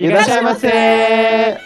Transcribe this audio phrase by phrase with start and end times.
[0.00, 1.58] Irashaimase!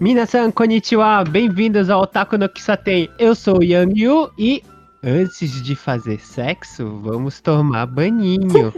[0.00, 1.22] Minasan, konnichiwa!
[1.24, 3.10] Bem-vindos ao Otaku no Kisaten.
[3.18, 4.64] Eu sou o Yang Yu e
[5.04, 8.72] antes de fazer sexo, vamos tomar baninho.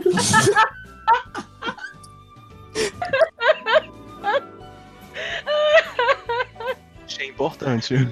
[7.07, 8.09] Achei importante.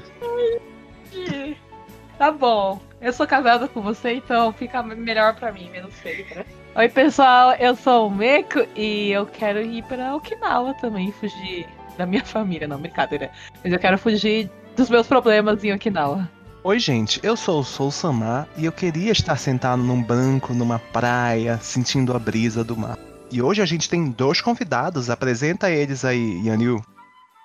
[2.22, 2.80] Tá bom.
[3.00, 6.44] Eu sou casada com você, então fica melhor pra mim, menos feio, né?
[6.76, 7.50] Oi, pessoal.
[7.54, 11.66] Eu sou o Meco e eu quero ir pra Okinawa também, fugir
[11.98, 12.68] da minha família.
[12.68, 13.28] Não, brincadeira.
[13.64, 16.30] Mas eu quero fugir dos meus problemas em Okinawa.
[16.62, 20.78] Oi, gente, eu sou o Soul Samar e eu queria estar sentado num banco, numa
[20.78, 22.96] praia, sentindo a brisa do mar.
[23.32, 26.84] E hoje a gente tem dois convidados, apresenta eles aí, Yanil.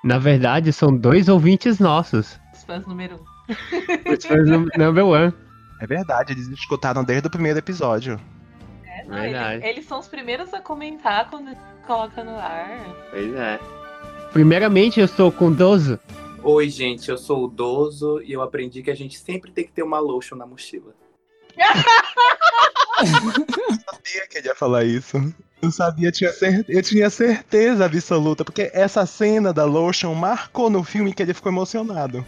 [0.03, 2.39] Na verdade, são dois ouvintes nossos.
[2.53, 3.36] Os fãs número um.
[4.45, 5.33] Num- number one.
[5.79, 8.19] É verdade, eles escutaram desde o primeiro episódio.
[8.83, 9.55] É, não, Verdade.
[9.57, 12.79] eles, eles são os primeiros a comentar quando coloca no ar.
[13.11, 13.59] Pois é.
[14.33, 15.99] Primeiramente, eu estou com 12.
[16.43, 19.71] Oi, gente, eu sou o Dozo e eu aprendi que a gente sempre tem que
[19.71, 20.93] ter uma lotion na mochila.
[22.97, 25.17] sabia que ele ia falar isso.
[25.61, 26.31] Eu sabia, tinha
[26.67, 31.51] eu tinha certeza absoluta, porque essa cena da Lotion marcou no filme que ele ficou
[31.51, 32.25] emocionado.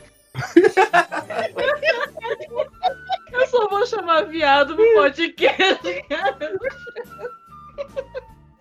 [3.31, 5.87] Eu só vou chamar viado no podcast.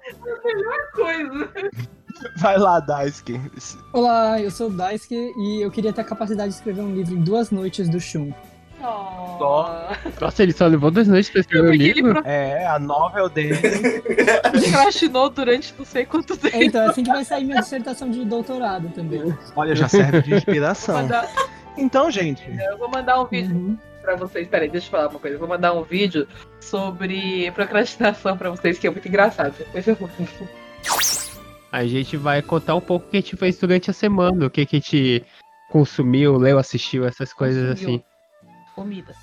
[0.09, 1.51] a melhor coisa.
[2.37, 3.41] Vai lá, Daisuke.
[3.93, 7.15] Olá, eu sou o Daisuke e eu queria ter a capacidade de escrever um livro
[7.15, 8.33] em duas noites do Shun.
[8.81, 9.87] Oh.
[10.21, 12.23] Nossa, ele só levou duas noites pra escrever o livro?
[12.25, 13.57] É, a novel dele.
[14.43, 16.57] procrastinou durante não sei quanto tempo.
[16.57, 19.35] É, então, é assim que vai sair minha dissertação de doutorado também.
[19.57, 20.95] Olha, já serve de inspiração.
[20.97, 21.29] mandar-
[21.77, 23.79] Então, gente, eu vou mandar um vídeo Uhum.
[24.03, 24.47] pra vocês.
[24.49, 25.37] Peraí, deixa eu falar uma coisa.
[25.37, 26.27] Eu vou mandar um vídeo
[26.61, 29.55] sobre procrastinação pra vocês, que é muito engraçado.
[29.59, 30.09] Depois eu vou.
[31.71, 34.51] A gente vai contar um pouco o que a gente fez durante a semana, o
[34.51, 35.25] que, que a gente
[35.71, 37.97] consumiu, leu, assistiu, essas coisas Consumiu.
[37.97, 38.05] assim.
[38.79, 39.15] Comida.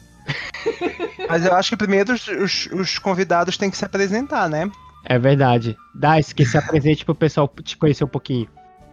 [1.29, 4.69] mas eu acho que primeiro os, os- os convidados têm que se apresentar, né?
[5.05, 5.77] É verdade.
[5.93, 8.49] Dá, que se apresente pro pessoal te conhecer um pouquinho.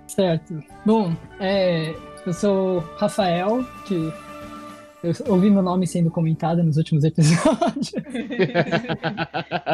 [0.06, 0.62] Certo.
[0.84, 1.94] Bom, é,
[2.26, 4.12] eu sou Rafael, que
[5.02, 7.92] eu ouvi meu nome sendo comentado nos últimos episódios.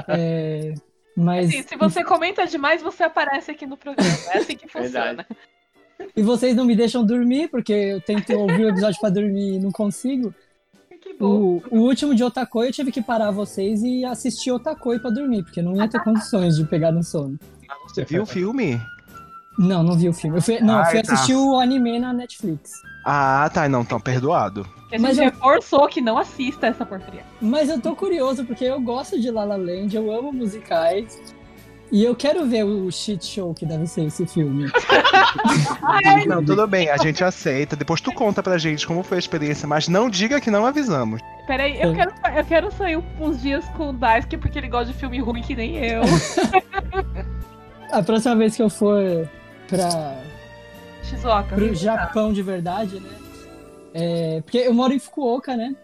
[0.09, 0.75] É,
[1.17, 4.09] mas Assim, se você comenta demais, você aparece aqui no programa.
[4.33, 4.91] É assim que funciona.
[4.91, 5.29] Verdade.
[6.17, 9.59] e vocês não me deixam dormir porque eu tento ouvir o episódio pra dormir e
[9.59, 10.33] não consigo.
[11.21, 15.43] O, o último de Otakoi eu tive que parar vocês e assistir Otakoi pra dormir,
[15.43, 17.39] porque não ia ter condições de pegar no sono.
[17.89, 18.81] Você viu o filme?
[19.59, 20.39] Não, não vi o filme.
[20.39, 21.15] Eu fui, não, eu fui Ai, tá.
[21.15, 22.71] assistir o anime na Netflix.
[23.05, 24.65] Ah, tá, não, tão perdoado.
[24.89, 27.25] Que a gente Mas eu- reforçou que não assista essa porcaria.
[27.41, 31.19] Mas eu tô curioso porque eu gosto de La La Land, eu amo musicais.
[31.91, 34.71] E eu quero ver o shit show que deve ser esse filme.
[36.27, 37.75] Não, tudo bem, a gente aceita.
[37.77, 41.21] Depois tu conta pra gente como foi a experiência, mas não diga que não avisamos.
[41.47, 41.97] Peraí, eu Sim.
[41.97, 45.41] quero, eu quero sair uns dias com o Daisuke porque ele gosta de filme ruim
[45.43, 46.03] que nem eu.
[47.91, 49.27] A próxima vez que eu for
[49.67, 50.19] pra,
[51.03, 51.55] Shizuoka.
[51.55, 53.11] pro Japão de verdade, né?
[53.95, 55.75] É, porque eu moro em Fukuoka, né?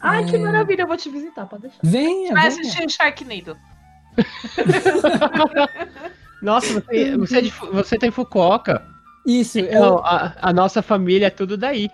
[0.00, 0.38] Ai, que É.
[0.38, 1.78] maravilha, eu vou te visitar, pode deixar.
[1.82, 2.62] Venha, Vai venha.
[2.62, 3.56] assistir Sharknado.
[6.42, 8.82] Nossa, você, você, é de você tem Fukuoka.
[9.26, 10.04] Isso, Então, eu...
[10.04, 11.90] a, a nossa família é tudo daí.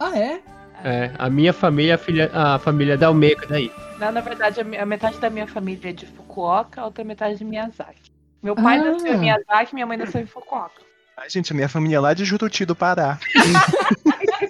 [0.00, 0.40] Ah, é?
[0.82, 3.72] É, a minha família, a, filha, a família da Almeida é daí.
[3.98, 7.44] Não, na verdade, a, metade da minha família é de Fukuoka, a outra metade de
[7.44, 8.12] Miyazaki.
[8.42, 8.84] Meu pai Ah.
[8.84, 10.82] nasceu em Miyazaki, minha mãe nasceu em Fukuoka.
[11.16, 13.18] Ai, gente, a minha família é lá de Juruti do Pará.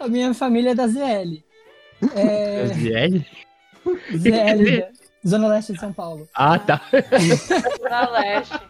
[0.00, 1.42] A minha família é da ZL.
[2.14, 3.24] É, ZL?
[4.16, 4.86] ZL,
[5.26, 6.28] Zona Leste de São Paulo.
[6.34, 6.80] Ah, tá.
[7.80, 8.60] Zona Leste.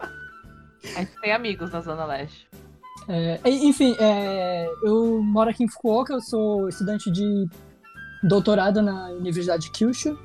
[0.97, 2.47] A gente tem amigos na Zona Leste.
[3.09, 7.47] É, enfim, é, eu moro aqui em Fukuoka, eu sou estudante de
[8.23, 10.19] doutorado na Universidade de Kyushu.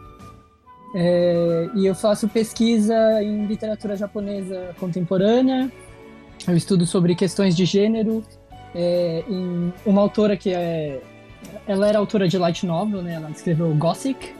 [0.95, 2.93] É, e eu faço pesquisa
[3.23, 5.71] em literatura japonesa contemporânea.
[6.47, 8.23] Eu estudo sobre questões de gênero.
[8.75, 11.01] é, em uma autora que é.
[11.67, 13.13] Ela era autora de light novel, né?
[13.13, 14.33] Ela escreveu Gothic.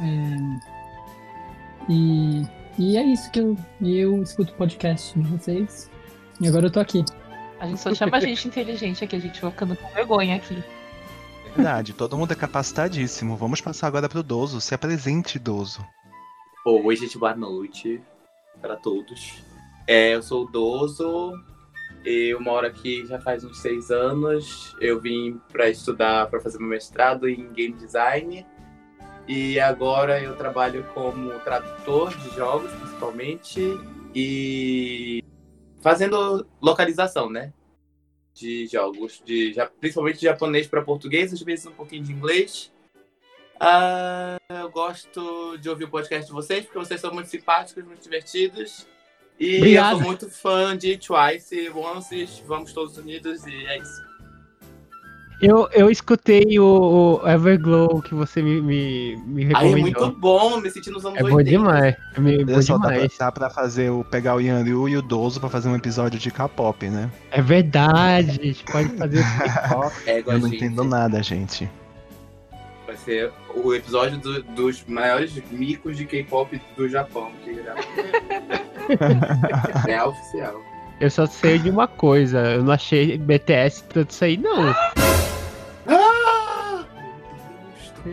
[0.00, 0.75] É,
[1.88, 2.42] e,
[2.78, 3.56] e é isso que eu.
[3.80, 5.90] Eu escuto podcast de vocês.
[6.40, 7.04] E agora eu tô aqui.
[7.58, 10.62] A gente só chama gente inteligente aqui, a gente vai ficando com vergonha aqui.
[11.54, 13.34] Verdade, todo mundo é capacitadíssimo.
[13.36, 14.60] Vamos passar agora pro Dozo.
[14.60, 15.82] Se apresente, Dozo.
[16.66, 18.02] Oi, gente, boa noite
[18.60, 19.42] para todos.
[19.86, 21.32] É, eu sou o Dozo
[22.04, 24.76] Eu moro aqui já faz uns seis anos.
[24.80, 28.44] Eu vim para estudar, para fazer meu mestrado em game design.
[29.28, 33.60] E agora eu trabalho como tradutor de jogos, principalmente,
[34.14, 35.22] e
[35.80, 37.52] fazendo localização, né?
[38.32, 42.72] De jogos, de, principalmente de japonês para português, às vezes um pouquinho de inglês.
[43.58, 48.02] Ah, eu gosto de ouvir o podcast de vocês, porque vocês são muito simpáticos, muito
[48.02, 48.86] divertidos.
[49.40, 49.92] E Obrigado.
[49.92, 54.05] eu sou muito fã de Twice, Once, Vamos Todos Unidos, e é isso.
[55.40, 59.80] Eu, eu escutei o, o Everglow que você me, me, me Aí é recomendou.
[60.06, 61.50] muito bom, me senti nos anos É bom 80.
[61.50, 61.96] demais.
[62.16, 63.18] É me- bom só, dá pra, demais.
[63.18, 66.30] dá pra fazer o pegar o Yanryu e o Dozo pra fazer um episódio de
[66.30, 67.10] K-pop, né?
[67.30, 69.92] É verdade, a gente pode fazer o K-pop.
[70.06, 70.56] É, Eu não gente.
[70.64, 71.68] entendo nada, gente.
[72.86, 77.30] Vai ser o episódio do- dos maiores micos de K-pop do Japão.
[77.44, 77.60] Que
[79.86, 80.62] é, é oficial.
[80.98, 84.74] Eu só sei de uma coisa, eu não achei BTS tanto isso aí, não.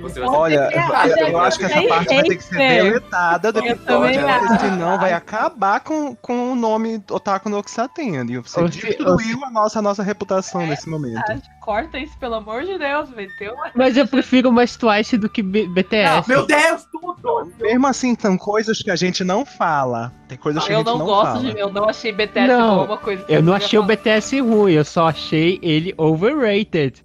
[0.01, 3.59] Você vai Olha, eu, eu acho que essa parte vai ter que ser deletada do
[3.59, 4.59] episódio, porque acho.
[4.59, 8.15] senão vai acabar com, com o nome Otaku no Oxaten.
[8.31, 11.23] E você destruiu a nossa, a nossa reputação nesse momento.
[11.29, 13.55] Ah, Corta isso, pelo amor de Deus, meteu.
[13.73, 16.27] Mas eu prefiro mais Twice do que B- BTS.
[16.27, 17.51] Meu Deus, tudo!
[17.59, 20.11] Mesmo assim, são coisas que a gente não fala.
[20.27, 21.39] Tem coisas que a Eu gente não, não, gosto fala.
[21.53, 21.59] de.
[21.59, 23.23] Eu não achei BTS Não, alguma coisa.
[23.23, 23.95] que Eu não achei o falar.
[23.95, 27.03] BTS ruim, eu só achei ele overrated.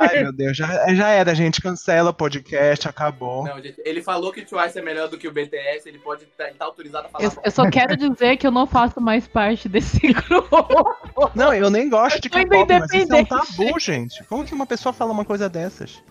[0.00, 1.60] Ai, meu Deus, já, já era, gente.
[1.62, 3.44] Cancela o podcast, acabou.
[3.44, 6.24] Não, gente, ele falou que o Twice é melhor do que o BTS, ele pode
[6.24, 7.24] estar tá autorizado a falar.
[7.24, 10.94] Eu, eu só quero dizer que eu não faço mais parte desse grupo.
[11.34, 14.22] Não, eu nem gosto de Eu ainda K-pop, mas isso é um tabu, gente.
[14.24, 16.02] Como que uma pessoa fala uma coisa dessas?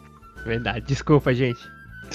[0.45, 1.60] Verdade, desculpa, gente.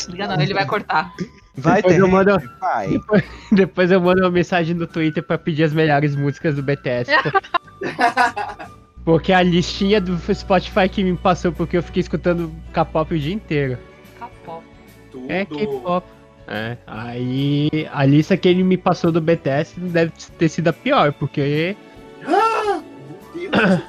[0.09, 1.12] Liga não, ele vai cortar.
[1.57, 2.01] Vai Depois ter.
[2.01, 2.89] eu mando- Vai.
[3.53, 7.11] Depois eu mando uma mensagem no Twitter pra pedir as melhores músicas do BTS.
[9.05, 13.33] Porque a listinha do Spotify que me passou porque eu fiquei escutando K-pop o dia
[13.35, 13.79] inteiro.
[15.11, 15.33] Tudo.
[15.33, 16.07] É K-pop.
[16.47, 21.12] É, aí a lista que ele me passou do BTS deve ter sido a pior,
[21.15, 21.75] porque
[22.27, 23.81] Meu Deus.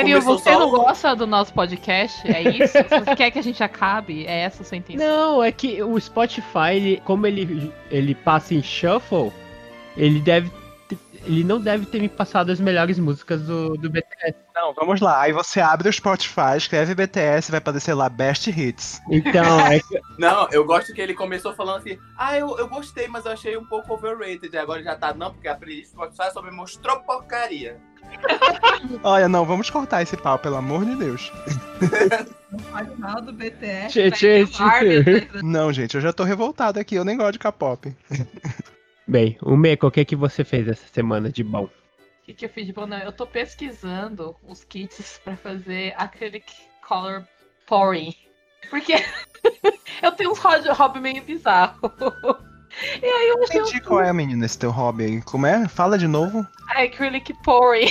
[0.00, 2.26] Começou você só não gosta do nosso podcast?
[2.30, 2.72] É isso?
[2.88, 4.26] Você quer que a gente acabe?
[4.26, 5.06] É essa a sua intenção?
[5.06, 9.32] Não, é que o Spotify, ele- como ele, ele passa em shuffle,
[9.96, 10.50] ele deve
[11.24, 14.34] ele não deve ter me passado as melhores músicas do, do BTS.
[14.54, 15.20] Não, vamos lá.
[15.20, 19.00] Aí você abre o Spotify, escreve BTS, vai aparecer lá Best Hits.
[19.08, 23.06] Então, é que Não, eu gosto que ele começou falando assim: ah, eu, eu gostei,
[23.08, 24.56] mas eu achei um pouco overrated.
[24.56, 27.80] Agora já tá, não, porque a playlist do Spotify só me mostrou porcaria.
[29.02, 31.32] Olha, não, vamos cortar esse pau, pelo amor de Deus.
[32.50, 33.88] Não faz nada do BTS.
[33.88, 35.28] Tchê, tchê, tchê.
[35.42, 37.94] Não, gente, eu já tô revoltado aqui, eu nem gosto de K-pop.
[39.06, 41.64] Bem, o Meco, o que, que você fez essa semana de bom?
[41.64, 42.86] O que, que eu fiz de bom?
[42.86, 46.52] Não, eu tô pesquisando os kits pra fazer acrylic
[46.86, 47.24] color
[47.66, 48.14] pouring.
[48.70, 48.94] Porque
[50.02, 51.80] eu tenho uns hobby, hobby meio bizarro.
[53.02, 55.22] E aí eu achei um Entendi qual é, menino, esse teu hobby aí.
[55.22, 55.68] Como é?
[55.68, 56.46] Fala de novo.
[56.74, 57.90] acrylic pouring.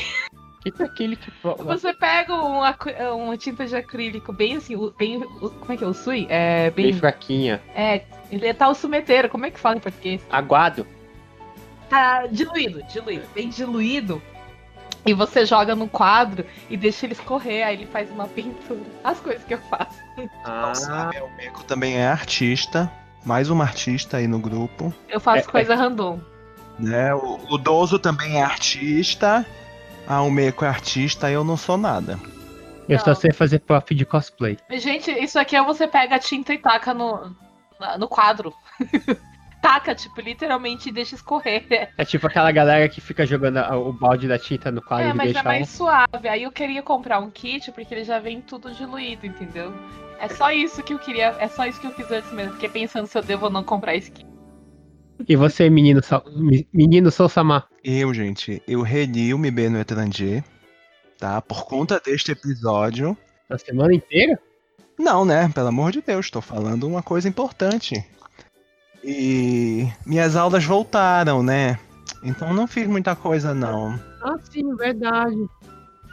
[0.64, 1.32] Que que é aquele que.
[1.66, 5.18] Você pega um acri- uma tinta de acrílico bem assim, o- bem.
[5.18, 6.28] o- Como é que é o sui?
[6.30, 6.94] É Bem bem.
[7.00, 7.62] fraquinha.
[7.74, 10.22] É, ele é tal sumeteiro, como é que fala em português?
[10.32, 10.86] Aguado.
[11.90, 14.22] Tá diluído, diluído, bem diluído.
[15.04, 18.82] E você joga no quadro e deixa ele escorrer, aí ele faz uma pintura.
[19.04, 19.98] As coisas que eu faço.
[20.46, 22.90] Ah, Sabe, o Meco também é artista.
[23.26, 24.94] Mais uma artista aí no grupo.
[25.08, 26.20] Eu faço É, coisa random.
[26.80, 27.14] Né?
[27.14, 29.46] O, o Dozo também é artista.
[30.08, 32.20] Ah, o Meco é artista, eu não sou nada.
[32.90, 33.16] eu só Não.
[33.16, 34.58] sei fazer prof de cosplay.
[34.72, 37.36] Gente, isso aqui é você pega a tinta e taca no,
[38.00, 38.52] no quadro.
[39.62, 41.64] taca, tipo, literalmente e deixa escorrer.
[41.96, 45.10] É tipo aquela galera que fica jogando a- o balde da tinta no quadro É,
[45.12, 46.28] e mas deixa é mais suave.
[46.28, 49.72] Aí eu queria comprar um kit porque ele já vem tudo diluído, entendeu?
[50.22, 52.54] É só isso que eu queria, é só isso que eu fiz antes mesmo.
[52.54, 54.24] Fiquei pensando se eu devo ou não comprar kit.
[55.28, 56.00] E você, menino,
[56.72, 57.68] menino Sousama?
[57.84, 60.44] Eu, gente, eu reli o MB no Etranger,
[61.18, 61.42] tá?
[61.42, 63.18] Por conta deste episódio.
[63.50, 64.40] A semana inteira?
[64.98, 65.50] Não, né?
[65.56, 68.06] Pelo amor de Deus, tô falando uma coisa importante.
[69.04, 71.80] E minhas aulas voltaram, né?
[72.24, 74.00] Então não fiz muita coisa, não.
[74.22, 75.50] Ah, sim, verdade.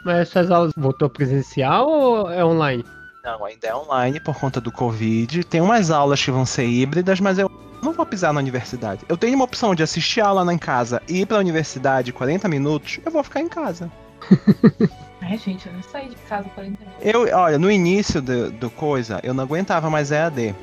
[0.03, 2.83] Mas essas aulas voltou presencial ou é online?
[3.29, 5.43] Não, ainda é online por conta do Covid.
[5.43, 7.49] Tem umas aulas que vão ser híbridas, mas eu
[7.83, 9.05] não vou pisar na universidade.
[9.07, 12.47] Eu tenho uma opção de assistir a aula em casa e ir pra universidade 40
[12.47, 13.91] minutos, eu vou ficar em casa.
[15.21, 17.05] Ai, gente, eu não saí de casa 40 minutos.
[17.05, 20.55] Eu, olha, no início do, do coisa, eu não aguentava mais EAD.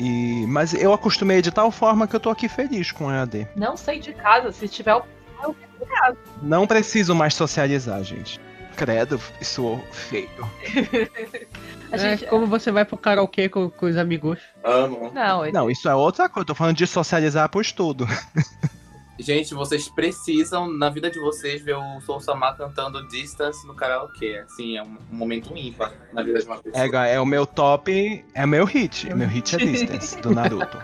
[0.00, 3.46] E, mas eu acostumei de tal forma que eu tô aqui feliz com EAD.
[3.54, 4.52] Não saí de casa.
[4.52, 4.94] Se tiver
[6.40, 8.40] Não preciso mais socializar, gente.
[8.78, 10.28] Credo, isso feio.
[11.90, 12.26] A É, gente.
[12.26, 14.38] como você vai pro karaokê com, com os amigos?
[14.62, 15.10] Amo.
[15.12, 16.46] Não, é- Não, isso é outra coisa.
[16.46, 18.06] Tô falando de socializar pro estudo.
[19.18, 24.44] Gente, vocês precisam, na vida de vocês, ver o Soul Samar cantando Distance no karaokê.
[24.44, 27.04] Assim, é um, momento ímpar na vida de uma pessoa.
[27.04, 29.12] É, é o meu top, é meu hit.
[29.12, 30.78] Meu hit é Distance, do Naruto.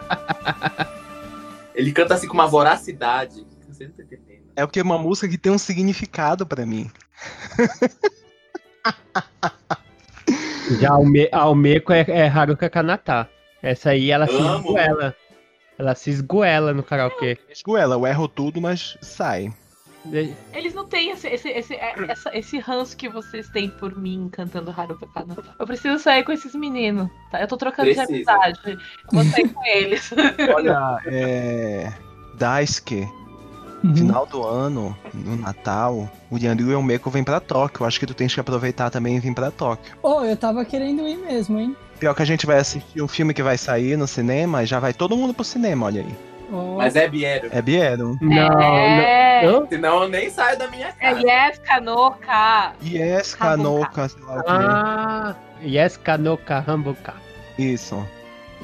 [1.77, 3.47] Ele canta assim com uma voracidade.
[3.69, 4.43] Você não tá entendendo.
[4.57, 6.91] É porque é uma música que tem um significado pra mim.
[10.81, 13.29] Já a Alme- Almeco é, é Haruka Kanata.
[13.63, 14.57] Essa aí ela se Amo.
[14.69, 15.15] esgoela.
[15.79, 17.39] Ela se esgoela no karaokê.
[17.51, 19.53] Esgoela, eu erro tudo, mas sai.
[20.53, 24.29] Eles não têm esse, esse, esse, é- essa- esse ranço que vocês têm por mim
[24.31, 25.43] cantando Haruka Kanata.
[25.59, 27.41] Eu preciso sair com esses meninos, tá?
[27.41, 28.33] Eu tô trocando de Precisa.
[28.33, 28.79] amizade.
[29.11, 30.11] Vou sair com eles.
[30.55, 31.93] Olha, é.
[32.37, 33.09] Daisuke,
[33.85, 33.95] Uhum.
[33.95, 37.85] final do ano, no Natal, o Yanryu e o Meiko vêm pra Tóquio.
[37.85, 39.95] Acho que tu tens que aproveitar também e vir pra Tóquio.
[40.03, 41.77] Oh, eu tava querendo ir mesmo, hein?
[42.01, 44.81] Pior que a gente vai assistir um filme que vai sair no cinema e já
[44.81, 46.17] vai todo mundo pro cinema, olha aí.
[46.51, 46.77] Oh.
[46.77, 47.49] Mas é Biero.
[47.51, 48.19] É Biero.
[48.21, 49.43] Não, é.
[49.47, 49.67] não.
[49.69, 51.21] Senão eu nem saio da minha É casa.
[51.21, 52.73] Yes, Kanoka.
[52.83, 53.35] Yes.
[53.35, 54.49] Kanoka, sei lá o quê.
[54.49, 57.15] Ah, yes, Kanoka, Hambuka.
[57.59, 58.07] Isso.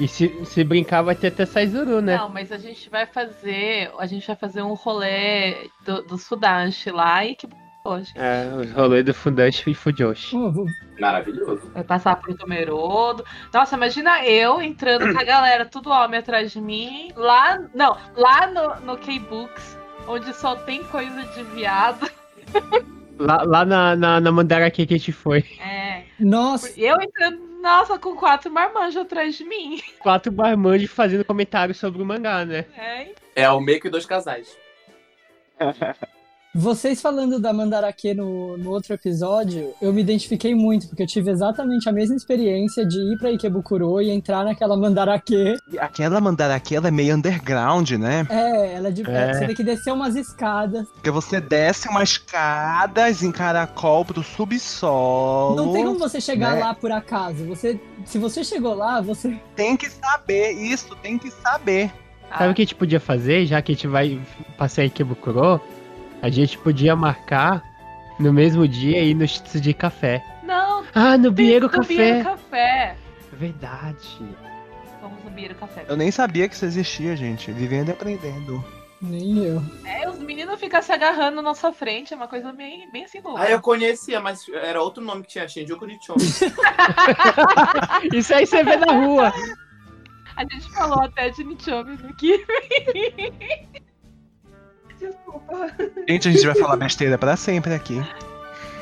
[0.01, 2.17] E se, se brincar, vai ter até Saizuru, né?
[2.17, 3.91] Não, mas a gente vai fazer.
[3.99, 7.47] A gente vai fazer um rolê do, do Sudashi lá e que
[7.85, 8.11] hoje.
[8.15, 10.35] É, os rolês do Fundashi e Fujoshi.
[10.37, 10.67] Vou-
[10.99, 11.71] Maravilhoso.
[11.75, 13.25] Vai passar por Tomerodo.
[13.53, 17.13] Nossa, imagina eu entrando com a galera, tudo homem atrás de mim.
[17.15, 17.59] Lá.
[17.75, 19.77] Não, lá no, no K-Books,
[20.09, 22.11] onde só tem coisa de viado.
[23.19, 25.45] Lá, lá na, na, na Mandarake que a gente foi.
[25.63, 26.05] É.
[26.19, 29.81] Nossa, Eu entrando, nossa, com quatro marmanjos atrás de mim.
[30.01, 32.65] Quatro barmanjos fazendo comentários sobre o mangá, né?
[32.77, 34.57] É, É o Meiko e dois casais.
[36.53, 41.31] vocês falando da Mandarake no, no outro episódio, eu me identifiquei muito, porque eu tive
[41.31, 45.57] exatamente a mesma experiência de ir pra Ikebukuro e entrar naquela Mandarake.
[45.79, 48.27] Aquela Mandarake, ela é meio underground, né?
[48.29, 49.09] É, ela é de.
[49.09, 49.33] É.
[49.33, 50.89] Você tem que descer umas escadas.
[50.89, 55.55] Porque você desce umas escadas em caracol pro subsolo.
[55.55, 56.61] Não tem como você chegar né?
[56.61, 57.45] lá por acaso.
[57.45, 59.39] Você, se você chegou lá, você.
[59.55, 61.93] Tem que saber, isso, tem que saber.
[62.29, 64.21] Sabe o que a gente podia fazer, já que a gente vai
[64.57, 65.61] passear em Kebukuro?
[66.23, 67.63] A gente podia marcar
[68.19, 70.23] no mesmo dia ir no Shitsu de café.
[70.43, 71.95] Não, Ah, no Biero no Café!
[71.95, 72.97] Biero Café.
[73.33, 74.21] Verdade.
[75.01, 75.85] Vamos no Biero Café.
[75.89, 77.51] Eu nem sabia que isso existia, gente.
[77.53, 78.63] Vivendo e aprendendo.
[79.01, 79.63] Nem eu.
[79.87, 83.21] É, os meninos ficam se agarrando na nossa frente, é uma coisa bem, bem assim
[83.23, 83.41] louca.
[83.41, 86.21] Ah, eu conhecia, mas era outro nome que tinha, Shinjuku Nichome.
[88.13, 89.33] Isso aí você vê na rua.
[90.37, 92.45] A gente falou até de Nichome aqui.
[95.01, 95.71] Desculpa.
[96.09, 98.01] Gente, a gente vai falar besteira pra sempre aqui.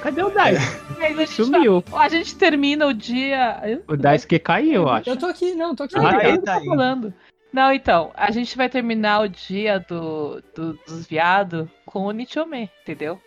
[0.03, 1.83] Cadê o a gente, Sumiu.
[1.93, 3.83] a gente termina o dia.
[3.89, 5.11] O Daisuke caiu, eu acho.
[5.11, 5.97] Eu tô aqui, não, tô aqui.
[5.99, 6.29] Ah, Não, tá.
[6.29, 6.67] eu tá tô aí.
[6.67, 7.15] falando.
[7.53, 12.71] Não, então, a gente vai terminar o dia do, do- dos viados com o Nichome,
[12.83, 13.19] entendeu?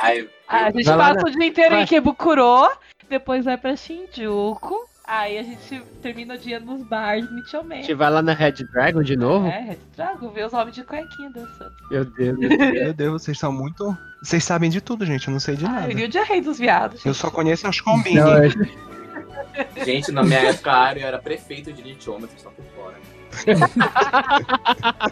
[0.00, 1.82] Ai, A gente passa o dia inteiro vai.
[1.82, 2.70] em Kebukuro,
[3.08, 4.86] depois vai pra Shinjuku,
[5.20, 7.34] aí a gente termina o dia nos bares de
[7.78, 9.46] A gente vai lá na Red Dragon de novo?
[9.48, 11.72] É, Red Dragon, ver os homens de cuequinha dançando.
[11.90, 12.38] Meu Deus.
[12.38, 12.72] meu Deus.
[12.72, 13.96] Meu Deus, vocês são muito.
[14.22, 15.26] Vocês sabem de tudo, gente.
[15.28, 15.90] Eu não sei de Ah, nada.
[15.90, 17.04] eu vi o dia rei dos viados.
[17.04, 17.20] Eu gente.
[17.20, 18.16] só conheço as combine.
[18.20, 18.48] Não, é-
[19.84, 21.82] gente, na minha época, eu era prefeito de
[22.26, 22.96] vocês estão por fora.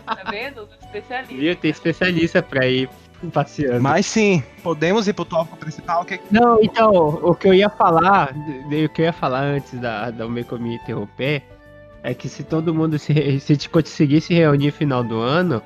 [0.04, 0.62] Tá vendo?
[0.64, 1.38] Os especialistas.
[1.38, 1.57] Viu?
[1.57, 2.88] Tem especialista pra ir
[3.28, 3.82] passeando.
[3.82, 6.04] Mas sim, podemos ir pro tópico principal.
[6.04, 6.20] Que...
[6.30, 10.26] Não, então, o que eu ia falar, o que eu ia falar antes da, da
[10.26, 11.42] Umeko me interromper,
[12.02, 15.62] é que se todo mundo se, se conseguir se reunir no final do ano,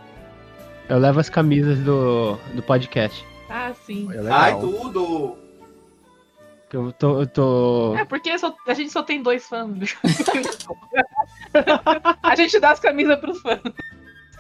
[0.89, 3.25] eu levo as camisas do, do podcast.
[3.49, 4.09] Ah, sim.
[4.13, 4.31] É.
[4.31, 5.37] Ai, tudo!
[6.73, 7.21] Eu tô.
[7.21, 7.95] Eu tô...
[7.97, 9.97] É, porque só- a gente só tem dois fãs.
[12.21, 13.61] a gente dá as camisas pros fãs.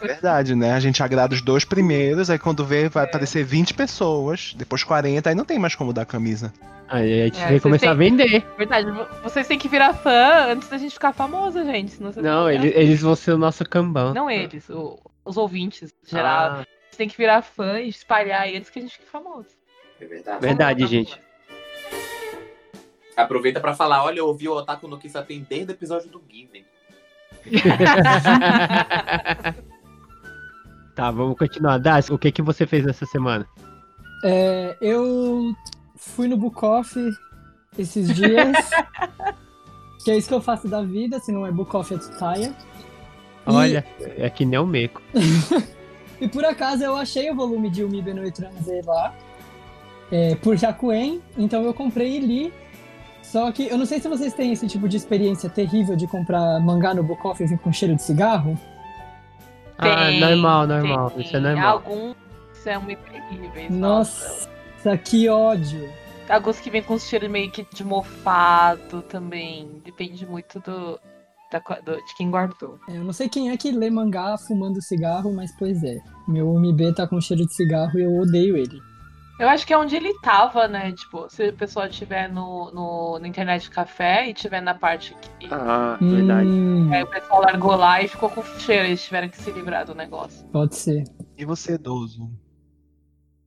[0.00, 0.72] Verdade, né?
[0.72, 5.28] A gente agrada os dois primeiros, aí quando vê vai aparecer 20 pessoas, depois 40,
[5.28, 6.52] aí não tem mais como dar camisa.
[6.88, 8.44] Aí a gente É, vai começar a vocês vender.
[8.58, 11.92] Verdade, vo- vocês têm que virar fã antes da gente ficar famosa, gente.
[11.92, 14.12] Senão vocês Não, eles, eles vão ser o nosso cambão.
[14.12, 16.50] Não eles, o- os ouvintes, em geral.
[16.50, 19.48] Ah, Vocês têm que virar fã e espalhar eles que a gente fique famoso.
[20.00, 20.40] É verdade.
[20.40, 21.18] verdade, gente.
[23.16, 26.22] Aproveita pra falar, olha, eu ouvi o Otaku no Kissa tem desde o episódio do
[26.30, 26.64] Given.
[30.94, 31.78] tá, vamos continuar.
[31.78, 33.46] Das, o que, que você fez essa semana?
[34.24, 35.52] É, eu
[35.96, 36.98] fui no Book Off
[37.78, 38.56] esses dias.
[40.04, 42.54] que é isso que eu faço da vida, se não é Book Off é Tsutaya.
[43.46, 45.02] E- Olha, é que nem o Meco.
[46.20, 49.12] E por acaso eu achei o volume de Umibe no Transe lá,
[50.12, 52.52] é, por Jakuen, então eu comprei e li.
[53.20, 56.60] Só que eu não sei se vocês têm esse tipo de experiência terrível de comprar
[56.60, 58.56] mangá no Book Off e vir com cheiro de cigarro.
[59.78, 61.10] Ah, normal, normal.
[61.10, 61.24] tem.
[61.24, 61.72] Isso é normal.
[61.72, 62.16] Alguns
[62.52, 63.70] são muito terríveis.
[63.70, 64.48] Nossa,
[65.04, 65.88] que ódio.
[66.28, 69.68] Alguns que vêm com cheiro meio que de mofado também.
[69.84, 70.98] Depende muito do,
[71.52, 72.78] da do- de quem guardou.
[72.88, 75.98] É, Eu não sei quem é que lê mangá fumando cigarro, mas pois é.
[76.26, 78.78] Meu Umibe tá com cheiro de cigarro e eu odeio ele.
[79.38, 80.92] Eu acho que é onde ele tava, né?
[80.92, 85.48] Tipo, se o pessoal estiver no, no, na internet café e tiver na parte que
[85.50, 86.48] Ah, verdade.
[86.48, 89.84] Hum, aí o pessoal largou lá e ficou com cheiro, eles tiveram que se livrar
[89.84, 90.46] do negócio.
[90.48, 91.02] pode ser.
[91.36, 92.30] E você, idoso?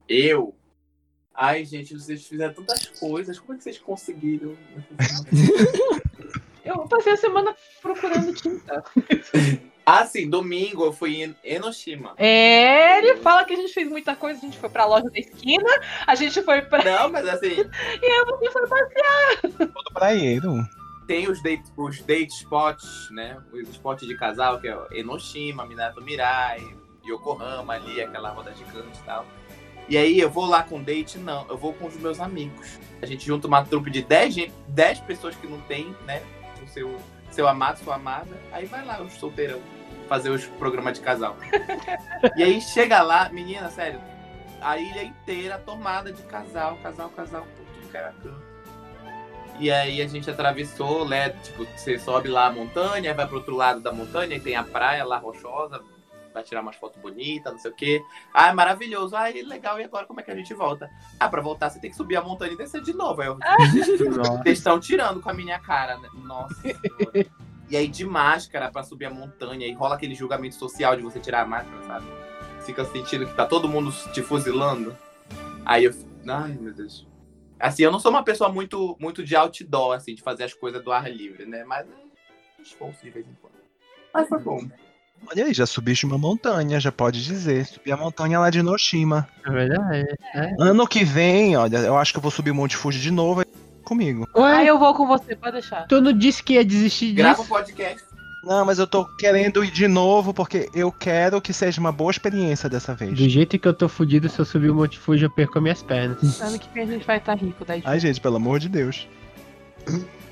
[0.06, 0.54] Eu?
[1.34, 3.38] Ai, gente, vocês fizeram tantas coisas.
[3.38, 4.54] Como é que vocês conseguiram?
[6.64, 8.84] Eu passei a semana procurando tinta.
[9.88, 12.14] ah, sim, domingo eu fui em Enoshima.
[12.16, 15.18] É, ele fala que a gente fez muita coisa, a gente foi pra loja da
[15.18, 15.68] esquina,
[16.06, 16.84] a gente foi pra.
[16.84, 17.48] Não, mas assim,
[18.02, 20.54] E eu fui pra Todo praieiro.
[21.06, 23.38] tem os date, os date spots, né?
[23.52, 26.60] Os spots de casal, que é Enoshima, Minato Mirai,
[27.06, 29.24] Yokohama ali, aquela roda gigante e tal.
[29.88, 31.16] E aí eu vou lá com date?
[31.16, 32.78] Não, eu vou com os meus amigos.
[33.00, 36.22] A gente junta uma trupe de 10, gen- 10 pessoas que não tem, né?
[36.62, 36.94] O seu,
[37.30, 38.28] seu amado, sua amada.
[38.52, 39.58] Aí vai lá, os solteirão,
[40.08, 41.36] fazer os programas de casal.
[42.36, 44.00] e aí chega lá, menina, sério,
[44.60, 48.48] a ilha inteira tomada de casal, casal, casal, tudo que era canto.
[49.60, 51.30] E aí a gente atravessou, né?
[51.30, 54.62] Tipo, você sobe lá a montanha, vai pro outro lado da montanha, e tem a
[54.62, 55.82] praia lá rochosa,
[56.32, 58.02] vai tirar umas fotos bonitas, não sei o quê.
[58.32, 59.16] Ah, é maravilhoso.
[59.16, 60.88] Ah, é legal, e agora como é que a gente volta?
[61.18, 63.20] Ah, pra voltar você tem que subir a montanha e descer de novo.
[63.20, 66.08] Aí eu, vocês estão tirando com a minha cara, né?
[66.14, 66.54] Nossa.
[67.70, 71.20] E aí de máscara pra subir a montanha, e rola aquele julgamento social de você
[71.20, 72.06] tirar a máscara, sabe?
[72.64, 74.96] Fica sentindo que tá todo mundo te fuzilando.
[75.64, 75.94] Aí eu.
[76.26, 77.06] Ai, meu Deus.
[77.58, 80.82] Assim, eu não sou uma pessoa muito, muito de outdoor, assim, de fazer as coisas
[80.82, 81.64] do ar livre, né?
[81.64, 83.54] Mas é esforço de vez em quando.
[84.14, 84.68] Mas foi bom.
[85.26, 87.66] Olha aí, já subiste uma montanha, já pode dizer.
[87.66, 89.28] Subi a montanha lá de Noshima.
[89.44, 90.06] É verdade.
[90.58, 93.42] Ano que vem, olha, eu acho que eu vou subir o Monte Fuji de novo
[93.88, 94.28] comigo.
[94.34, 95.86] Ah, Ué, eu vou com você, pode deixar.
[95.86, 97.48] tu não disse que ia desistir Grava um disso?
[97.48, 98.04] podcast.
[98.44, 102.10] Não, mas eu tô querendo ir de novo porque eu quero que seja uma boa
[102.10, 103.12] experiência dessa vez.
[103.12, 105.82] Do jeito que eu tô fudido, se eu subir o Monte Fuji, eu perco minhas
[105.82, 106.40] pernas.
[106.40, 107.82] Ano que vem a gente vai estar rico daí.
[107.84, 109.08] Ai, gente, pelo amor de Deus.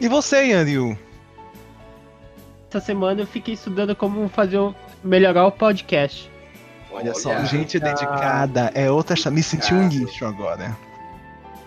[0.00, 0.96] E você, Yanryu?
[2.70, 4.74] Essa semana eu fiquei estudando como fazer o...
[5.02, 6.30] melhorar o podcast.
[6.92, 8.70] Olha, só, gente dedicada.
[8.74, 9.16] É outra.
[9.30, 10.76] Me senti um lixo agora.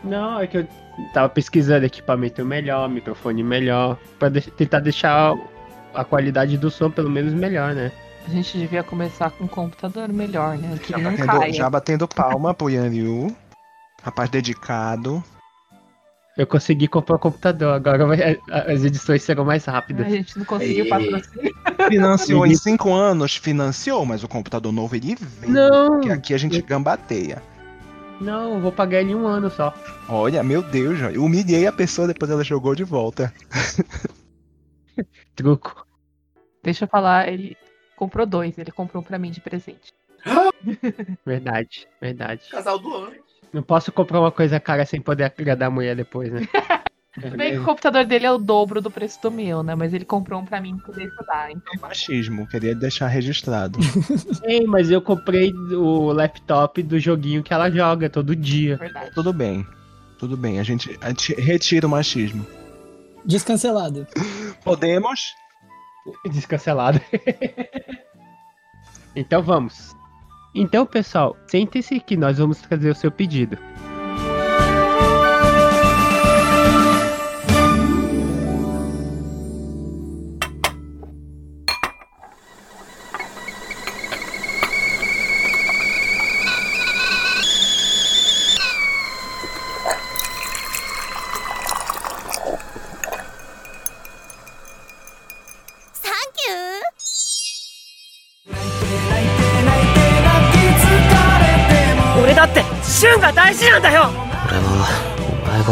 [0.04, 0.68] Não, é que eu
[1.14, 5.36] tava pesquisando equipamento melhor, microfone melhor, pra de- tentar deixar
[5.94, 7.92] a qualidade do som pelo menos melhor, né?
[8.28, 10.78] A gente devia começar com um computador melhor, né?
[10.82, 11.54] Que Já ele não batendo, caia.
[11.54, 13.36] já batendo palma pro Yanryu.
[14.04, 15.24] Rapaz dedicado.
[16.38, 20.06] Eu consegui comprar um computador, agora vai- as edições serão mais rápidas.
[20.08, 21.90] A gente não conseguiu patrocinar.
[21.90, 25.50] Financiou em cinco anos, financiou, mas o computador novo ele vem.
[25.50, 27.42] Não, Porque aqui a gente gambateia.
[28.20, 29.74] Não, eu vou pagar ele em um ano só.
[30.08, 33.34] Olha, meu Deus, eu humilhei a pessoa depois ela jogou de volta.
[35.36, 35.86] Truco.
[36.62, 37.56] Deixa eu falar, ele
[37.96, 39.94] comprou dois, ele comprou pra mim de presente.
[41.26, 42.50] Verdade, verdade.
[42.50, 43.16] Casal do ano.
[43.54, 46.42] Não posso comprar uma coisa cara sem poder agradar a mulher depois, né?
[47.18, 49.74] Bem que o computador dele é o dobro do preço do meu, né?
[49.74, 51.50] Mas ele comprou um pra mim poder estudar.
[51.50, 53.80] Então, Machismo, queria deixar registrado.
[54.46, 58.78] Ei, mas eu comprei o laptop do joguinho que ela joga todo é dia.
[58.78, 59.12] verdade.
[59.16, 59.66] Tudo bem.
[60.20, 62.46] Tudo bem, a gente, a gente retira o machismo.
[63.26, 64.06] Descancelado.
[64.64, 65.34] Podemos?
[66.30, 67.02] Descancelado.
[69.16, 69.96] então vamos.
[70.54, 73.89] Então, pessoal, sente-se que nós vamos trazer o seu pedido.「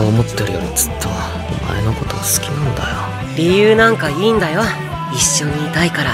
[0.06, 4.62] 思ってるよりずっとお前のことが好きなんだよ理由なんかいいんだよ
[5.12, 6.12] 一緒にいたいから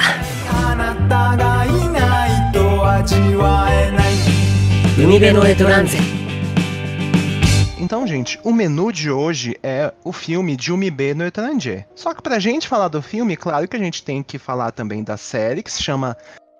[4.98, 5.98] 海辺のエトランゼ
[7.81, 11.87] Então, gente, o menu de hoje é o filme de Umibê no Etranger.
[11.94, 15.02] Só que pra gente falar do filme, claro que a gente tem que falar também
[15.02, 16.14] da série, que se chama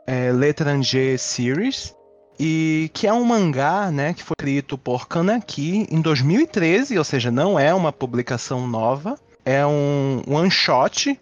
[0.07, 1.95] é, L'Étranger Series.
[2.40, 7.32] e que é um mangá, né, que foi escrito por Kaneki em 2013, ou seja,
[7.32, 11.20] não é uma publicação nova, é um one shot,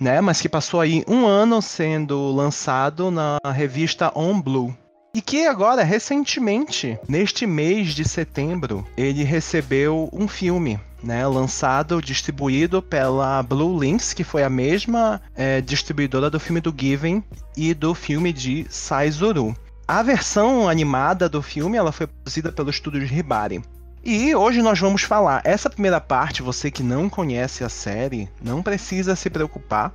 [0.00, 4.74] né, mas que passou aí um ano sendo lançado na revista On Blue.
[5.14, 12.82] E que agora, recentemente, neste mês de setembro, ele recebeu um filme, né, lançado, distribuído
[12.82, 17.24] pela Blue Links, que foi a mesma é, distribuidora do filme do Given
[17.56, 19.56] e do filme de Saizuru.
[19.88, 23.62] A versão animada do filme ela foi produzida pelo estúdio de Hibari.
[24.04, 25.40] E hoje nós vamos falar.
[25.46, 29.90] Essa primeira parte, você que não conhece a série, não precisa se preocupar,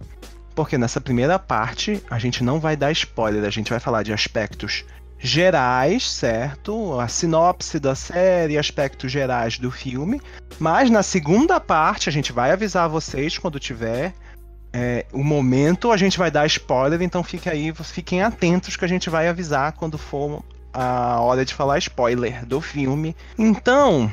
[0.56, 4.12] porque nessa primeira parte a gente não vai dar spoiler, a gente vai falar de
[4.12, 4.84] aspectos
[5.20, 7.00] gerais, certo?
[7.00, 10.20] A sinopse da série, aspectos gerais do filme.
[10.58, 14.16] Mas na segunda parte a gente vai avisar vocês quando tiver
[14.74, 18.88] é, o momento a gente vai dar spoiler, então fique aí, fiquem atentos que a
[18.88, 23.16] gente vai avisar quando for a hora de falar spoiler do filme.
[23.38, 24.12] Então,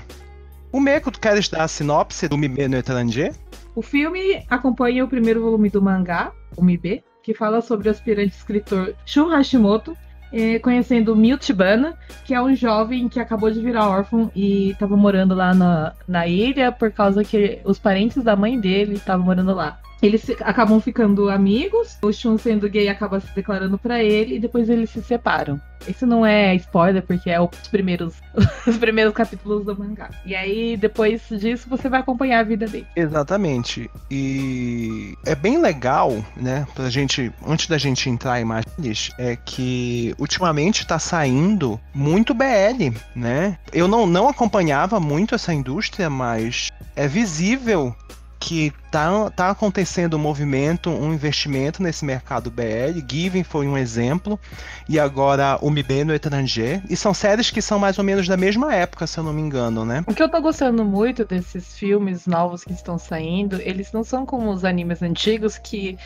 [0.71, 3.35] o Meco, tu queres dar a sinopse do Mibe no Étranger?
[3.75, 8.37] O filme acompanha o primeiro volume do mangá, o Mibe, que fala sobre o aspirante
[8.37, 9.97] escritor Shun Hashimoto,
[10.33, 15.35] eh, conhecendo Miltibana, que é um jovem que acabou de virar órfão e estava morando
[15.35, 19.81] lá na, na ilha por causa que os parentes da mãe dele estavam morando lá.
[20.03, 24.69] Eles acabam ficando amigos, o Shun sendo gay acaba se declarando para ele e depois
[24.69, 25.61] eles se separam.
[25.89, 28.15] Isso não é spoiler, porque é os primeiros,
[28.67, 30.11] os primeiros capítulos do mangá.
[30.25, 32.87] E aí, depois disso, você vai acompanhar a vida dele.
[32.95, 33.91] Exatamente.
[34.11, 40.15] E é bem legal, né, pra gente, antes da gente entrar em imagens, é que
[40.19, 43.59] ultimamente tá saindo muito BL, né?
[43.73, 47.95] Eu não, não acompanhava muito essa indústria, mas é visível
[48.41, 53.05] que tá, tá acontecendo um movimento, um investimento nesse mercado BL.
[53.07, 54.41] Given foi um exemplo,
[54.89, 56.83] e agora o MIB no Étranger.
[56.89, 59.43] E são séries que são mais ou menos da mesma época, se eu não me
[59.43, 60.03] engano, né?
[60.07, 64.25] O que eu tô gostando muito desses filmes novos que estão saindo, eles não são
[64.25, 65.99] como os animes antigos que.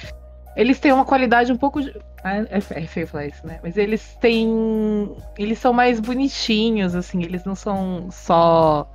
[0.56, 1.80] Eles têm uma qualidade um pouco.
[1.80, 3.60] É, é feio falar isso, né?
[3.62, 5.16] Mas eles têm.
[5.38, 7.22] Eles são mais bonitinhos, assim.
[7.22, 8.88] Eles não são só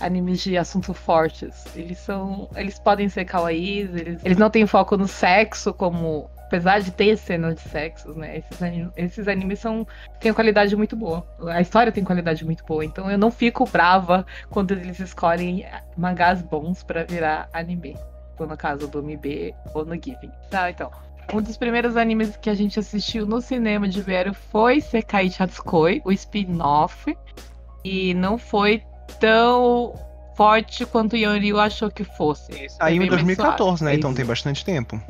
[0.00, 1.66] animes de assuntos fortes.
[1.74, 2.48] Eles são.
[2.54, 6.30] Eles podem ser kawaiis, eles, eles não têm foco no sexo, como.
[6.46, 8.36] Apesar de ter cenas de sexo, né?
[8.36, 9.86] Esses, anim, esses animes são,
[10.20, 11.26] têm qualidade muito boa.
[11.46, 12.84] A história tem qualidade muito boa.
[12.84, 15.64] Então eu não fico brava quando eles escolhem
[15.96, 17.96] mangás bons para virar anime.
[18.38, 20.30] Ou no caso do MB ou no Giving.
[20.50, 20.90] Tá, então.
[21.32, 26.02] Um dos primeiros animes que a gente assistiu no cinema de Vero foi Sekai Chatsukoi,
[26.04, 27.16] o spin-off.
[27.82, 28.82] E não foi
[29.18, 29.94] tão
[30.34, 32.68] forte quanto o Yanryu achou que fosse.
[32.70, 33.94] Saiu em 2014, né?
[33.94, 35.00] Então tem bastante tempo.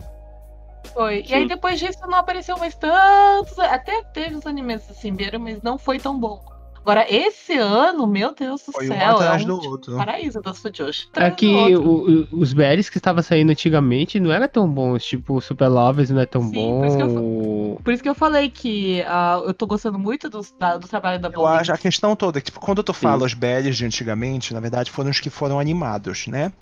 [0.92, 1.22] Foi.
[1.24, 1.32] Sim.
[1.32, 3.58] E aí depois disso não apareceu mais tantos.
[3.58, 6.51] Até teve os animes assim, mas não foi tão bom.
[6.84, 9.96] Agora, esse ano, meu Deus do Foi céu, um atrás é um do outro.
[9.96, 11.06] paraíso das Fujoshi.
[11.14, 15.68] É que o- os BLs que estavam saindo antigamente não eram tão bons, tipo Super
[15.68, 16.78] Lovers não é tão Sim, bom.
[16.80, 20.28] por isso que eu Por isso que eu falei que ah, eu tô gostando muito
[20.28, 23.32] do, da- do trabalho da acho a questão toda, que, tipo, quando tu fala os
[23.34, 26.52] BLs de antigamente, na verdade foram os que foram animados, né?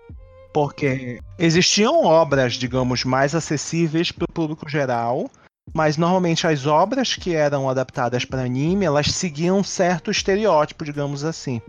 [0.53, 5.31] Porque existiam obras, digamos, mais acessíveis para o público geral,
[5.75, 11.25] mas normalmente as obras que eram adaptadas para anime, elas seguiam um certo estereótipo, digamos
[11.25, 11.61] assim.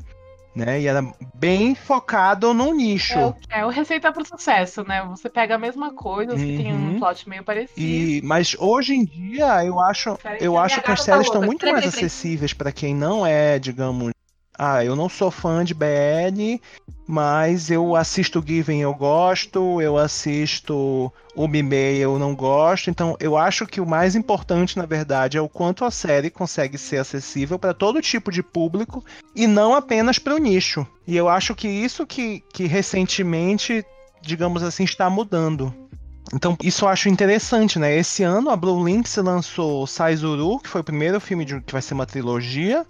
[0.53, 0.81] Né?
[0.81, 1.01] E era
[1.33, 3.17] bem focado num nicho.
[3.17, 5.01] É o, é o receita pro sucesso, né?
[5.09, 6.95] Você pega a mesma coisa, você tem Uhum.
[6.95, 7.79] um plot meio parecido.
[7.79, 11.87] E, mas hoje em dia eu acho, eu acho que as séries estão muito mais
[11.87, 14.11] acessíveis para quem não é, digamos,
[14.57, 16.61] ah, eu não sou fã de BL,
[17.07, 23.37] mas eu assisto Given eu gosto, eu assisto o Mimei eu não gosto, então eu
[23.37, 27.57] acho que o mais importante na verdade é o quanto a série consegue ser acessível
[27.57, 29.03] para todo tipo de público
[29.35, 30.85] e não apenas para o nicho.
[31.07, 33.85] E eu acho que isso que, que recentemente,
[34.21, 35.73] digamos assim, está mudando.
[36.33, 37.95] Então, isso eu acho interessante, né?
[37.95, 41.81] Esse ano a Blue Lynx lançou Saizuru, que foi o primeiro filme de, que vai
[41.81, 42.85] ser uma trilogia,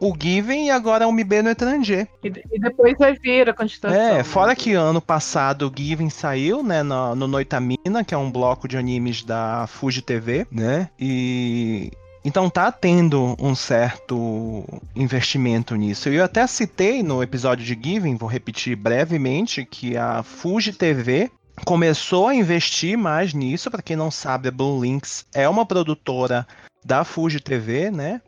[0.00, 2.06] o Given e agora o Mibe no Étranger.
[2.22, 4.00] E, e depois vai vir a continuação.
[4.00, 4.24] É, né?
[4.24, 8.68] fora que ano passado o Given saiu, né, no, no Noitamina, que é um bloco
[8.68, 10.90] de animes da Fuji TV, né?
[10.98, 11.90] E
[12.24, 14.64] então tá tendo um certo
[14.96, 16.08] investimento nisso.
[16.08, 21.30] Eu até citei no episódio de Given, vou repetir brevemente, que a Fuji TV
[21.64, 23.70] começou a investir mais nisso.
[23.70, 26.44] Para quem não sabe, a Blue Lynx é uma produtora
[26.84, 28.20] da Fuji TV, né?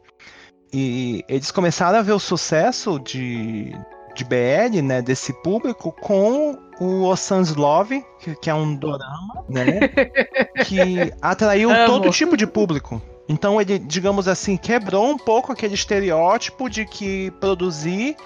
[0.72, 3.72] E eles começaram a ver o sucesso de,
[4.14, 9.80] de BL, né, desse público, com o Osan's Love, que, que é um dorama, né,
[10.66, 11.86] que atraiu Amo.
[11.86, 13.00] todo tipo de público.
[13.28, 18.16] Então ele, digamos assim, quebrou um pouco aquele estereótipo de que produzir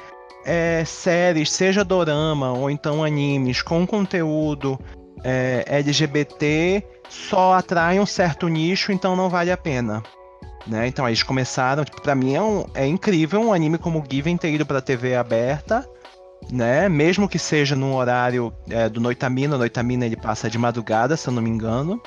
[0.44, 4.78] é, séries, seja dorama ou então animes com conteúdo
[5.24, 10.02] é, LGBT, só atrai um certo nicho, então não vale a pena.
[10.66, 10.86] Né?
[10.86, 14.52] Então eles começaram, tipo, pra mim é, um, é incrível um anime como Given ter
[14.52, 15.88] ido pra TV aberta,
[16.50, 16.88] né?
[16.88, 21.32] Mesmo que seja no horário é, do Noitamina, Noitamina ele passa de madrugada, se eu
[21.32, 22.00] não me engano.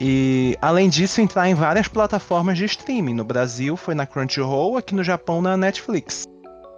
[0.00, 3.14] E além disso, entrar em várias plataformas de streaming.
[3.14, 6.24] No Brasil foi na Crunchyroll, aqui no Japão na Netflix.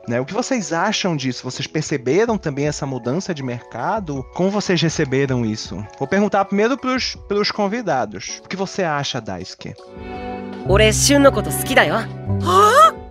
[0.08, 0.20] Né?
[0.20, 1.44] O que vocês acham disso?
[1.44, 4.24] Vocês perceberam também essa mudança de mercado?
[4.34, 5.84] Como vocês receberam isso?
[5.98, 8.40] Vou perguntar primeiro pros, pelos convidados.
[8.44, 9.74] O que você acha, Daisuke?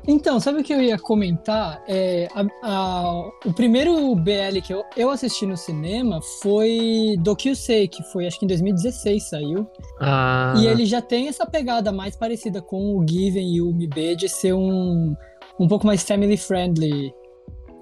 [0.08, 1.84] Então, sabe o que eu ia comentar?
[1.88, 7.88] É, a, a, o primeiro BL que eu, eu assisti no cinema foi do Sei,
[7.88, 9.68] que foi acho que em 2016 saiu.
[10.02, 10.56] Ah.
[10.58, 14.28] E ele já tem essa pegada mais parecida com o Given e o Mibê de
[14.28, 15.16] ser um
[15.60, 17.14] um pouco mais family friendly.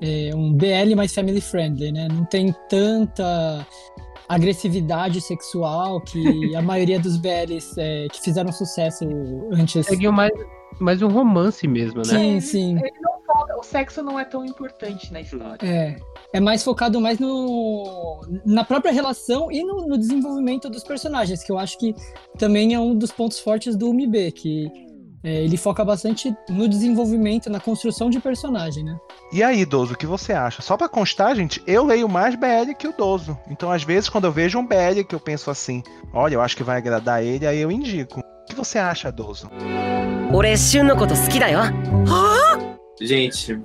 [0.01, 2.07] É, um BL mais family friendly, né?
[2.11, 3.65] Não tem tanta
[4.29, 9.05] agressividade sexual que a maioria dos BLs é, que fizeram sucesso
[9.51, 9.85] antes.
[9.85, 10.31] seguiu mais,
[10.79, 12.03] mais um romance mesmo, né?
[12.03, 12.77] Sim, sim.
[12.77, 15.65] Ele não foca- o sexo não é tão importante na história.
[15.65, 15.95] É.
[16.33, 21.51] É mais focado mais no, na própria relação e no, no desenvolvimento dos personagens, que
[21.51, 21.95] eu acho que
[22.37, 24.69] também é um dos pontos fortes do UMB, que
[25.23, 28.97] é, ele foca bastante no desenvolvimento, na construção de personagem, né?
[29.31, 30.61] E aí, Dozo, o que você acha?
[30.61, 33.37] Só pra constar, gente, eu leio mais BL que o Dozo.
[33.49, 36.55] Então, às vezes, quando eu vejo um BL que eu penso assim, olha, eu acho
[36.55, 38.19] que vai agradar ele, aí eu indico.
[38.19, 39.49] O que você acha, Dozo?
[43.01, 43.59] Gente,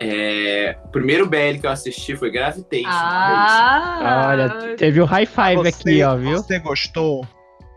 [0.00, 0.76] é...
[0.84, 2.88] O primeiro BL que eu assisti foi Gravitation.
[2.88, 4.26] É ah!
[4.28, 6.38] Olha, teve o um high five ah, você, aqui, ó, viu?
[6.38, 7.26] Você gostou?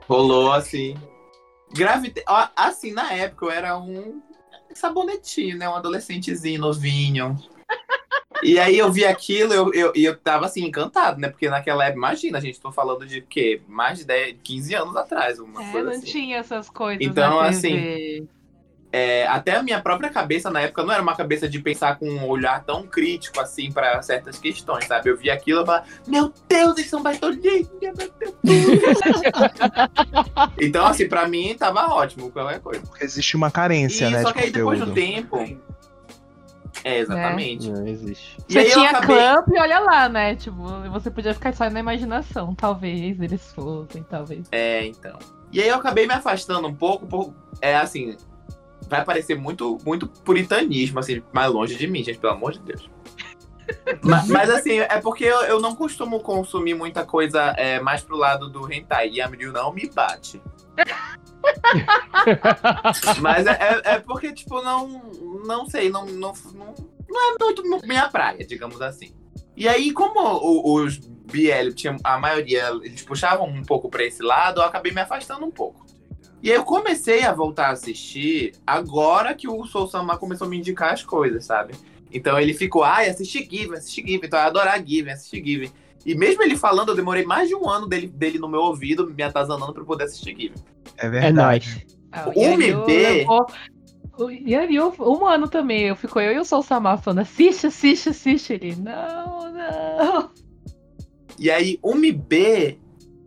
[0.08, 0.96] Rolou assim.
[1.74, 2.24] Gravite...
[2.28, 4.22] ó, Assim, na época eu era um
[4.74, 5.68] sabonetinho, né?
[5.68, 7.38] Um adolescentezinho, novinho.
[8.42, 11.30] E aí eu vi aquilo e eu, eu, eu tava assim, encantado, né?
[11.30, 13.62] Porque naquela época, imagina, a gente tô falando de quê?
[13.68, 16.02] Mais de 10, 15 anos atrás, uma É, não assim.
[16.02, 17.06] tinha essas coisas.
[17.06, 18.28] Então, na assim, TV.
[18.96, 22.08] É, até a minha própria cabeça na época não era uma cabeça de pensar com
[22.08, 25.10] um olhar tão crítico assim pra certas questões, sabe?
[25.10, 28.36] Eu vi aquilo e falava, meu Deus, eles são baitolinhos, meu Deus.
[30.62, 32.82] então, assim, pra mim tava ótimo qualquer coisa.
[32.82, 35.40] Porque existe uma carência, E né, só de que aí depois do tempo.
[36.84, 37.72] É, exatamente.
[37.72, 38.38] Não existe.
[38.48, 39.16] E Você tinha acabei.
[39.16, 40.36] Clamp e olha lá, né?
[40.36, 42.54] Tipo, você podia ficar só na imaginação.
[42.54, 44.46] Talvez eles fossem, talvez.
[44.52, 45.18] É, então.
[45.52, 48.16] E aí eu acabei me afastando um pouco, por, é assim,
[48.88, 52.90] vai parecer muito, muito puritanismo, assim, mais longe de mim, gente, pelo amor de Deus.
[54.04, 58.18] mas, mas, assim, é porque eu, eu não costumo consumir muita coisa é, mais pro
[58.18, 60.42] lado do hentai, e a Miriu não me bate.
[63.22, 64.88] mas é, é- é porque, tipo, não,
[65.46, 66.74] não sei, não, não, não,
[67.10, 69.14] não é muito minha praia, digamos assim.
[69.56, 74.62] E aí, como os BL, tinha, a maioria, eles puxavam um pouco pra esse lado,
[74.62, 75.86] eu acabei me afastando um pouco.
[76.44, 80.50] E aí eu comecei a voltar a assistir agora que o Soul Sama começou a
[80.50, 81.74] me indicar as coisas, sabe?
[82.12, 85.72] Então ele ficou, ai, assisti Given, assisti Given, então eu ia adorar Given, assisti Given.
[86.06, 89.10] E mesmo ele falando, eu demorei mais de um ano dele, dele no meu ouvido,
[89.10, 90.58] me atazanando pra eu poder assistir Given.
[90.98, 91.34] É É verdade.
[91.34, 91.86] nóis.
[92.12, 93.26] Ah, O MB
[94.20, 95.84] O Yariu, um ano também.
[95.88, 98.54] Eu ficou eu e o Soul Samar falando: assiste, assiste, assiste.
[98.54, 100.30] Ele, não, não.
[101.40, 102.80] E aí, o MB,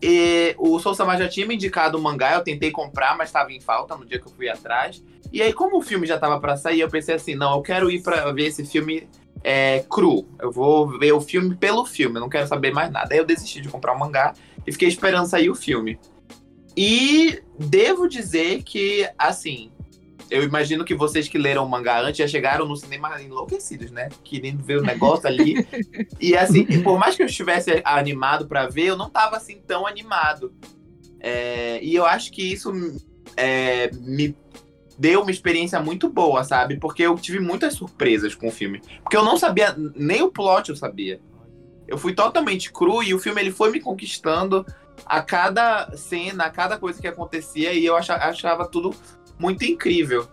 [0.02, 3.52] e, o Soul Sama já tinha me indicado o mangá, eu tentei comprar, mas estava
[3.52, 5.02] em falta no dia que eu fui atrás.
[5.32, 7.90] E aí, como o filme já tava pra sair, eu pensei assim, não, eu quero
[7.90, 9.08] ir pra ver esse filme
[9.42, 10.26] é, cru.
[10.38, 13.12] Eu vou ver o filme pelo filme, eu não quero saber mais nada.
[13.12, 14.34] Aí eu desisti de comprar o mangá
[14.66, 15.98] e fiquei esperando sair o filme.
[16.76, 19.70] E devo dizer que, assim,
[20.30, 24.08] eu imagino que vocês que leram o mangá antes já chegaram no cinema enlouquecidos, né?
[24.24, 25.66] Querendo ver o negócio ali.
[26.20, 29.86] E assim, por mais que eu estivesse animado pra ver, eu não tava assim tão
[29.86, 30.52] animado.
[31.20, 32.72] É, e eu acho que isso
[33.36, 34.34] é, me
[34.98, 36.78] deu uma experiência muito boa, sabe?
[36.78, 38.80] Porque eu tive muitas surpresas com o filme.
[39.02, 41.20] Porque eu não sabia, nem o plot eu sabia.
[41.86, 44.64] Eu fui totalmente cru e o filme ele foi me conquistando
[45.04, 48.94] a cada cena, a cada coisa que acontecia e eu acha- achava tudo
[49.38, 50.28] muito incrível.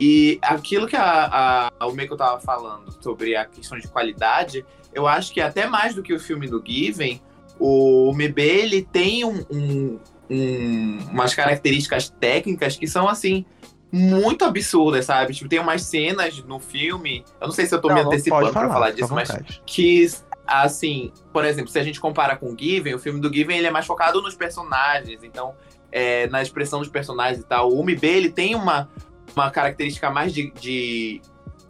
[0.00, 5.06] E aquilo que a, a, o Meiko tava falando sobre a questão de qualidade, eu
[5.06, 7.20] acho que até mais do que o filme do Given,
[7.58, 13.44] o MB ele tem um, um- um- umas características técnicas que são assim
[13.92, 15.34] muito absurdas, sabe?
[15.34, 18.10] Tipo, tem umas cenas no filme, eu não sei se eu tô me Não, não
[18.10, 19.28] antecipando pode pra falar disso, mas
[19.66, 20.10] que,
[20.46, 23.66] assim, por exemplo, se a gente compara com o Given, o filme do Given ele
[23.66, 25.54] é mais focado nos personagens, então
[25.92, 27.70] é, na expressão dos personagens e tal.
[27.70, 28.90] O UMB, ele tem uma,
[29.36, 31.20] uma característica mais de, de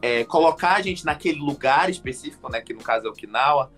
[0.00, 3.70] é, colocar a gente naquele lugar específico, né, que no caso é Okinawa,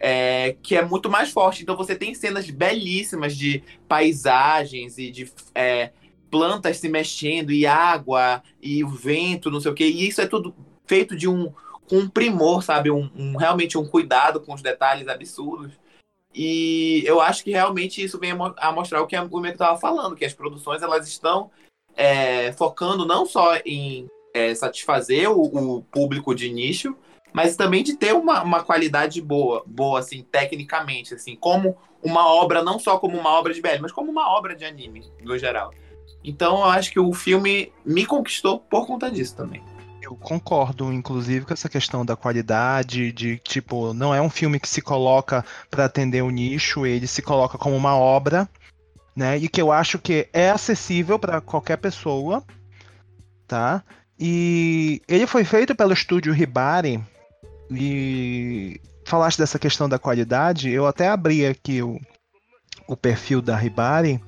[0.00, 1.62] é, que é muito mais forte.
[1.62, 5.90] Então você tem cenas belíssimas de paisagens e de é,
[6.30, 9.84] plantas se mexendo, e água, e o vento, não sei o que.
[9.84, 10.54] E isso é tudo
[10.86, 11.52] feito de um
[11.88, 12.90] com um primor, sabe?
[12.90, 15.72] Um, um, realmente um cuidado com os detalhes absurdos.
[16.40, 20.14] E eu acho que realmente isso vem a mostrar o que o Meco estava falando,
[20.14, 21.50] que as produções elas estão
[21.96, 26.96] é, focando não só em é, satisfazer o, o, público de nicho,
[27.32, 32.62] mas também de ter uma, uma qualidade boa, boa assim, tecnicamente, assim, como uma obra,
[32.62, 35.72] não só como uma obra de BL, mas como uma obra de anime, no geral.
[36.22, 39.60] Então eu acho que o filme me conquistou por conta disso também.
[40.08, 44.66] Eu concordo, inclusive, com essa questão da qualidade, de tipo, não é um filme que
[44.66, 48.48] se coloca para atender o nicho, ele se coloca como uma obra,
[49.14, 49.36] né?
[49.36, 52.42] E que eu acho que é acessível para qualquer pessoa,
[53.46, 53.84] tá?
[54.18, 57.04] E ele foi feito pelo estúdio Hibari
[57.70, 62.00] e falaste dessa questão da qualidade, eu até abri aqui o,
[62.86, 64.18] o perfil da Hibari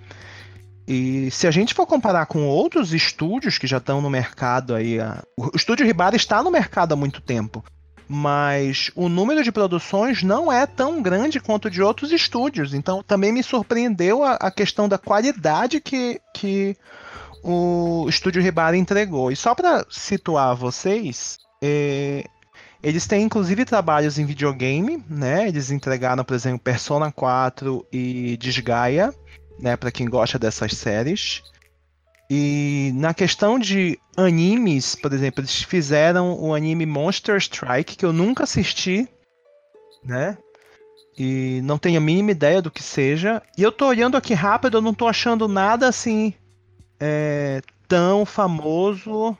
[0.86, 4.98] e se a gente for comparar com outros estúdios que já estão no mercado aí,
[4.98, 5.22] a...
[5.36, 7.64] o estúdio Ribara está no mercado há muito tempo,
[8.08, 12.74] mas o número de produções não é tão grande quanto de outros estúdios.
[12.74, 16.76] Então também me surpreendeu a, a questão da qualidade que, que
[17.42, 19.30] o estúdio Ribara entregou.
[19.30, 22.24] E só para situar vocês, é,
[22.82, 25.46] eles têm inclusive trabalhos em videogame, né?
[25.46, 29.14] Eles entregaram, por exemplo, Persona 4 e Desgaia
[29.60, 31.42] né, para quem gosta dessas séries.
[32.28, 38.12] E na questão de animes, por exemplo, eles fizeram o anime Monster Strike, que eu
[38.12, 39.08] nunca assisti,
[40.04, 40.38] né?
[41.18, 43.42] E não tenho a mínima ideia do que seja.
[43.58, 46.32] E eu tô olhando aqui rápido, eu não tô achando nada assim
[47.00, 49.36] é, tão famoso.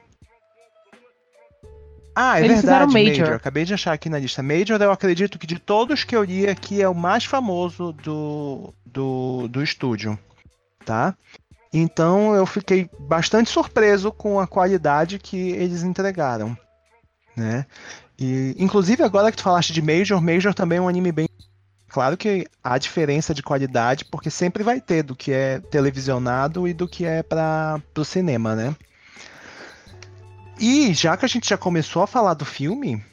[2.15, 3.19] Ah, é Eles verdade, Major.
[3.21, 3.35] Major.
[3.37, 4.43] Acabei de achar aqui na lista.
[4.43, 8.75] Major, eu acredito que de todos que eu li aqui é o mais famoso do,
[8.93, 10.19] do, do estúdio,
[10.85, 11.17] tá?
[11.73, 16.57] Então eu fiquei bastante surpreso com a qualidade que eles entregaram,
[17.37, 17.67] né?
[18.19, 21.29] E, inclusive agora que tu falaste de Major, Major também é um anime bem
[21.91, 26.73] Claro que há diferença de qualidade, porque sempre vai ter do que é televisionado e
[26.73, 28.77] do que é para o cinema, né?
[30.59, 33.05] E já que a gente já começou a falar do filme,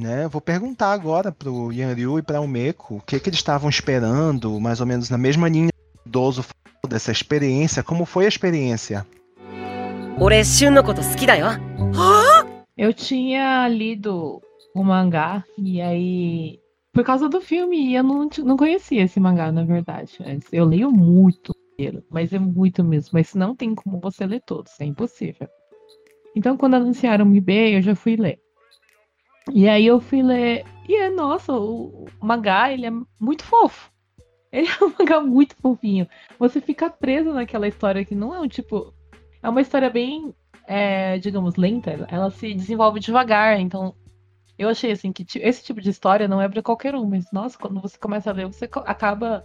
[0.00, 4.58] né, vou perguntar agora pro Yanryu e pra Umeko o que, que eles estavam esperando,
[4.58, 6.44] mais ou menos na mesma linha do idoso
[6.88, 7.82] dessa experiência.
[7.82, 9.06] Como foi a experiência?
[12.76, 14.40] Eu tinha lido
[14.74, 16.58] o mangá e aí.
[16.92, 20.18] Por causa do filme, eu não, não conhecia esse mangá, na verdade.
[20.50, 21.54] Eu leio muito,
[22.10, 23.10] mas é muito mesmo.
[23.12, 25.48] Mas não tem como você ler todos, é impossível.
[26.34, 28.40] Então, quando anunciaram o MIB, eu já fui ler.
[29.52, 30.64] E aí eu fui ler.
[30.88, 33.90] E é, nossa, o, mangá, ele é muito fofo.
[34.52, 36.08] Ele é um mangá muito fofinho.
[36.38, 38.92] Você fica preso naquela história que não é um tipo.
[39.42, 40.34] É uma história bem,
[40.66, 42.06] é, digamos, lenta.
[42.10, 43.60] Ela se desenvolve devagar.
[43.60, 43.94] Então,
[44.58, 47.06] eu achei assim que esse tipo de história não é para qualquer um.
[47.06, 49.44] Mas, nossa, quando você começa a ler, você acaba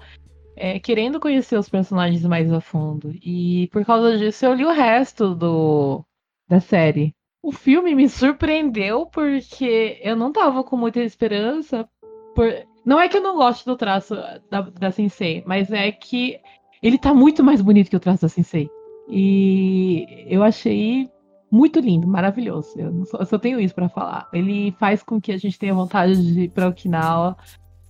[0.56, 3.12] é, querendo conhecer os personagens mais a fundo.
[3.22, 6.04] E por causa disso, eu li o resto do,
[6.48, 7.14] da série.
[7.46, 11.88] O filme me surpreendeu porque eu não tava com muita esperança.
[12.34, 12.52] Por...
[12.84, 14.16] Não é que eu não goste do traço
[14.50, 16.40] da, da Sensei, mas é que
[16.82, 18.68] ele tá muito mais bonito que o traço da Sensei.
[19.08, 21.08] E eu achei
[21.52, 22.74] muito lindo, maravilhoso.
[22.80, 24.28] Eu, só, eu só tenho isso para falar.
[24.34, 27.38] Ele faz com que a gente tenha vontade de ir pra Okinawa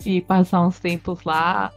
[0.06, 1.72] e passar uns tempos lá.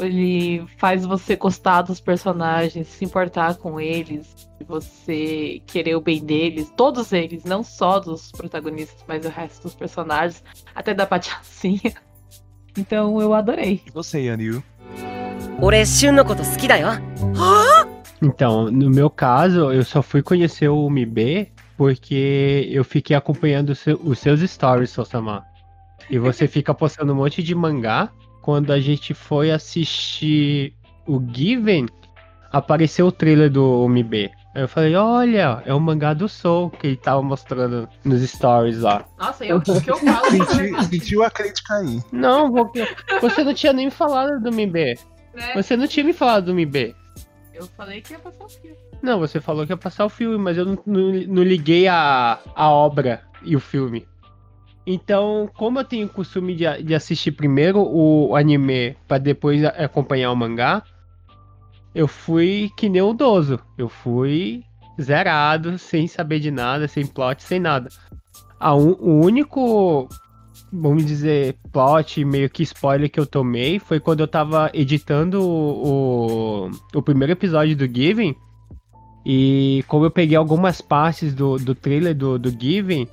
[0.00, 6.72] Ele faz você gostar dos personagens, se importar com eles, você querer o bem deles,
[6.76, 10.42] todos eles, não só dos protagonistas, mas o resto dos personagens,
[10.74, 11.94] até da Patiacinha.
[12.78, 13.82] Então eu adorei.
[13.92, 14.62] Você, Yanil?
[18.22, 23.70] Então, no meu caso, eu só fui conhecer o MIB porque eu fiquei acompanhando
[24.04, 25.44] os seus stories, Sosama.
[26.08, 28.10] E você fica postando um monte de mangá
[28.50, 30.74] quando a gente foi assistir
[31.06, 31.86] o Given,
[32.50, 34.28] apareceu o trailer do MB.
[34.56, 38.80] Aí eu falei, olha, é o mangá do Soul que ele tava mostrando nos stories
[38.80, 39.04] lá.
[39.16, 40.30] Nossa, eu, o que eu falo?
[40.32, 42.02] Senti, sentiu a crítica aí.
[42.10, 42.52] Não,
[43.20, 44.98] você não tinha nem me falado do MB.
[45.32, 45.54] Né?
[45.54, 46.96] Você não tinha me falado do MB.
[47.54, 48.76] Eu falei que ia passar o filme.
[49.00, 52.40] Não, você falou que ia passar o filme, mas eu não, não, não liguei a,
[52.56, 54.08] a obra e o filme.
[54.92, 60.32] Então, como eu tenho o costume de, de assistir primeiro o anime para depois acompanhar
[60.32, 60.82] o mangá,
[61.94, 63.60] eu fui que nem um idoso.
[63.78, 64.64] Eu fui
[65.00, 67.88] zerado, sem saber de nada, sem plot, sem nada.
[68.58, 70.08] A un- o único,
[70.72, 76.66] vamos dizer, plot, meio que spoiler que eu tomei foi quando eu tava editando o,
[76.66, 78.34] o, o primeiro episódio do Given.
[79.24, 83.06] E como eu peguei algumas partes do, do trailer do, do Given,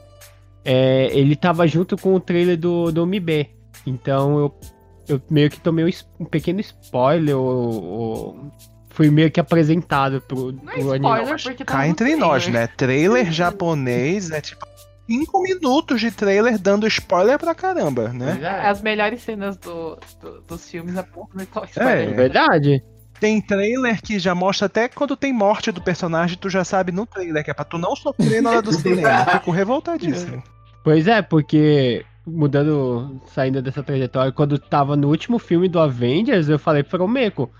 [0.68, 3.50] é, ele tava junto com o trailer do, do MB.
[3.86, 4.60] Então eu,
[5.08, 5.90] eu meio que tomei um,
[6.20, 8.52] um pequeno spoiler, ou, ou
[8.90, 11.06] fui meio que apresentado pro, Não é pro anime.
[11.08, 12.20] spoiler, porque tá Cá entre trailer.
[12.28, 12.68] nós, né?
[12.68, 14.66] Trailer japonês é tipo
[15.10, 18.38] 5 minutos de trailer dando spoiler pra caramba, né?
[18.42, 18.68] É.
[18.68, 22.14] As melhores cenas do, do- dos filmes apontam então É spoiler.
[22.16, 22.84] verdade.
[23.20, 27.06] Tem trailer que já mostra até quando tem morte do personagem, tu já sabe no
[27.06, 29.24] trailer, que é pra tu não sofrer na hora do cinema.
[29.26, 30.44] Eu Fico revoltadíssimo.
[30.88, 36.58] Pois é, porque mudando, saindo dessa trajetória, quando tava no último filme do Avengers, eu
[36.58, 37.52] falei pro Meco,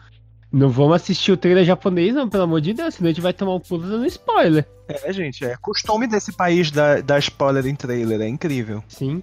[0.50, 3.34] não vamos assistir o trailer japonês, não, pelo amor de Deus, senão a gente vai
[3.34, 4.66] tomar um pulo dando spoiler.
[4.88, 8.82] É, gente, é costume desse país da, da spoiler em trailer, é incrível.
[8.88, 9.22] Sim.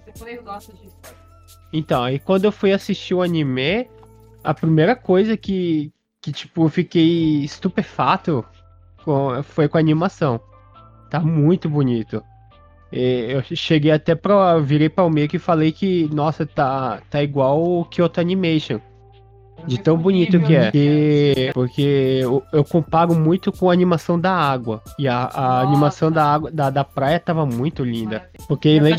[1.73, 3.89] Então, aí quando eu fui assistir o anime,
[4.43, 5.91] a primeira coisa que,
[6.21, 8.45] que tipo, eu fiquei estupefato
[9.03, 10.39] com- foi com a animação.
[11.09, 12.23] Tá muito bonito.
[12.99, 14.57] Eu cheguei até pra.
[14.59, 18.79] Virei pra Meco e falei que, nossa, tá, tá igual o Kyoto Animation.
[19.67, 20.65] De tão bonito que é.
[20.65, 24.83] Porque, porque eu, eu comparo muito com a animação da água.
[24.99, 28.29] E a, a animação da água da, da praia tava muito linda.
[28.47, 28.97] Porque lembra,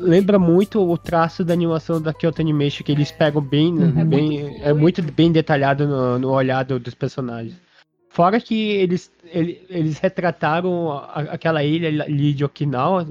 [0.00, 3.72] lembra muito o traço da animação da Kyoto Animation, que eles pegam bem.
[3.72, 4.04] Uhum.
[4.04, 7.54] bem muito é muito bem detalhado no, no olhar do- dos personagens.
[8.08, 13.06] Fora que eles, ele- eles retrataram aquela ilha ali de Okinawa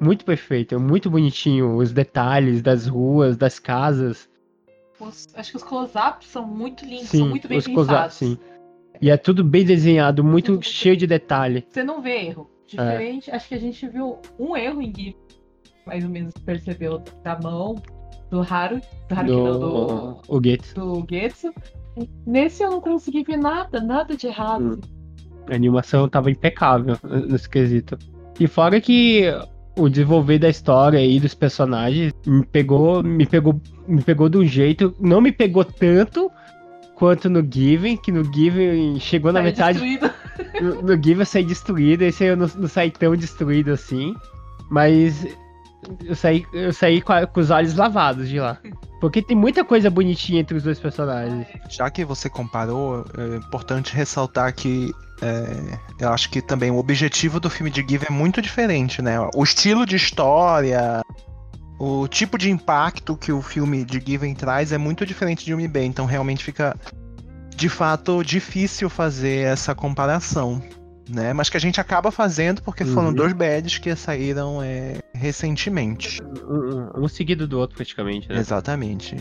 [0.00, 1.76] muito perfeito, muito bonitinho.
[1.76, 4.28] Os detalhes das ruas, das casas.
[5.00, 8.14] Os- acho que os close-ups são muito lindos, Sim, são muito bem os pensados.
[8.16, 8.38] sim.
[9.00, 11.66] E é tudo bem desenhado, muito cheio de detalhe.
[11.68, 12.50] Você não vê erro.
[12.64, 12.70] É.
[12.70, 15.16] Diferente, acho que a gente viu um erro em Gui,
[15.86, 17.74] mais ou menos percebeu da mão
[18.30, 20.74] do Haru, do Haru que não, do, Do, o Getsu.
[20.74, 21.52] do Getsu.
[22.26, 24.80] Nesse eu não consegui ver nada, nada de errado.
[25.50, 26.96] A animação tava impecável
[27.28, 27.96] nesse quesito.
[28.40, 29.24] E fora que
[29.76, 34.44] o desenvolver da história e dos personagens me pegou, me pegou, me pegou de um
[34.44, 36.30] jeito, não me pegou tanto
[36.94, 40.10] quanto no Given, que no Given chegou na metade, destruído.
[40.60, 44.14] no, no Given eu saí destruído, esse aí eu não, não saí tão destruído assim,
[44.70, 45.26] mas
[46.04, 48.58] eu saí, eu saí com, a- com os olhos lavados de lá.
[49.00, 51.46] Porque tem muita coisa bonitinha entre os dois personagens.
[51.68, 57.38] Já que você comparou, é importante ressaltar que é, eu acho que também o objetivo
[57.38, 59.16] do filme de Give é muito diferente, né?
[59.34, 61.02] O estilo de história,
[61.78, 65.84] o tipo de impacto que o filme de Given traz é muito diferente de MB,
[65.84, 66.74] então realmente fica
[67.54, 70.62] de fato difícil fazer essa comparação,
[71.08, 71.32] né?
[71.32, 73.14] Mas que a gente acaba fazendo porque foram Uhum.
[73.14, 76.20] dois bads que saíram é, recentemente.
[76.96, 78.38] Um, seguido do outro, praticamente, né?
[78.38, 79.16] Exatamente.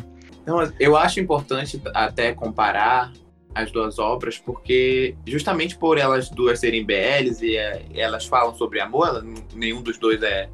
[0.46, 3.12] Não, mas eu acho importante até comparar
[3.54, 8.80] as duas obras, porque justamente por elas duas serem BLs e é, elas falam sobre
[8.82, 9.24] amor, ela-
[9.54, 10.50] nenhum dos dois é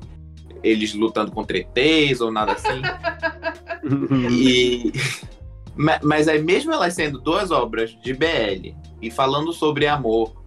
[0.63, 2.82] eles lutando contra ETs ou nada assim.
[4.29, 4.91] E
[5.75, 10.40] ma- mas aí mesmo elas sendo duas obras de BL e falando sobre amor,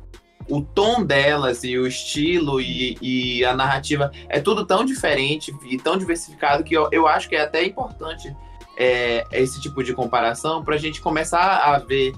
[0.48, 5.78] o tom delas e o estilo e, e a narrativa é tudo tão diferente e
[5.78, 8.34] tão diversificado que eu, eu acho que é até importante
[8.76, 12.12] é, esse tipo de comparação para a gente começar a ver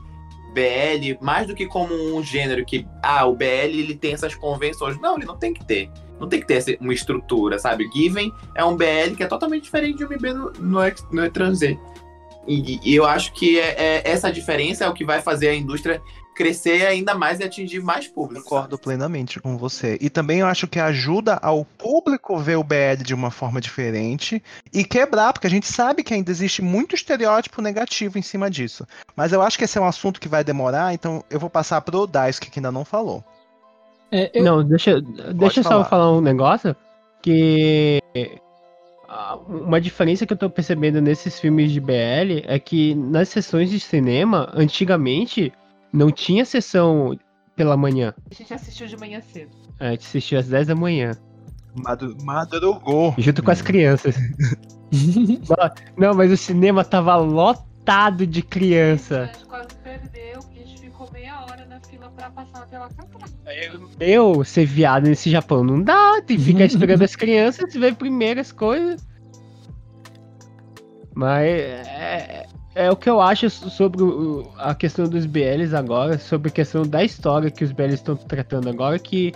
[0.56, 4.98] BL mais do que como um gênero que ah o BL ele tem essas convenções.
[4.98, 5.90] Não ele não tem que ter.
[6.18, 7.88] Não tem que ter uma estrutura sabe?
[7.94, 11.26] Given é um BL que é totalmente diferente de um MB no, no, no.
[12.48, 15.54] E, e eu acho que é, é- essa diferença é o que vai fazer a
[15.54, 16.00] indústria
[16.36, 18.44] crescer ainda mais e atingir mais público.
[18.44, 19.96] Concordo plenamente com você.
[20.00, 24.42] E também eu acho que ajuda ao público ver o BL de uma forma diferente
[24.72, 28.86] e quebrar, porque a gente sabe que ainda existe muito estereótipo negativo em cima disso.
[29.16, 31.80] Mas eu acho que esse é um assunto que vai demorar, então eu vou passar
[31.80, 33.24] pro Daisuke, que ainda não falou.
[34.12, 35.84] É, eu- Não, deixa, deixa eu só falar.
[35.86, 36.76] falar um negócio
[37.22, 38.00] que
[39.08, 43.70] ah, uma diferença que eu tô percebendo nesses filmes de BL é que nas sessões
[43.70, 45.52] de cinema, antigamente,
[45.96, 47.18] não tinha sessão
[47.56, 48.14] pela manhã.
[48.30, 49.50] A gente assistiu de manhã cedo.
[49.80, 51.12] A gente assistia às 10 da manhã,
[51.74, 53.14] Madu- Madrugou.
[53.18, 54.14] junto com as crianças.
[55.96, 59.22] não, mas o cinema tava lotado de criança.
[59.22, 62.88] A gente quase perdeu, porque a gente ficou meia hora na fila pra passar pela
[62.88, 63.32] catraca.
[64.00, 68.40] Eu ser viado nesse Japão não dá, tem que ficar esperando as crianças ver primeiro
[68.40, 69.06] as coisas.
[71.14, 76.48] Mas é, é o que eu acho sobre o- a questão dos BLs agora, sobre
[76.48, 79.32] a questão da história que os BLs estão tratando agora, que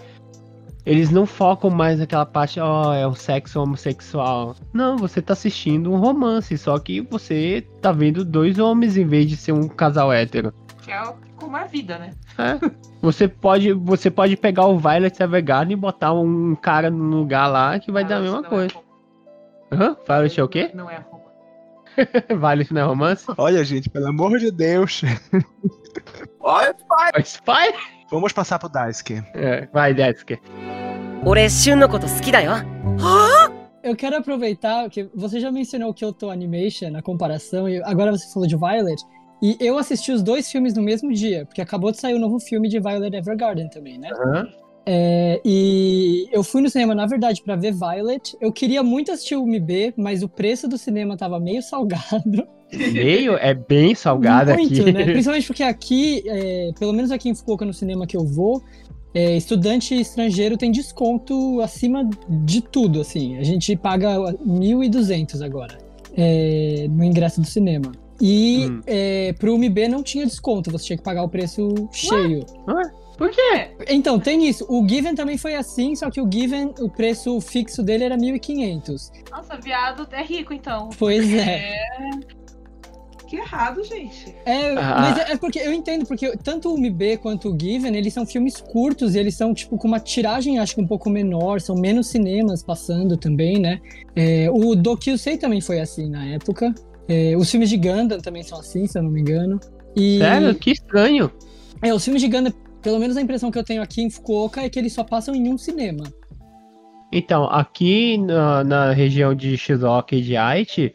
[0.87, 4.55] eles não focam mais naquela parte, ó, é um sexo homossexual.
[4.73, 9.27] Não, você tá assistindo um romance, só que você tá vendo dois homens em vez
[9.29, 10.53] de ser um casal hétero.
[10.83, 11.03] Que é
[11.37, 12.11] como a vida, né?
[12.39, 12.59] É.
[13.03, 17.79] Você pode, você pode pegar o Violet Evergarden e botar um cara no lugar lá
[17.79, 18.75] que vai dar a Violet mesma é coisa.
[18.75, 18.91] romance.
[19.73, 19.97] Hã?
[20.07, 20.71] Violet é o quê?
[20.75, 21.05] Não é
[22.39, 23.25] vale isso não é romance?
[23.37, 25.03] Olha, gente, pelo amor de Deus.
[26.41, 27.45] Olha pai Spy.
[27.45, 27.73] pai
[28.11, 29.23] Vamos passar pro Daisuke.
[29.35, 30.39] É, vai, Daisuke.
[33.83, 38.31] Eu quero aproveitar que você já mencionou o Kyoto Animation na comparação e agora você
[38.33, 39.03] falou de Violet.
[39.43, 42.21] E eu assisti os dois filmes no mesmo dia, porque acabou de sair o um
[42.21, 44.11] novo filme de Violet Evergarden também, né?
[44.13, 44.47] Uhum.
[44.93, 48.37] É, e eu fui no cinema, na verdade, pra ver Violet.
[48.41, 52.45] Eu queria muito assistir o MB, mas o preço do cinema tava meio salgado.
[52.73, 54.91] Meio é bem salgado muito, aqui.
[54.93, 55.05] né?
[55.05, 58.61] Principalmente porque aqui, é, pelo menos aqui em Fukuoka, no cinema que eu vou,
[59.15, 63.39] é, estudante estrangeiro tem desconto acima de tudo, assim.
[63.39, 65.79] A gente paga 1.200 agora
[66.17, 67.93] é, no ingresso do cinema.
[68.21, 68.81] E Hum.
[68.89, 72.45] é, pro MB não tinha desconto, você tinha que pagar o preço cheio.
[73.21, 73.69] Por quê?
[73.91, 74.65] Então, tem isso.
[74.67, 79.11] O Given também foi assim, só que o Given, o preço fixo dele era 1.500.
[79.31, 80.89] Nossa, viado é rico, então.
[80.99, 81.71] Pois é.
[83.29, 84.35] Que errado, gente.
[84.47, 84.97] É, Ah.
[85.03, 88.25] mas é, é porque eu entendo, porque tanto o MB quanto o Given, eles são
[88.25, 91.77] filmes curtos e eles são, tipo, com uma tiragem, acho que um pouco menor, são
[91.77, 93.83] menos cinemas passando também, né?
[94.17, 96.75] É, o Dokyusei também foi assim na época.
[97.07, 99.61] É, os filmes de Gundam também são assim, se eu não me engano.
[99.95, 100.55] E, Sério?
[100.55, 101.31] Que estranho.
[101.83, 102.53] É, os filmes de Gundam,
[102.83, 105.35] pelo menos a impressão que eu tenho aqui em Fukuoka é que eles só passam
[105.35, 106.05] em um cinema.
[107.13, 110.95] Então, aqui na, na região de Shizuoka e de Aichi,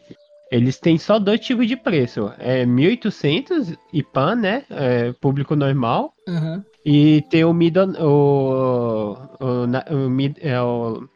[0.50, 2.32] eles têm só dois tipos de preço.
[2.38, 4.64] É 1.800 IPAN, né?
[4.70, 6.14] É, público normal.
[6.28, 6.64] Aham.
[6.84, 11.06] E tem o mid o, o, o mid- é o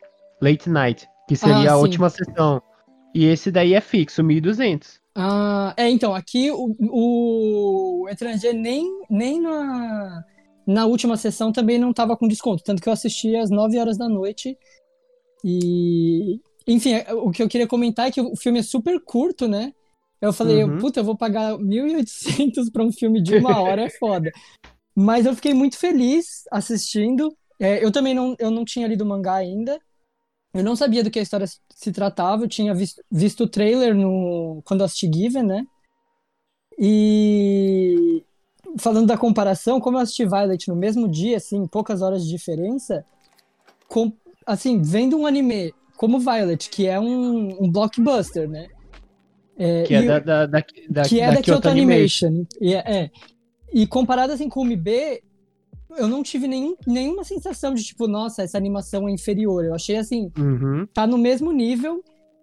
[0.43, 2.61] late night, que seria Ah, a última sessão.
[3.15, 4.99] E esse daí é fixo, 1.200.
[5.15, 10.25] Ah, é, então, aqui o, o Étranger nem, nem na,
[10.73, 13.97] na última sessão também não tava com desconto, tanto que eu assisti às 9 horas
[13.99, 14.57] da noite.
[15.45, 16.95] E, enfim,
[17.25, 19.73] o que eu queria comentar é que o filme é super curto, né?
[20.21, 20.79] Eu falei, Uhum.
[20.79, 24.31] puta, eu vou pagar 1.800 pra um filme de uma hora, é foda.
[24.95, 27.35] Mas eu fiquei muito feliz assistindo.
[27.59, 29.81] É, eu também não, eu não tinha lido o mangá ainda.
[30.53, 32.45] Eu não sabia do que a história se- tratava.
[32.45, 35.65] Eu tinha visto, visto o trailer no, quando assisti Given, né?
[36.79, 38.25] E
[38.79, 43.05] falando da comparação, como eu assisti Violet no mesmo dia, assim, poucas horas de diferença,
[43.89, 44.13] com,
[44.47, 48.69] assim, vendo um anime como Violet, que é um, um blockbuster, né?
[49.59, 52.47] É, Que é da, da, da, da, que é da da Kyoto Animation.
[52.61, 53.11] E, é, é.
[53.73, 55.23] e comparado assim com o MB,
[55.99, 59.65] eu não tive nenhum, nenhuma sensação de tipo, nossa, essa animação é inferior.
[59.65, 60.87] Eu achei assim, Uhum.
[60.95, 62.03] tá no mesmo nível.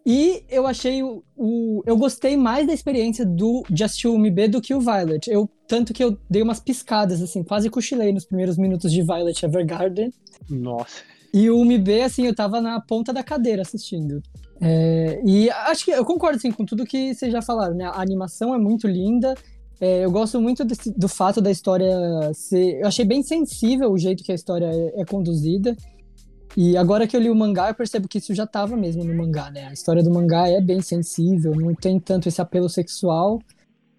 [0.09, 4.47] E eu achei o, o- eu gostei mais da experiência do de assistir o MB
[4.47, 5.29] do que o Violet.
[5.29, 9.43] Eu tanto que eu dei umas piscadas assim, quase cochilei nos primeiros minutos de Violet
[9.45, 10.13] Evergarden.
[10.49, 11.01] Nossa.
[11.33, 14.23] E o MB, assim, eu tava na ponta da cadeira assistindo.
[14.61, 17.83] É, e acho que eu concordo, assim, com tudo que vocês já falaram, né?
[17.85, 19.35] A animação é muito linda.
[19.79, 21.91] É, eu gosto muito desse- do fato da história
[22.33, 22.79] ser.
[22.79, 25.75] Eu achei bem sensível o jeito que a história é, é conduzida.
[26.57, 29.15] E agora que eu li o mangá, eu percebo que isso já tava mesmo no
[29.15, 29.67] mangá, né?
[29.67, 33.39] A história do mangá é bem sensível, não tem tanto esse apelo sexual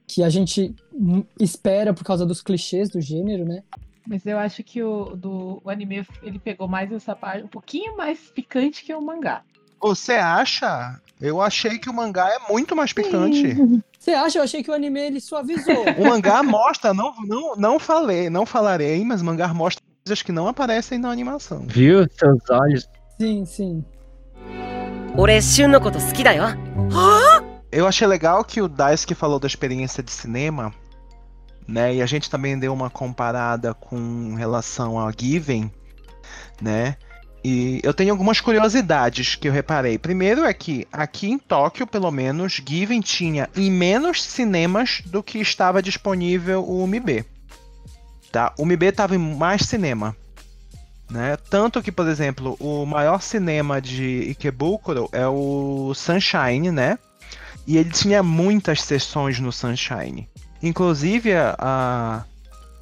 [0.09, 3.63] que a gente hum, espera por causa dos clichês do gênero, né?
[4.05, 7.97] Mas eu acho que o, do, o anime ele pegou mais essa parte, um pouquinho
[7.97, 9.45] mais picante que o mangá.
[9.81, 11.01] Você acha?
[11.21, 13.55] Eu achei que o mangá é muito mais picante.
[13.97, 14.39] Você acha?
[14.39, 15.85] Eu achei que o anime ele suavizou.
[15.97, 20.33] O mangá mostra, não, não, não falei, não falarei, mas o mangá mostra coisas que
[20.33, 21.65] não aparecem na animação.
[21.67, 22.89] Viu seus olhos?
[23.21, 23.85] Sim, sim.
[27.71, 30.73] Eu achei legal que o Daisuke falou da experiência de cinema,
[31.67, 31.97] né?
[31.97, 35.71] E a gente também deu uma comparada com relação a Given,
[36.63, 36.97] né?
[37.45, 39.99] E eu tenho algumas curiosidades que eu reparei.
[39.99, 45.39] Primeiro é que aqui em Tóquio, pelo menos, Given tinha em menos cinemas do que
[45.39, 47.27] estava disponível o MB.
[48.31, 48.53] Tá?
[48.59, 50.15] O UMB estava em mais cinema.
[51.11, 51.37] Né?
[51.49, 56.99] Tanto que, por exemplo, o maior cinema de Ikebukuro é o Sunshine, né?
[57.67, 60.29] E ele tinha muitas sessões no Sunshine.
[60.63, 62.25] Inclusive, a-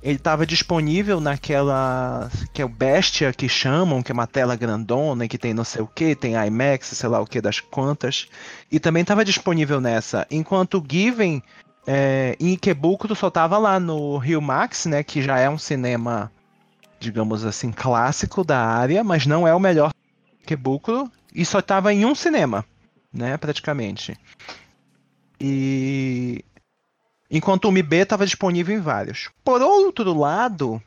[0.03, 2.31] ele estava disponível naquela.
[2.53, 5.83] que é o Bestia que chamam, que é uma tela grandona, que tem não sei
[5.83, 8.27] o que, tem IMAX, sei lá o que das quantas.
[8.71, 10.27] E também estava disponível nessa.
[10.31, 11.43] Enquanto o Given
[11.87, 15.05] É, em Ikebukuro só tava lá no Rio Max, né?
[15.05, 16.33] Que já é um cinema,
[16.99, 19.93] digamos assim, clássico da área, mas não é o melhor
[20.43, 21.11] Ikebukuro.
[21.33, 22.65] E só tava em um cinema,
[23.13, 23.37] né?
[23.37, 24.19] Praticamente.
[25.41, 26.45] E.
[27.31, 29.31] Enquanto o MB estava disponível em vários.
[29.45, 30.83] Por outro lado,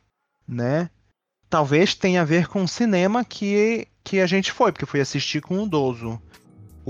[0.48, 0.90] né?
[1.50, 5.42] Talvez tenha a ver com o cinema que, que a gente foi, porque fui assistir
[5.42, 6.22] com o Dozo.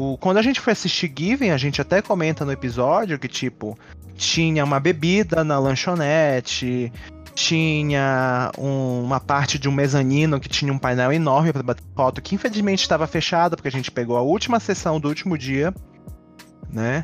[0.01, 3.77] O, quando a gente foi assistir Given, a gente até comenta no episódio que, tipo,
[4.15, 6.89] tinha uma bebida na lanchonete,
[7.35, 12.21] tinha um- uma parte de um mezanino que tinha um painel enorme para bater foto,
[12.21, 15.73] que infelizmente estava fechado, porque a gente pegou a última sessão do último dia,
[16.71, 17.03] né?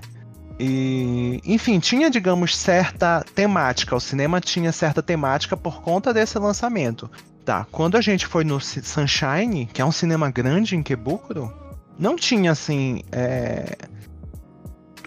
[0.58, 3.94] E, enfim, tinha, digamos, certa temática.
[3.94, 7.12] O cinema tinha certa temática por conta desse lançamento.
[7.44, 11.54] Tá, quando a gente foi no Sunshine, que é um cinema grande em Kebukuro,
[11.98, 13.78] não tinha, assim, é,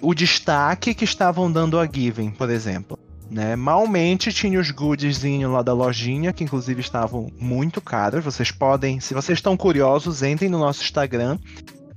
[0.01, 2.99] o destaque que estavam dando a Given, por exemplo.
[3.30, 3.55] Né?
[3.57, 8.24] Malmente tinha os goodiezinhos lá da lojinha, que inclusive estavam muito caros.
[8.24, 11.39] Vocês podem, se vocês estão curiosos, entrem no nosso Instagram,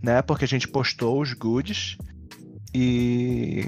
[0.01, 0.21] né?
[0.21, 1.97] Porque a gente postou os goodies.
[2.73, 3.65] E.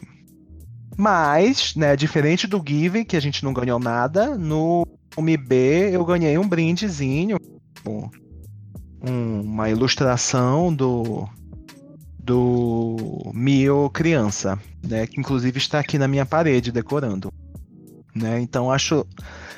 [0.98, 4.86] Mas, né, diferente do Given, que a gente não ganhou nada, no
[5.18, 5.54] MB
[5.92, 7.38] eu ganhei um brindezinho,
[9.04, 11.28] um, uma ilustração do
[12.24, 15.06] do Mio Criança, né?
[15.06, 17.32] Que inclusive está aqui na minha parede decorando.
[18.16, 18.40] Né?
[18.40, 19.06] Então acho.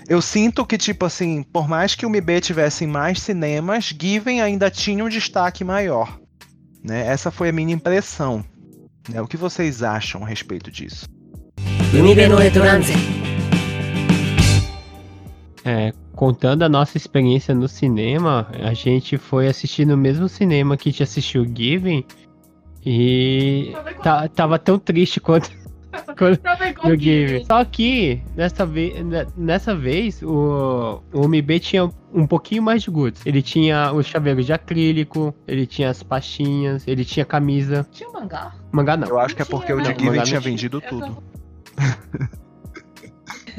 [0.07, 4.69] Eu sinto que, tipo assim, por mais que o MB tivesse mais cinemas, Given ainda
[4.69, 6.19] tinha um destaque maior.
[6.83, 7.05] Né?
[7.07, 8.45] Essa foi a minha impressão.
[9.09, 9.21] Né?
[9.21, 11.07] O que vocês acham a respeito disso?
[15.63, 20.89] É, contando a nossa experiência no cinema, a gente foi assistir no mesmo cinema que
[20.89, 22.05] a gente assistiu Given
[22.85, 25.49] e tá- tava tão triste quanto,
[26.17, 26.41] quanto
[26.87, 27.43] no Given.
[27.45, 28.93] Só que dessa vez,
[29.35, 33.25] nessa vez o, o MB tinha um pouquinho mais de goods.
[33.25, 37.85] Ele tinha os chaveiros de acrílico, ele tinha as pastinhas, ele tinha camisa.
[37.91, 38.53] Tinha mangá?
[38.71, 39.07] Mangá não.
[39.07, 41.23] Eu acho que é porque o de Given tinha vendido Eu tudo.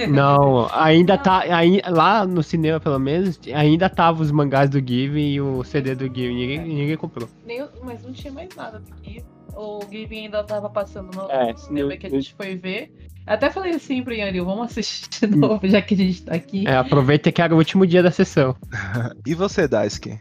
[0.08, 1.22] Não, ainda não.
[1.22, 1.38] tá.
[1.56, 5.94] Aí, lá no cinema, pelo menos, ainda tava os mangás do Given e o CD
[5.94, 6.36] do Given.
[6.36, 7.28] Ninguém, ninguém comprou.
[7.44, 9.24] Nem, mas não tinha mais nada, do Give.
[9.54, 12.92] o Given ainda tava passando no é, cinema que a gente foi ver.
[13.26, 16.66] Até falei assim pro Yanil, vamos assistir de novo, já que a gente tá aqui.
[16.66, 18.54] É, aproveita que era o último dia da sessão.
[19.26, 20.20] e você, Daisuke?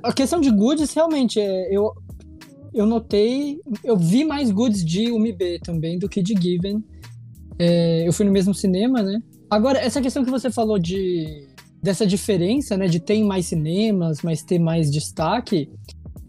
[0.00, 1.92] A questão de goodies, realmente, é, eu,
[2.74, 3.60] eu notei.
[3.82, 6.82] Eu vi mais goods de UMB também do que de Given.
[7.58, 9.20] É, eu fui no mesmo cinema, né?
[9.48, 11.46] Agora, essa questão que você falou de
[11.82, 12.86] dessa diferença, né?
[12.88, 15.68] De ter mais cinemas, mas ter mais destaque.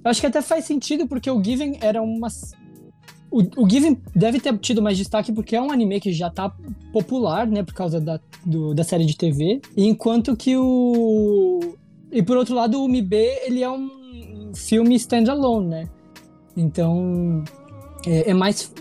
[0.03, 2.27] Eu acho que até faz sentido, porque o Given era uma.
[3.31, 6.53] O, o Given deve ter tido mais destaque porque é um anime que já tá
[6.93, 7.63] popular, né?
[7.63, 9.61] Por causa da, do- da série de TV.
[9.75, 11.59] Enquanto que o.
[12.11, 13.13] E por outro lado, o MB,
[13.45, 15.89] ele é um filme standalone, né?
[16.55, 17.43] Então,
[18.05, 18.71] é, é, mais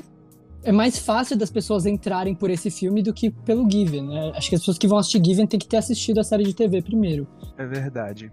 [0.63, 4.09] é mais fácil das pessoas entrarem por esse filme do que pelo Given.
[4.09, 4.33] Né?
[4.35, 6.55] Acho que as pessoas que vão assistir Given têm que ter assistido a série de
[6.55, 7.27] TV primeiro.
[7.59, 8.33] É verdade.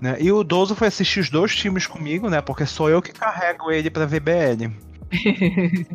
[0.00, 0.16] Né?
[0.20, 2.40] E o Dozo foi assistir os dois filmes comigo, né?
[2.40, 4.70] Porque sou eu que carrego ele pra VBL.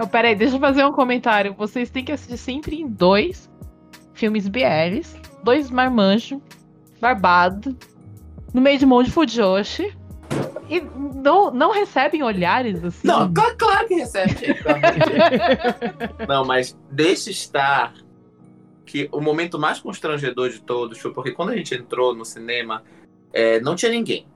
[0.00, 1.54] oh, peraí, deixa eu fazer um comentário.
[1.54, 3.50] Vocês têm que assistir sempre em dois
[4.12, 6.40] filmes BLs, dois Marmanjo,
[7.00, 7.76] barbado,
[8.54, 9.92] no meio de um monte de Fujoshi.
[10.70, 13.06] E não, não recebem olhares assim.
[13.06, 14.32] Não, claro, claro que recebe.
[16.26, 17.92] Não, mas deixa estar
[18.86, 22.82] que o momento mais constrangedor de todos foi porque quando a gente entrou no cinema,
[23.32, 24.26] é, não tinha ninguém.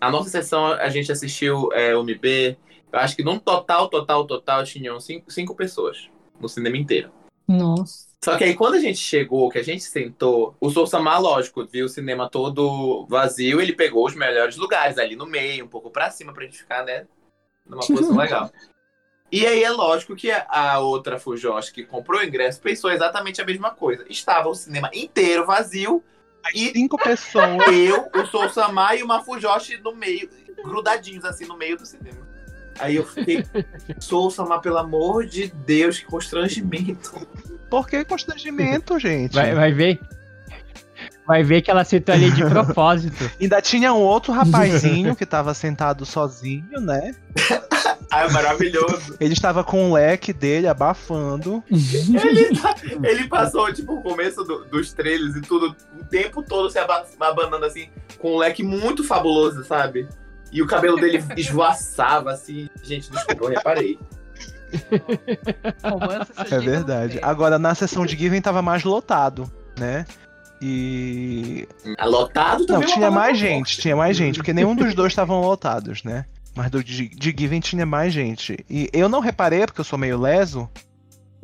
[0.00, 2.56] A nossa sessão, a gente assistiu é, o MB.
[2.92, 6.08] Eu acho que num total, total, total, tinham cinco, cinco pessoas
[6.40, 7.10] no cinema inteiro.
[7.46, 8.03] Nossa.
[8.24, 11.86] Só que aí quando a gente chegou, que a gente sentou, o Sousama, lógico, viu
[11.86, 16.10] o cinema todo vazio, ele pegou os melhores lugares ali no meio, um pouco pra
[16.10, 17.06] cima, pra gente ficar, né,
[17.66, 18.50] numa posição legal.
[19.30, 23.44] E aí é lógico que a, outra Fujoshi que comprou o ingresso pensou exatamente a
[23.44, 24.04] mesma coisa.
[24.08, 26.02] Estava o cinema inteiro vazio
[26.54, 27.66] e Cinco pessoas.
[27.68, 30.30] eu, o Sousama e uma Fujoshi no meio,
[30.62, 32.24] grudadinhos assim no meio do cinema.
[32.78, 33.44] Aí eu fiquei,
[33.98, 37.26] Sousama, pelo amor de Deus, que constrangimento.
[37.74, 39.32] Por que constrangimento, gente?
[39.34, 39.98] Vai, vai ver.
[41.26, 43.28] vai ver que ela sentou ali de propósito.
[43.40, 47.14] Ainda tinha um outro rapazinho que tava sentado sozinho, né?
[48.10, 49.16] Ai, maravilhoso.
[49.18, 51.64] Ele estava com o leque dele abafando.
[51.68, 56.70] Ele, tá- ele passou, tipo, o começo do- dos trailers e tudo, o tempo todo
[56.70, 60.08] se aba- abanando assim, com um leque muito fabuloso, sabe?
[60.52, 62.68] E o cabelo dele esvoaçava, assim.
[62.84, 63.98] Gente, desculpa, eu reparei.
[65.84, 67.18] Romance, É verdade.
[67.22, 70.04] Agora, na sessão de Given tava mais lotado, né?
[70.62, 71.68] E.
[71.98, 72.88] Ah, Lotado Não, também.
[72.88, 76.24] é tinha mais gente, tinha mais gente, porque nenhum dos dois estavam lotados, né?
[76.54, 78.64] Mas do de, de Given tinha mais gente.
[78.70, 80.70] E eu não reparei, porque eu sou meio leso,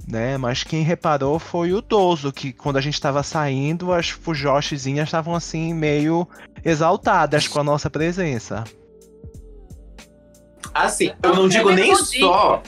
[0.09, 0.39] né?
[0.39, 5.35] Mas quem reparou foi o Dozo, que quando a gente tava saindo, as fujoshzinhas estavam
[5.35, 6.27] assim, meio
[6.65, 8.65] exaltadas com a nossa presença.
[10.73, 12.21] Assim, eu não digo nem Entendi.
[12.21, 12.63] só.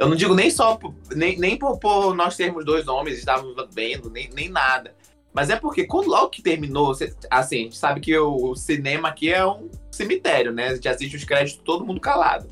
[0.00, 3.54] Eu não digo nem só, por- nem, nem por, por nós termos dois homens, estávamos
[3.72, 4.94] vendo, nem, nem nada.
[5.32, 9.30] Mas é porque quando logo que terminou, assim, a gente sabe que o, cinema aqui
[9.32, 10.68] é um cemitério, né?
[10.68, 12.48] A gente assiste os créditos todo mundo calado.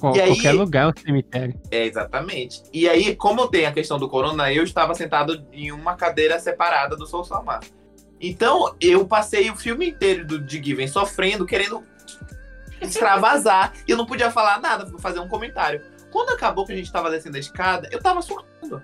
[0.00, 1.60] Qual- aí- Qualquer lugar é um cemitério.
[1.70, 2.62] É, exatamente.
[2.72, 6.96] E aí, como tem a questão do corona, eu estava sentado em uma cadeira separada
[6.96, 7.60] do Soul Samar.
[8.20, 11.82] Então, eu passei o filme inteiro do de Given sofrendo, querendo
[12.80, 13.72] extravasar.
[13.86, 15.82] e eu não podia falar nada, fazer um comentário.
[16.14, 18.80] Quando acabou que a gente tava descendo a escada, eu tava surtando.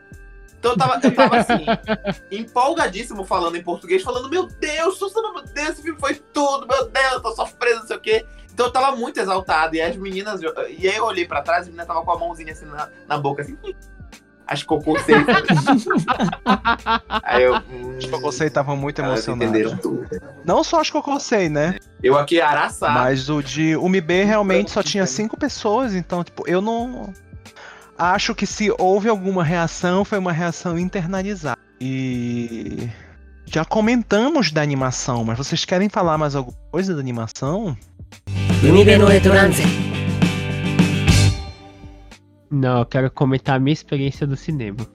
[0.59, 1.65] Então eu tava, eu tava assim,
[2.29, 6.89] empolgadíssimo falando em português, falando, meu Deus, Susana, meu Deus, esse filme foi tudo, meu
[6.89, 8.27] Deus, eu tô sofrendo, não sei o quê.
[8.53, 9.77] Então eu tava muito exaltado.
[9.77, 10.41] E as meninas.
[10.77, 12.91] E aí eu olhei pra trás e a menina tava com a mãozinha assim na,
[13.07, 13.57] na boca, assim.
[14.51, 15.37] As Cococeitas.
[17.23, 17.55] Aí eu.
[17.55, 19.77] Hum, as Cococei estavam muito ah, emocionadas.
[20.45, 21.77] Não só as Cococei, né?
[22.03, 22.91] Eu aqui araçá.
[22.91, 27.15] Mas o de UMB realmente só tinha cinco pessoas, então, tipo, eu não.
[27.97, 31.59] Acho que se houve alguma reação, foi uma reação internalizada.
[31.81, 32.89] E.
[33.47, 37.77] Já comentamos da animação, mas vocês querem falar mais alguma coisa da animação?
[38.65, 39.63] UMB no Etorance.
[42.51, 44.87] Não, eu quero comentar a minha experiência do cinema.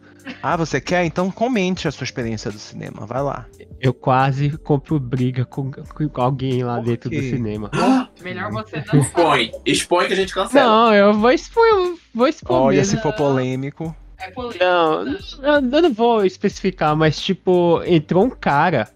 [0.41, 1.05] Ah, você quer?
[1.05, 3.45] Então comente a sua experiência do cinema, vai lá.
[3.79, 7.69] Eu quase compro briga com, com alguém lá Por dentro do cinema.
[8.21, 9.51] Melhor você não Expõe.
[9.65, 10.67] Expõe que a gente cancela.
[10.67, 12.97] Não, eu vou expor, eu vou expor Olha, mesmo.
[12.97, 13.95] se for polêmico.
[14.17, 14.63] É político.
[14.63, 18.89] Não, eu, eu não vou especificar, mas tipo, entrou um cara,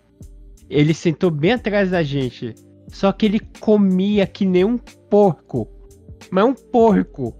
[0.69, 2.55] ele sentou bem atrás da gente,
[2.87, 5.67] só que ele comia que nem um porco.
[6.31, 7.35] Mas um porco.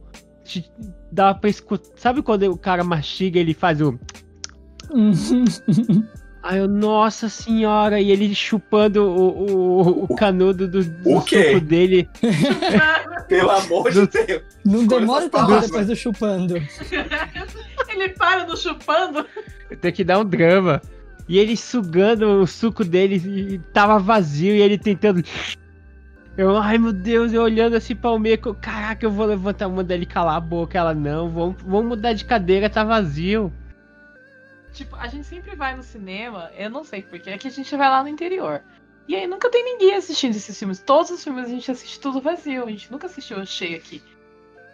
[1.12, 1.90] Dá pra escutar.
[1.96, 4.00] Sabe quando o cara mastiga ele faz o.
[6.42, 11.50] Aí eu, nossa senhora, e ele chupando o, o, o canudo do, do O quê?
[11.54, 12.10] suco dele.
[13.28, 14.42] Pelo amor de Deus.
[14.66, 16.56] Não Escolha demora tanto depois do chupando.
[17.90, 19.26] Ele para no chupando.
[19.82, 20.82] Tem que dar um drama.
[21.28, 25.24] E ele sugando o suco dele e tava vazio e ele tentando.
[26.40, 29.68] Eu, ai meu Deus, eu olhando assim pra o Meco, caraca, eu vou levantar a
[29.68, 30.78] mão dele e calar a boca.
[30.78, 33.52] Ela, não, vamos, vamos mudar de cadeira, tá vazio.
[34.72, 37.76] Tipo, a gente sempre vai no cinema, eu não sei porquê, é que a gente
[37.76, 38.62] vai lá no interior.
[39.06, 40.80] E aí nunca tem ninguém assistindo esses filmes.
[40.80, 44.02] Todos os filmes a gente assiste tudo vazio, a gente nunca assistiu cheio aqui.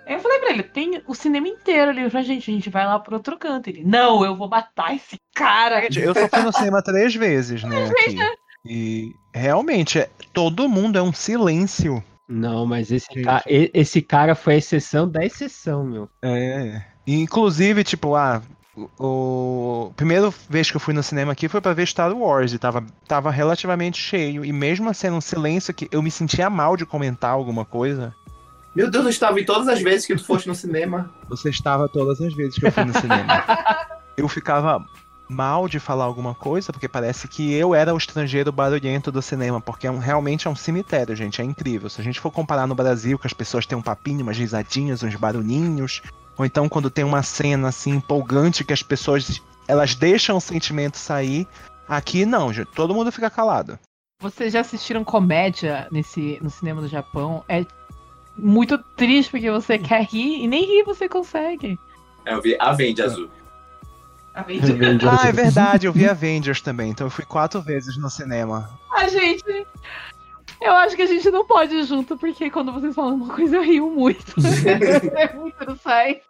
[0.05, 2.85] Aí eu falei pra ele, tem o cinema inteiro ali pra gente, a gente vai
[2.85, 3.71] lá pro outro canto.
[3.71, 5.81] Ele, não, eu vou matar esse cara.
[5.81, 7.85] Gente, eu só fui no cinema três vezes, né?
[7.85, 8.17] Aqui.
[8.67, 12.03] E realmente, é- todo mundo é um silêncio.
[12.27, 16.09] Não, mas esse, ca- esse cara foi a exceção da exceção, meu.
[16.23, 16.81] É.
[17.05, 18.41] Inclusive, tipo, ah,
[18.75, 22.51] o, o primeira vez que eu fui no cinema aqui foi pra ver Star Wars
[22.51, 24.43] e tava, tava relativamente cheio.
[24.43, 28.13] E mesmo sendo um silêncio que eu me sentia mal de comentar alguma coisa.
[28.75, 31.13] Meu Deus, eu estava em todas as vezes que tu foste no cinema.
[31.29, 33.43] Você estava todas as vezes que eu fui no cinema.
[34.17, 34.81] Eu ficava
[35.27, 39.59] mal de falar alguma coisa, porque parece que eu era o estrangeiro barulhento do cinema,
[39.59, 41.89] porque é um- realmente é um cemitério, gente, é incrível.
[41.89, 45.01] Se a gente for comparar no Brasil, que as pessoas têm um papinho, umas risadinhas,
[45.03, 46.01] uns barulhinhos,
[46.37, 50.97] ou então quando tem uma cena assim empolgante que as pessoas elas deixam o sentimento
[50.97, 51.47] sair,
[51.87, 53.79] aqui não, gente, todo mundo fica calado.
[54.21, 57.43] Vocês já assistiram comédia nesse, no cinema do Japão?
[57.49, 57.65] É
[58.37, 61.77] muito triste porque você quer rir e nem rir você consegue.
[62.25, 63.29] É, eu vi a Vende Azul.
[65.07, 68.69] Ah, é verdade, eu vi Avengers também, então eu fui quatro vezes no cinema.
[68.91, 69.43] A gente.
[70.61, 73.57] Eu acho que a gente não pode ir junto, porque quando vocês falam uma coisa
[73.57, 74.33] eu rio muito.
[75.17, 76.21] é muito, não sai.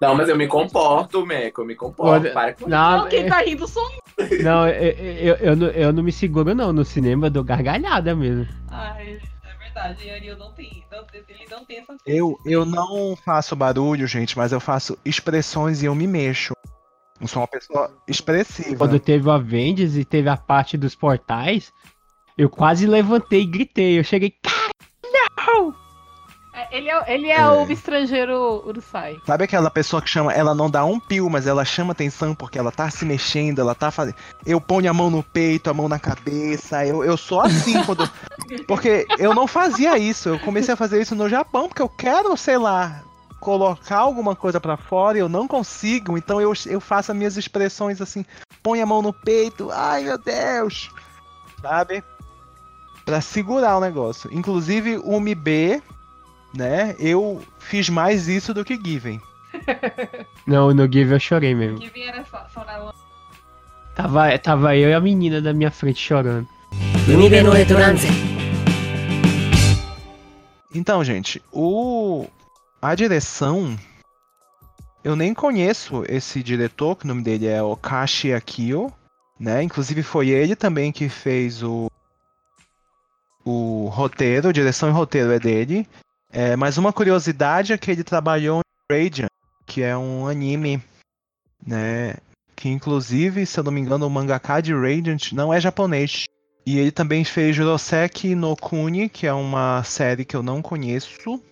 [0.00, 2.10] Não, mas eu me comporto, Meco, eu me comporto.
[2.26, 3.82] Olha, Para com Não, Não, quem tá rindo sou
[4.18, 4.42] eu.
[4.42, 6.72] não eu, eu, eu, não- eu não me seguro, não.
[6.72, 8.46] No cinema eu dou gargalhada mesmo.
[8.70, 10.84] Ai, é verdade, Ariel não tem.
[10.90, 15.82] Não, ele não tem essa Eu, eu não faço barulho, gente, mas eu faço expressões
[15.82, 16.53] e eu me mexo.
[17.24, 18.76] Eu sou uma pessoa expressiva.
[18.76, 21.72] Quando teve o Avengers e teve a parte dos portais,
[22.36, 23.98] eu quase levantei e gritei.
[23.98, 24.68] Eu cheguei, cara,
[25.46, 25.74] não!
[26.54, 27.48] É, Ele é, ele é, É.
[27.48, 29.16] o estrangeiro Urusai.
[29.26, 32.58] Sabe aquela pessoa que chama, ela não dá um pio, mas ela chama atenção porque
[32.58, 34.16] ela tá se mexendo, ela tá fazendo.
[34.44, 36.84] Eu ponho a mão no peito, a mão na cabeça.
[36.86, 38.06] Eu, eu sou assim quando.
[38.68, 40.28] Porque eu não fazia isso.
[40.28, 43.02] Eu comecei a fazer isso no Japão, porque eu quero, sei lá,
[43.44, 47.36] colocar alguma coisa para fora e eu não consigo, então eu, eu faço as minhas
[47.36, 48.24] expressões assim,
[48.62, 50.90] põe a mão no peito, ai meu Deus,
[51.60, 52.02] sabe?
[53.04, 54.30] Pra segurar o negócio.
[54.32, 55.82] Inclusive, o b
[56.54, 56.96] né?
[56.98, 59.20] Eu fiz mais isso do que Given.
[60.46, 61.82] não, no Given eu chorei mesmo.
[61.82, 62.94] Given era chorar
[63.94, 66.48] tava, tava eu e a menina da minha frente chorando.
[70.74, 72.26] Então, gente, o
[72.84, 73.78] a direção
[75.02, 78.92] eu nem conheço esse diretor, que o nome dele é Okashi Akio,
[79.40, 79.62] né?
[79.62, 81.90] Inclusive foi ele também que fez o
[83.44, 85.86] o roteiro, direção e roteiro é dele.
[86.30, 89.28] É, mas uma curiosidade é que ele trabalhou em Radiant,
[89.66, 90.82] que é um anime,
[91.66, 92.16] né?
[92.54, 96.24] Que inclusive, se eu não me engano, o mangaka de Radiant não é japonês.
[96.66, 101.42] E ele também fez Juroseki no Kuni, que é uma série que eu não conheço.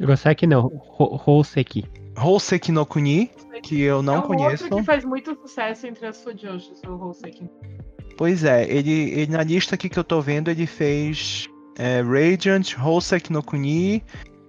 [0.00, 0.66] Goseki não,
[0.98, 1.84] Ho- Houseki.
[2.16, 3.30] Houseki no Kuni,
[3.62, 4.64] que eu não é um conheço.
[4.64, 7.48] outro que faz muito sucesso entre as Fujoshis, o Houseki.
[8.16, 12.74] Pois é, ele, ele na lista aqui que eu tô vendo, ele fez é, Radiant,
[12.76, 14.02] Houseki no Kuni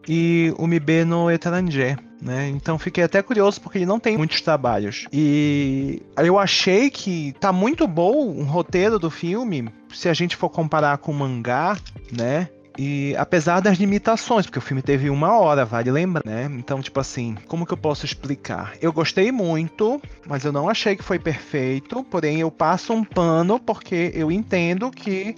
[0.08, 2.50] e Umibe no Etranger, né?
[2.50, 5.06] Então fiquei até curioso porque ele não tem muitos trabalhos.
[5.14, 10.50] E eu achei que tá muito bom o roteiro do filme, se a gente for
[10.50, 11.78] comparar com o mangá,
[12.12, 12.50] né?
[12.82, 16.50] E apesar das limitações, porque o filme teve uma hora, vale lembrar, né?
[16.58, 18.72] Então, tipo assim, como que eu posso explicar?
[18.82, 22.02] Eu gostei muito, mas eu não achei que foi perfeito.
[22.06, 25.36] Porém, eu passo um pano porque eu entendo que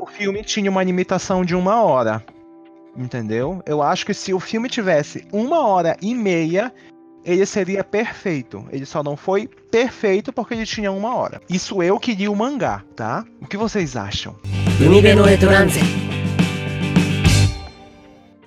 [0.00, 2.24] o filme tinha uma limitação de uma hora.
[2.96, 3.60] Entendeu?
[3.66, 6.72] Eu acho que se o filme tivesse uma hora e meia,
[7.24, 8.64] ele seria perfeito.
[8.70, 11.40] Ele só não foi perfeito porque ele tinha uma hora.
[11.50, 13.24] Isso eu que li o mangá, tá?
[13.40, 14.36] O que vocês acham?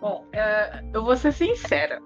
[0.07, 2.01] Bom, é, eu vou ser sincera.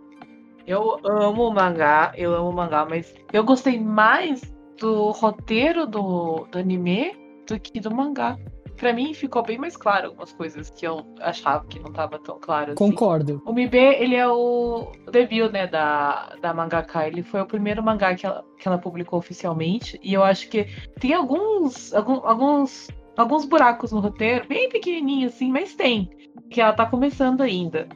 [0.65, 4.41] Eu amo o mangá, eu amo o mangá, mas eu gostei mais
[4.79, 7.15] do roteiro do, do anime
[7.47, 8.39] do que do mangá.
[8.75, 12.39] Pra mim ficou bem mais claro algumas coisas que eu achava que não tava tão
[12.39, 12.71] claro.
[12.71, 12.77] Assim.
[12.77, 13.33] Concordo.
[13.33, 13.43] Assim.
[13.45, 17.05] O Mibê, ele é o debut, né, da, da mangaka.
[17.05, 19.99] Ele foi o primeiro mangá que ela, que ela publicou oficialmente.
[20.01, 20.65] E eu acho que
[20.99, 26.10] tem alguns, algum, alguns alguns buracos no roteiro, bem pequenininhos assim, mas tem.
[26.50, 27.88] Que ela tá começando ainda.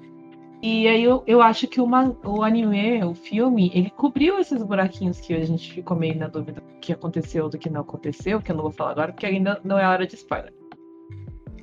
[0.62, 4.62] E aí eu, eu acho que o, man- o anime, o filme, ele cobriu esses
[4.62, 8.40] buraquinhos que a gente ficou meio na dúvida do que aconteceu, do que não aconteceu,
[8.42, 10.52] que eu não vou falar agora, porque ainda não é hora de spoiler.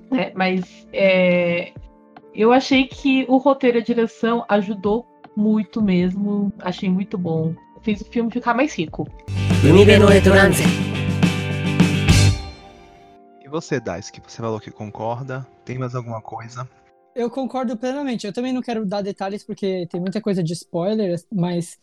[0.09, 0.31] Né?
[0.33, 1.73] Mas é,
[2.33, 6.51] eu achei que o roteiro e a direção ajudou muito mesmo.
[6.61, 7.53] Achei muito bom.
[7.83, 9.07] Fez o filme ficar mais rico.
[9.63, 10.63] 海辺のエトランゼ
[13.52, 14.22] você, Daisuke?
[14.26, 15.46] Você falou que concorda?
[15.62, 16.66] Tem mais alguma coisa?
[17.14, 18.26] Eu concordo plenamente.
[18.26, 21.78] Eu também não quero dar detalhes porque tem muita coisa de spoiler, mas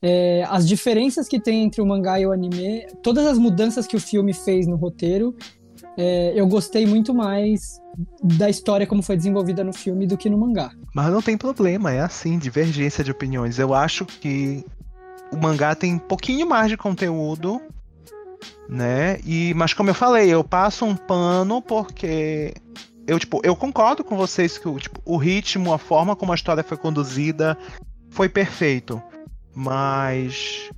[0.00, 3.96] é, as diferenças que tem entre o mangá e o anime, todas as mudanças que
[3.96, 5.34] o filme fez no roteiro,
[5.96, 7.82] é, eu gostei muito mais
[8.22, 10.70] da história como foi desenvolvida no filme do que no mangá.
[10.94, 13.58] Mas não tem problema, é assim, divergência de opiniões.
[13.58, 14.64] Eu acho que
[15.32, 17.60] o mangá tem um pouquinho mais de conteúdo,
[18.68, 19.18] né?
[19.24, 22.54] E, mas como eu falei, eu passo um pano porque
[23.06, 26.34] eu, tipo, eu concordo com vocês que o, tipo, o ritmo, a forma como a
[26.34, 27.56] história foi conduzida
[28.10, 29.02] foi perfeito.
[29.54, 30.70] Mas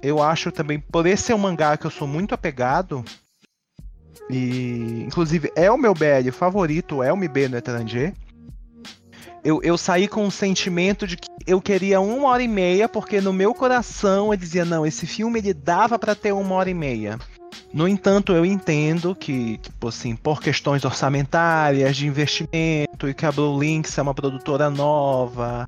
[0.00, 3.04] eu acho também, por esse ser um mangá que eu sou muito apegado,
[4.30, 8.14] e inclusive é o meu BL favorito, é o MB no Etranger.
[9.44, 13.20] Eu, eu saí com um sentimento de que eu queria uma hora e meia, porque
[13.20, 16.74] no meu coração eu dizia, não, esse filme ele dava pra ter uma hora e
[16.74, 17.18] meia.
[17.74, 23.32] No entanto, eu entendo que, tipo assim, por questões orçamentárias, de investimento, e que a
[23.32, 25.66] Blue Lynx é uma produtora nova.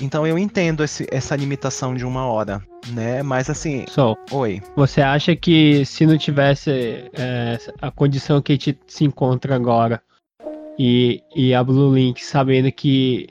[0.00, 3.22] Então eu entendo esse- essa limitação de uma hora, né?
[3.22, 4.60] Mas assim, Sol, oi.
[4.76, 10.02] você acha que se não tivesse é, a condição que a gente se encontra agora
[10.78, 13.28] e, e a Blue Link sabendo que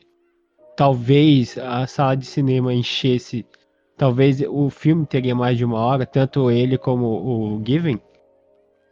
[0.75, 3.45] talvez a sala de cinema enchesse,
[3.97, 8.01] talvez o filme teria mais de uma hora, tanto ele como o Given?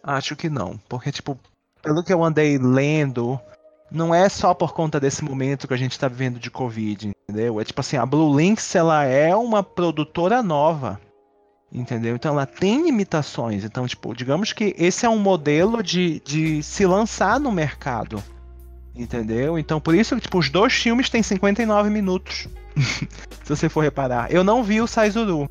[0.03, 1.37] Acho que não, porque tipo,
[1.81, 3.39] pelo que eu andei lendo,
[3.91, 7.59] não é só por conta desse momento que a gente tá vivendo de Covid, entendeu?
[7.59, 10.99] É tipo assim, a Blue Lynx, ela é uma produtora nova.
[11.71, 12.15] Entendeu?
[12.15, 13.63] Então ela tem limitações.
[13.63, 18.23] Então, tipo, digamos que esse é um modelo de, de se lançar no mercado.
[18.95, 19.57] Entendeu?
[19.57, 22.47] Então, por isso, tipo, os dois filmes têm 59 minutos.
[23.43, 24.31] se você for reparar.
[24.31, 25.49] Eu não vi o Saizuru.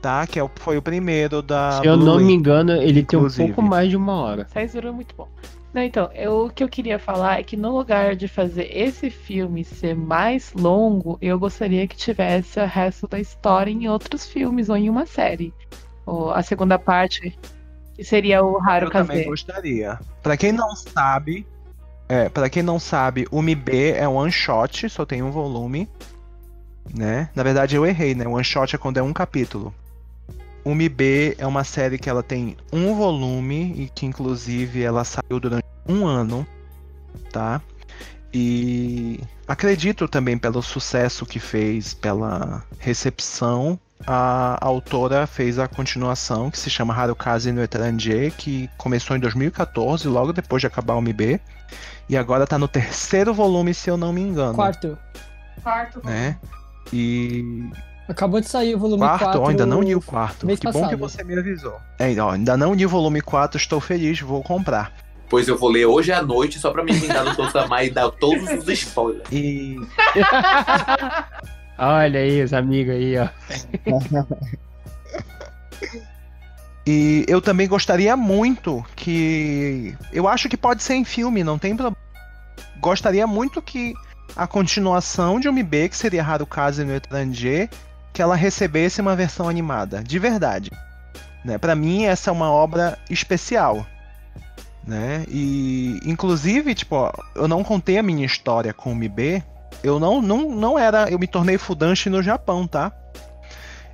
[0.00, 0.26] Tá?
[0.26, 1.72] Que é o- foi o primeiro da.
[1.80, 2.24] Se eu não Blu-ray.
[2.26, 3.52] me engano, ele tem um inclusive.
[3.52, 4.46] pouco mais de uma hora.
[4.52, 5.28] Saizuru é muito bom.
[5.74, 9.10] Não, então, eu- o que eu queria falar é que no lugar de fazer esse
[9.10, 14.68] filme ser mais longo, eu gostaria que tivesse o resto da história em outros filmes
[14.70, 15.52] ou em uma série.
[16.06, 17.36] Ou a segunda parte,
[17.94, 19.98] que seria o Haru Eu também gostaria.
[20.22, 21.46] Pra quem não sabe,
[22.08, 25.88] é, para quem não sabe, o MIB é um one shot, só tem um volume,
[26.94, 27.28] né?
[27.34, 28.26] Na verdade eu errei, né?
[28.26, 29.74] One shot é quando é um capítulo.
[30.64, 35.38] O MIB é uma série que ela tem um volume e que inclusive ela saiu
[35.38, 36.46] durante um ano,
[37.30, 37.60] tá?
[38.32, 46.58] E acredito também pelo sucesso que fez, pela recepção, a autora fez a continuação que
[46.58, 51.40] se chama Harukaze no Etranger, que começou em 2014, logo depois de acabar o MB.
[52.08, 54.54] E agora tá no terceiro volume, se eu não me engano.
[54.54, 54.96] Quarto.
[55.62, 56.00] Quarto.
[56.04, 56.36] Né?
[56.92, 57.68] E.
[58.08, 59.40] Acabou de sair o volume Quarto, 4.
[59.42, 60.46] ó, ainda não li o quarto.
[60.46, 60.98] mês Que bom que passado.
[60.98, 61.76] você me avisou.
[61.98, 64.92] É, ó, ainda não li o volume 4, estou feliz, vou comprar.
[65.28, 68.10] Pois eu vou ler hoje à noite só pra me vingar do Tossamar e dar
[68.12, 69.28] todos os spoilers.
[69.30, 69.76] E.
[71.78, 73.28] Olha aí, os amigos aí, ó.
[76.90, 79.94] E eu também gostaria muito que.
[80.10, 81.98] Eu acho que pode ser em filme, não tem problema.
[82.80, 83.92] Gostaria muito que
[84.34, 87.68] a continuação de MB, que seria Harukaze no Etranger,
[88.10, 90.70] que ela recebesse uma versão animada, de verdade.
[91.44, 91.58] Né?
[91.58, 93.86] Para mim, essa é uma obra especial.
[94.82, 95.26] Né?
[95.28, 99.42] E, inclusive, tipo, ó, eu não contei a minha história com o MB.
[99.84, 101.10] Eu não, não, não era.
[101.10, 102.90] Eu me tornei Fudanshi no Japão, tá?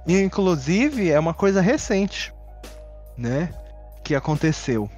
[0.06, 2.32] Inclusive, é uma coisa recente
[3.16, 3.50] né?
[4.02, 4.88] Que aconteceu.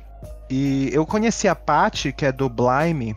[0.49, 3.17] E eu conheci a Paty, que é do Blime,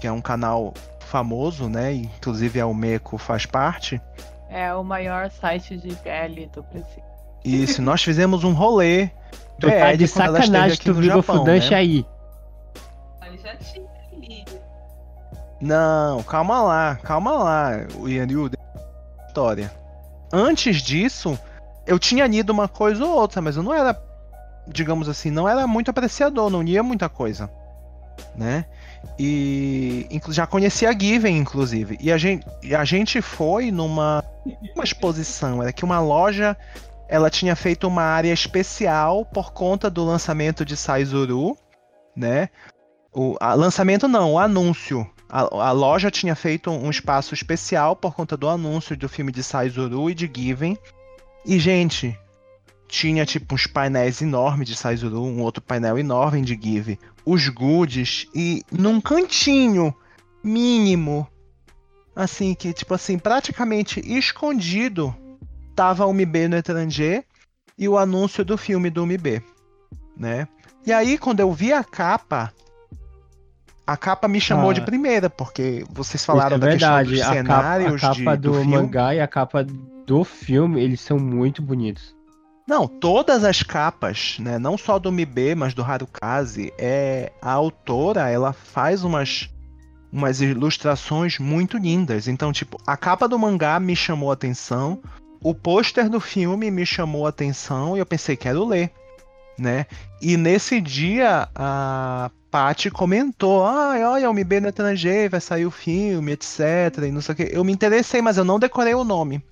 [0.00, 1.92] que é um canal famoso, né?
[1.92, 4.00] Inclusive a Almeco faz parte.
[4.48, 7.02] É o maior site de PL do Brasil.
[7.44, 9.10] Isso, nós fizemos um rolê.
[9.58, 11.76] Tu tá BL de sacanagem tu viu o Fudanche né?
[11.76, 12.06] aí.
[13.20, 13.86] Mas já tinha
[15.60, 18.50] Não, calma lá, calma lá, o Yanryu.
[19.26, 19.70] História.
[20.32, 21.38] Antes disso,
[21.86, 23.94] eu tinha lido uma coisa ou outra, mas eu não era,
[24.66, 27.50] digamos assim, não era muito apreciador, não lia muita coisa,
[28.36, 28.64] né?
[29.18, 31.96] E já conhecia a Given, inclusive.
[32.00, 34.24] E a gente, a gente foi numa
[34.74, 36.56] uma exposição, era que uma loja
[37.08, 41.56] ela tinha feito uma área especial por conta do lançamento de Saizuru,
[42.14, 42.48] né?
[43.12, 45.08] O a, lançamento não, o anúncio.
[45.28, 49.42] A, a loja tinha feito um espaço especial por conta do anúncio do filme de
[49.42, 50.78] Saizuru e de Given.
[51.44, 52.16] E, gente,
[52.90, 58.26] tinha tipo uns painéis enormes de Saizuru, um outro painel enorme de Give, os goodies
[58.34, 59.94] e num cantinho
[60.42, 61.26] mínimo,
[62.14, 65.14] assim que tipo assim, praticamente escondido,
[65.74, 67.24] tava o MB no Etranger
[67.78, 69.40] e o anúncio do filme do MB,
[70.16, 70.48] né?
[70.84, 72.52] E aí quando eu vi a capa,
[73.86, 74.74] a capa me chamou Ah.
[74.74, 77.10] de primeira, porque vocês falaram é da questão verdade.
[77.10, 78.66] dos A capa, cenários a capa de, do, filme.
[78.76, 82.14] mangá e a capa do filme, eles são muito bonitos.
[82.70, 88.30] Não, todas as capas, né, não só do MB, mas do Harukaze, é a autora,
[88.30, 89.50] ela faz umas
[90.12, 92.28] umas ilustrações muito lindas.
[92.28, 95.02] Então, tipo, a capa do mangá me chamou a atenção,
[95.42, 98.92] o pôster do filme me chamou a atenção e eu pensei, quero ler,
[99.58, 99.84] né?
[100.22, 105.72] E nesse dia a Paty comentou, ah, olha, o MB no estrangeiro, vai sair o
[105.72, 106.60] filme, etc,
[107.04, 107.48] e não sei o que.
[107.50, 109.42] Eu me interessei, mas eu não decorei o nome.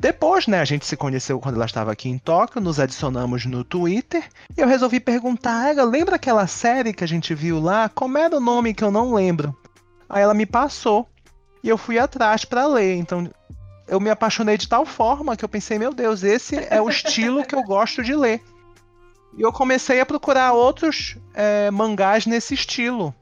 [0.00, 3.64] Depois, né, a gente se conheceu quando ela estava aqui em Tóquio, nos adicionamos no
[3.64, 4.24] Twitter,
[4.56, 7.88] e eu resolvi perguntar a ela, lembra aquela série que a gente viu lá?
[7.88, 9.56] Como era o nome que eu não lembro?
[10.08, 11.08] Aí ela me passou,
[11.64, 13.28] e eu fui atrás para ler, então
[13.88, 17.44] eu me apaixonei de tal forma que eu pensei, meu Deus, esse é o estilo
[17.44, 18.40] que eu gosto de ler.
[19.36, 23.14] E eu comecei a procurar outros é, mangás nesse estilo,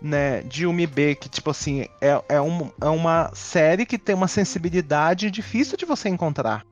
[0.00, 4.28] né, de UMB, que tipo assim, é, é, um, é uma série que tem uma
[4.28, 6.64] sensibilidade difícil de você encontrar.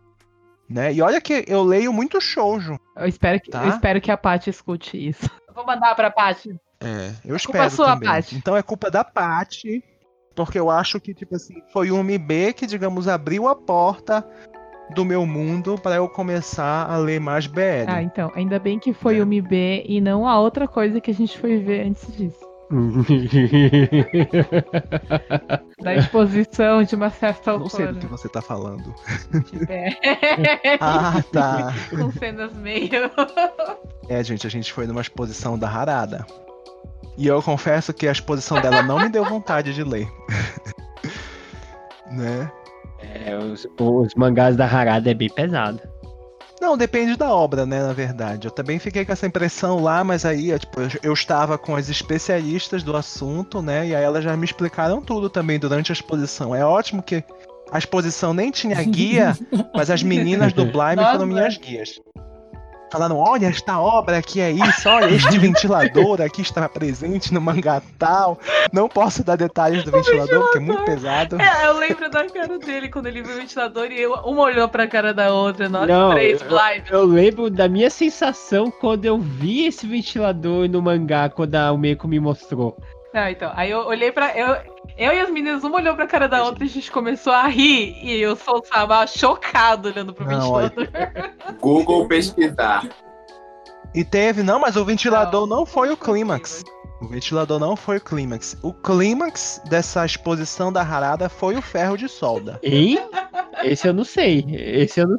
[0.68, 0.92] Né?
[0.94, 2.78] E olha que eu leio muito shoujo.
[2.96, 3.64] Eu espero que, Tá.
[3.64, 5.30] eu espero que a Paty escute isso.
[5.48, 6.54] Eu vou mandar pra Paty.
[6.80, 8.08] É, eu espero é sua, também.
[8.08, 8.36] Paty.
[8.36, 9.82] Então é culpa da Paty,
[10.34, 14.26] porque eu acho que tipo assim, foi o UMB que, digamos, abriu a porta
[14.94, 17.86] do meu mundo para eu começar a ler mais BL.
[17.88, 19.22] Ah, então, ainda bem que foi É.
[19.22, 22.51] o MB e não a outra coisa que a gente foi ver antes disso.
[25.82, 28.94] Da exposição de uma certa Não sei do que você tá falando.
[29.68, 30.78] É.
[30.80, 31.74] Ah, tá.
[31.90, 33.10] Com cenas meio.
[34.08, 36.24] É, gente, a gente foi numa exposição da Harada.
[37.18, 40.08] E eu confesso que a exposição dela não me deu vontade de ler.
[42.10, 42.50] né?
[43.00, 45.80] É, os, os mangás da Harada é bem pesado.
[46.62, 48.46] Não, depende da obra, né, na verdade.
[48.46, 51.74] Eu também fiquei com essa impressão lá, mas aí, é, tipo, eu- eu estava com
[51.74, 55.94] as especialistas do assunto, né, e aí elas já me explicaram tudo também durante a
[55.94, 56.54] exposição.
[56.54, 57.24] É ótimo que
[57.72, 59.36] a exposição nem tinha guia,
[59.74, 62.00] mas as meninas do Blime foram minhas guias.
[62.92, 67.80] Falaram, olha, esta obra aqui é isso, olha, este ventilador aqui está presente no mangá
[67.98, 68.38] tal.
[68.70, 71.40] Não posso dar detalhes do ventilador, porque é muito pesado.
[71.40, 74.68] É, eu lembro da cara dele quando ele viu o ventilador e eu- uma olhou
[74.68, 75.70] pra cara da outra.
[75.70, 76.90] Nós Não, três, eu- blind.
[76.90, 82.06] Eu lembro da minha sensação quando eu vi esse ventilador no mangá, quando a Umeko
[82.06, 82.76] me mostrou.
[83.14, 83.50] Não, então.
[83.54, 84.36] Aí eu olhei pra.
[84.36, 84.56] Eu,
[84.96, 87.46] eu e as meninas, uma olhou pra cara da outra e a gente começou a
[87.46, 87.96] rir.
[88.02, 90.68] E eu sou o Saba chocado olhando pro Não, olha.
[90.68, 91.58] ventilador.
[91.60, 92.88] Google pesquisar.
[93.94, 96.62] E teve, não, mas o ventilador não foi o clímax.
[97.00, 98.56] O ventilador não foi o clímax.
[98.62, 102.60] O clímax dessa exposição da Harada foi o ferro de solda.
[102.62, 102.98] Hein?
[103.64, 104.46] Esse eu não sei.
[104.48, 105.18] Esse eu não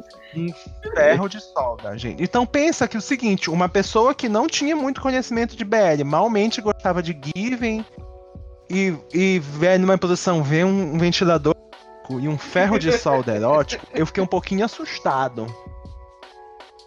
[0.94, 2.22] Ferro de solda, gente.
[2.22, 6.60] Então pensa que o seguinte, uma pessoa que não tinha muito conhecimento de BL, malmente
[6.60, 7.84] gostava de Given
[8.74, 11.54] e, e ver numa produção ver um, um ventilador
[12.10, 15.46] e um ferro de solda erótico, eu fiquei um pouquinho assustado.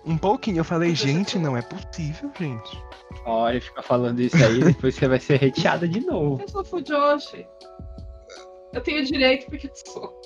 [0.05, 0.59] Um pouquinho.
[0.59, 2.83] Eu falei, gente, não é possível, gente.
[3.25, 6.41] Olha, fica falando isso aí, depois você vai ser reteada de novo.
[6.41, 7.45] Eu sou Fujoshi.
[8.73, 10.21] Eu tenho direito porque eu sou.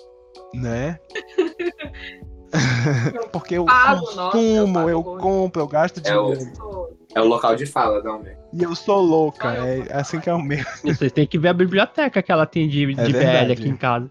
[0.54, 1.00] Né?
[3.32, 5.22] Porque eu nossa, eu consumo, pago eu muito.
[5.22, 6.56] compro, eu gasto É o- dinheiro.
[6.58, 6.98] Sou.
[7.14, 8.38] É o local de fala, não, velho.
[8.54, 10.64] E eu sou louca, Ah, é assim que é o meu.
[10.84, 13.52] Você tem que ver a biblioteca que ela tem de, de BL verdade.
[13.54, 14.10] aqui em casa.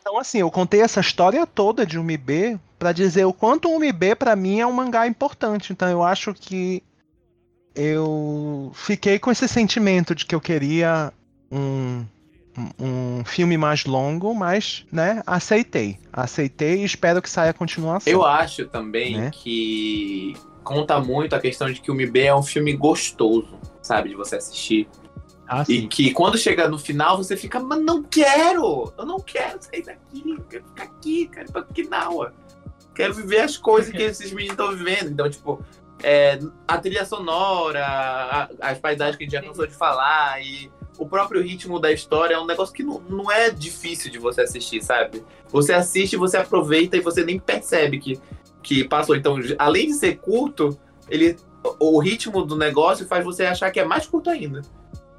[0.00, 4.14] Então, assim, eu contei essa história toda de UMB pra dizer o quanto o UMB
[4.18, 5.72] pra mim é um mangá importante.
[5.72, 6.82] Então, eu acho que
[7.74, 11.12] eu fiquei com esse sentimento de que eu queria
[11.50, 12.04] um,
[12.80, 15.98] um, um filme mais longo, mas, né, aceitei.
[16.12, 18.12] Aceitei e espero que saia a continuação.
[18.12, 19.30] Eu acho também Né?
[19.32, 20.34] que
[20.68, 24.36] conta muito a questão de que o MB é um filme gostoso, sabe, de você
[24.36, 24.86] assistir.
[25.48, 28.92] Ah, E que quando chega no final você fica, mas não quero!
[28.98, 32.34] Eu não quero sair daqui, eu quero ficar aqui, quero ir pra Okinawa.
[32.94, 35.10] Quero viver as coisas que esses meninos estão vivendo.
[35.10, 35.62] Então, tipo,
[36.02, 40.70] é, a trilha sonora, a- as paisagens que a gente já cansou de falar e
[40.98, 44.42] o próprio ritmo da história é um negócio que não, não é difícil de você
[44.42, 45.24] assistir, sabe?
[45.48, 48.20] Você assiste, você aproveita e você nem percebe que,
[48.68, 49.16] que passou.
[49.16, 51.34] Então, além de ser curto, ele,
[51.80, 54.60] o ritmo do negócio faz você achar que é mais curto ainda.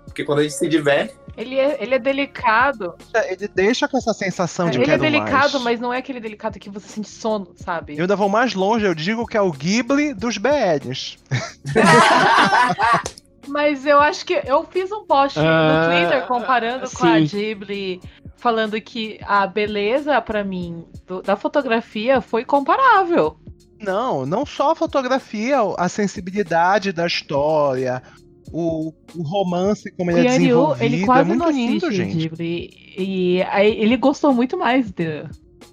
[0.05, 2.93] Porque quando a gente se diverte, Ele é, ele é delicado.
[3.27, 5.63] Ele deixa com essa sensação de ele é delicado, mais.
[5.63, 7.95] mas não é aquele delicado que você sente sono, sabe?
[7.95, 11.17] Eu ainda vou mais longe, eu digo que é o Ghibli dos BLs.
[13.49, 17.25] Mas eu acho que eu fiz um post Ah, no Twitter comparando com a sim.
[17.25, 17.99] Ghibli,
[18.37, 23.37] falando que a beleza, pra mim, do- da fotografia foi comparável.
[23.81, 28.03] Não, não só a fotografia, a sensibilidade da história,
[28.51, 31.91] o, o romance como ele o é Yanryu, desenvolvido, ele é quase muito não lindo,
[31.91, 32.17] gente.
[32.17, 32.69] Ghibli.
[32.97, 35.23] E aí ele gostou muito mais de,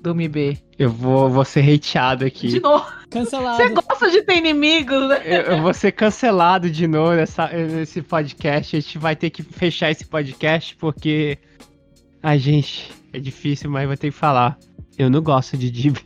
[0.00, 0.58] do MB.
[0.78, 2.60] Eu vou, vou ser hateado De aqui.
[2.60, 3.56] novo, Cancelado.
[3.56, 5.22] você gosta de ter inimigos, né?
[5.24, 8.76] Eu, eu vou ser cancelado de novo nessa, nesse podcast.
[8.76, 11.38] A gente vai ter que fechar esse podcast porque.
[12.22, 14.58] Ai, gente, é difícil, mas vai ter que falar.
[14.98, 16.04] Eu não gosto de Ghibli.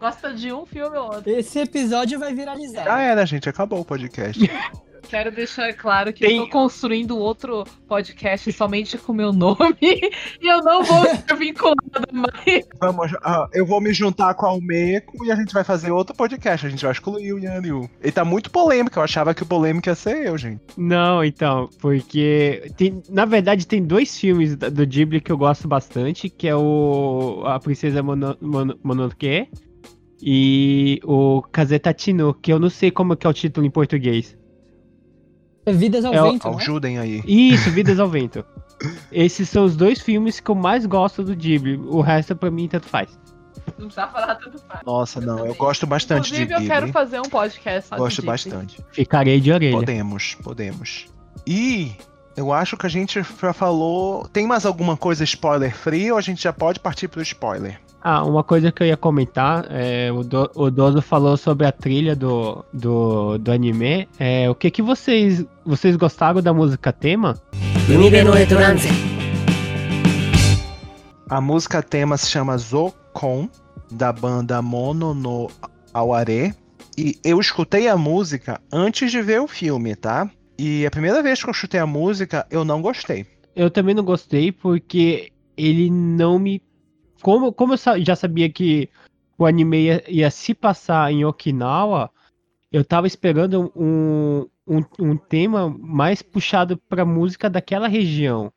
[0.00, 1.30] Gosta de um filme ou outro.
[1.30, 2.84] Esse episódio vai viralizar.
[2.84, 4.38] Já era, gente, acabou o podcast.
[5.08, 10.50] Quero deixar claro que Tem- eu tô construindo outro podcast somente com meu nome e
[10.52, 12.66] eu não vou ser vinculada mais.
[12.80, 16.14] Vamos, ah, eu vou me juntar com a Almeco e a gente vai fazer outro
[16.16, 16.66] podcast.
[16.66, 17.88] A gente vai excluir o Yanryu.
[18.02, 20.60] Ele tá muito polêmico, eu achava que o polêmico ia ser eu, gente.
[20.76, 26.28] Não, então, porque tem, na verdade tem dois filmes do Ghibli que eu gosto bastante,
[26.28, 29.48] que é o A Princesa Mono, Mono- Mononoke
[30.20, 34.36] e o Kazetatino, que eu não sei como que é o título em português.
[35.66, 36.56] É Vidas ao É Vento, né?
[36.56, 37.22] Ajudem aí.
[37.26, 38.44] Isso, Vidas ao Vento.
[39.10, 41.76] Esses são os dois filmes que eu mais gosto do Ghibli.
[41.76, 43.08] O resto pra mim tanto faz.
[43.78, 44.80] Não precisa falar tudo faz.
[44.86, 45.56] Nossa, não, eu também.
[45.56, 46.74] gosto bastante Inclusive, de eu Ghibli.
[46.74, 48.84] quero fazer um podcast só Gosto bastante.
[48.92, 49.76] Ficarei de orelha.
[49.76, 51.06] Podemos, podemos.
[51.46, 51.92] E
[52.36, 54.28] eu acho que a gente já falou.
[54.28, 57.80] Tem mais alguma coisa spoiler free ou a gente já pode partir pro spoiler?
[58.08, 61.72] Ah, uma coisa que eu ia comentar, é, o, Do, o Dodo falou sobre a
[61.72, 64.08] trilha do, do, do anime.
[64.16, 67.34] É, o que que vocês, vocês gostaram da música tema?
[71.28, 73.50] A música tema se chama Zokon,
[73.90, 75.50] da banda Mono no
[75.92, 76.54] Aware.
[76.96, 80.30] E eu escutei a música antes de ver o filme, tá?
[80.56, 83.26] E a primeira vez que eu chutei a música, eu não gostei.
[83.56, 86.60] Eu também não gostei porque ele não me
[87.22, 88.88] como, como eu já sabia que
[89.38, 92.10] o anime ia, ia se passar em Okinawa,
[92.72, 98.52] eu tava esperando um, um, um tema mais puxado pra música daquela região.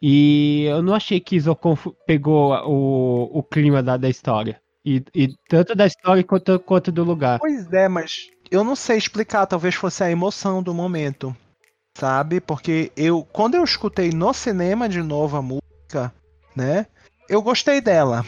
[0.00, 4.60] E eu não achei que Zokon fu- pegou o, o clima da, da história.
[4.84, 7.38] E, e tanto da história quanto, quanto do lugar.
[7.40, 11.34] Pois é, mas eu não sei explicar, talvez fosse a emoção do momento.
[11.96, 12.40] Sabe?
[12.40, 16.12] Porque eu, quando eu escutei no cinema de novo a música,
[16.54, 16.86] né?
[17.28, 18.24] Eu gostei dela.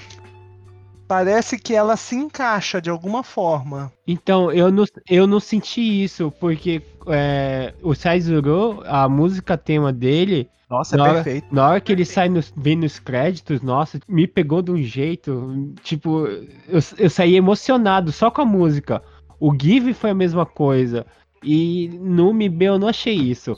[1.07, 3.91] Parece que ela se encaixa de alguma forma.
[4.07, 10.51] Então, eu não, eu não senti isso, porque é, o Saizuru, a música tema dele,
[10.69, 11.47] Nossa, é Na hora- perfeito.
[11.51, 15.73] na hora que ele sai nos, vem nos créditos, nossa, me pegou de um jeito,
[15.83, 19.03] tipo, eu, eu saí emocionado só com a música.
[19.41, 21.07] O Give foi a mesma coisa.
[21.43, 23.57] E no MB eu não achei isso.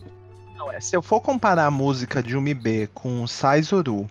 [0.57, 4.07] Não, é, Se eu for comparar a música de Umi B com Saizuru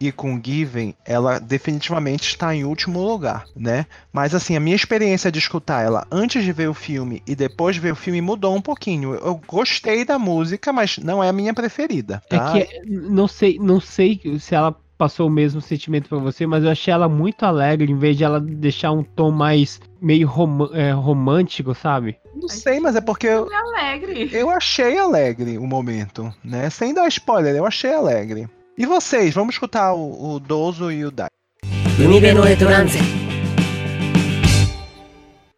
[0.00, 3.84] e com Given, ela definitivamente está em último lugar, né?
[4.12, 7.74] Mas assim, a minha experiência de escutar ela antes de ver o filme e depois
[7.74, 9.14] de ver o filme mudou um pouquinho.
[9.14, 12.36] Eu gostei da música, mas não é a minha preferida, tá?
[12.36, 16.46] É que é, não sei, não sei se ela passou o mesmo sentimento pra você,
[16.46, 20.28] mas eu achei ela muito alegre, em vez de ela deixar um tom mais meio
[20.28, 22.16] roma- é, romântico, sabe?
[22.34, 24.28] Não sei, mas é porque eu, É alegre.
[24.32, 26.68] eu achei alegre o momento, né?
[26.70, 28.46] Sem dar spoiler, eu achei alegre.
[28.80, 31.28] E vocês, vamos escutar o, o Dozo e o Dai.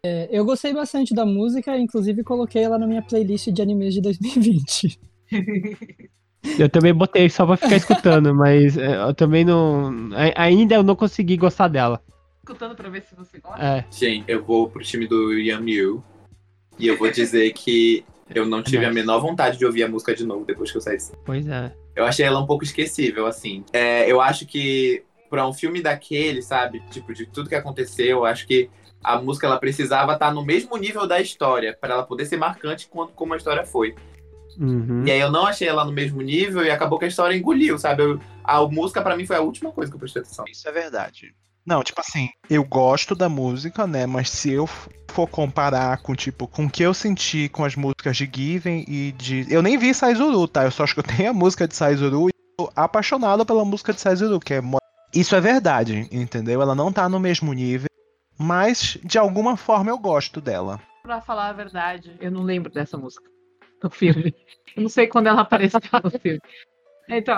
[0.05, 4.01] É, eu gostei bastante da música, inclusive coloquei ela na minha playlist de animes de
[4.01, 4.99] 2020.
[6.59, 10.09] Eu também botei só pra ficar escutando, mas é, eu também não.
[10.35, 12.03] Ainda eu não consegui gostar dela.
[12.39, 13.63] Escutando pra ver se você gosta?
[13.63, 13.85] É.
[13.89, 16.03] Gente, eu vou pro time do Yamil.
[16.77, 18.03] E eu vou dizer que
[18.35, 20.81] eu não tive a menor vontade de ouvir a música de novo depois que eu
[20.81, 20.97] saí.
[21.25, 21.73] Pois é.
[21.95, 23.63] Eu achei ela um pouco esquecível, assim.
[23.71, 26.81] É, eu acho que pra um filme daquele, sabe?
[26.91, 28.69] Tipo, de tudo que aconteceu, eu acho que
[29.03, 32.87] a música ela precisava estar no mesmo nível da história, pra ela poder ser marcante
[32.87, 33.95] quanto como a história foi.
[34.57, 35.03] Uhum.
[35.05, 37.77] E aí eu não achei ela no mesmo nível e acabou que a história engoliu,
[37.79, 38.03] sabe?
[38.03, 40.45] Eu- a música pra mim foi a última coisa que eu prestei atenção.
[40.47, 41.33] Isso é verdade.
[41.65, 44.05] Não, tipo assim, eu gosto da música, né?
[44.05, 48.17] Mas se eu for comparar com, tipo, com o que eu senti com as músicas
[48.17, 49.45] de Given e de.
[49.49, 50.65] Eu nem vi Saizuru, tá?
[50.65, 54.55] Eu só escutei a música de Saizuru e tô apaixonado pela música de Saizuru, que
[54.55, 54.61] é.
[55.15, 56.61] Isso é verdade, entendeu?
[56.61, 57.87] Ela não tá no mesmo nível,
[58.37, 60.81] mas de alguma forma eu gosto dela.
[61.03, 63.29] Pra falar a verdade, eu não lembro dessa música
[63.81, 64.33] no filme.
[64.75, 66.39] Eu não sei quando ela apareceu no filme.
[67.07, 67.37] Então.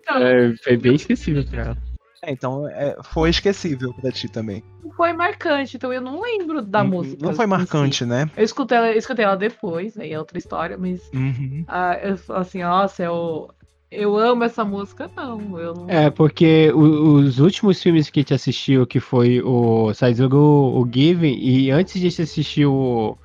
[0.00, 1.93] então É, foi bem esquecível pra ela.
[2.26, 4.62] É, então é, foi esquecível pra ti também.
[4.96, 7.18] foi marcante, então eu não lembro da Não- música.
[7.22, 7.50] Não foi em si.
[7.50, 8.30] marcante, né?
[8.36, 11.64] Eu escutei ela, eu escutei ela depois, aí é outra história, mas Uhum.
[11.66, 13.50] ah, eu assim, nossa, eu,
[13.90, 15.58] eu amo essa música, não.
[15.58, 15.90] Eu não...
[15.90, 20.38] É, porque o- os últimos filmes que a gente assistiu, que foi o Saizuru,
[20.80, 23.18] o Given, e antes de a gente assistir o,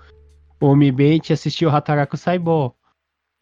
[0.62, 0.76] o a
[1.14, 2.76] gente assistiu o Hataraku Saibou.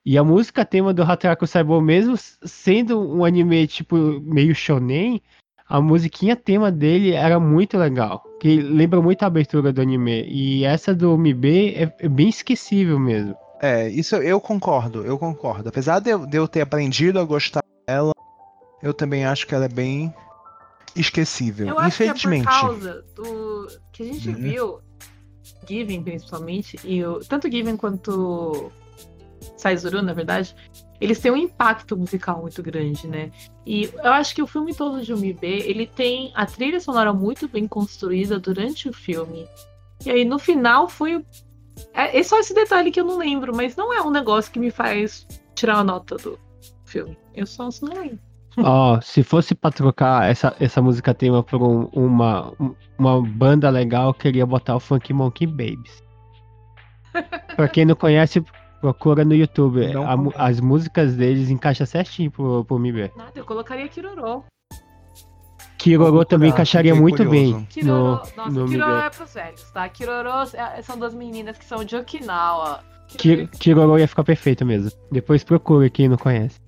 [0.05, 5.21] E a música tema do Hataraku Saibou, mesmo sendo um anime tipo meio shonen,
[5.69, 8.23] a musiquinha tema dele era muito legal.
[8.39, 10.23] Que lembra muito a abertura do anime.
[10.27, 13.35] E essa do Omibe é, é bem esquecível mesmo.
[13.61, 15.69] É, isso eu concordo, eu concordo.
[15.69, 18.11] Apesar de eu, de eu ter aprendido a gostar dela,
[18.83, 20.13] eu também acho que ela é bem
[20.95, 21.67] esquecível.
[21.67, 22.45] Eu acho que é por Infelizmente.
[22.45, 24.35] causa do que a gente Uhum.
[24.35, 24.79] viu,
[25.67, 28.71] Given principalmente, e o, tanto Given quanto
[29.57, 30.55] Saizuru, na verdade,
[30.99, 33.31] eles têm um impacto musical muito grande, né?
[33.65, 37.13] E eu acho que o filme todo de Umi B, ele tem a trilha sonora
[37.13, 39.47] muito bem construída durante o filme.
[40.05, 41.23] E aí no final foi.
[41.93, 44.59] É, é só esse detalhe que eu não lembro, mas não é um negócio que
[44.59, 46.39] me faz tirar a nota do
[46.85, 47.17] filme.
[47.35, 48.19] Eu só não lembro.
[48.59, 53.69] Ó, se fosse pra trocar essa, essa música tema por um- uma, um- uma banda
[53.69, 56.03] legal, eu queria botar o Funky Monkey Babies.
[57.55, 58.43] pra quem não conhece,
[58.79, 59.81] Procura no YouTube.
[59.95, 63.11] A, as músicas deles encaixam certinho pro, pro Mimber.
[63.15, 64.43] Nada, eu colocaria Kiroro.
[65.77, 67.65] Kiroro também encaixaria muito bem.
[67.69, 69.89] Kiroro, no, nossa, no Kiroro é pros velhos, tá?
[69.89, 72.83] Kiroro é, são duas meninas que são de Okinawa.
[73.07, 74.91] Kiroro, Kiroro é ia ficar perfeito mesmo.
[75.11, 76.59] Depois procura quem não conhece.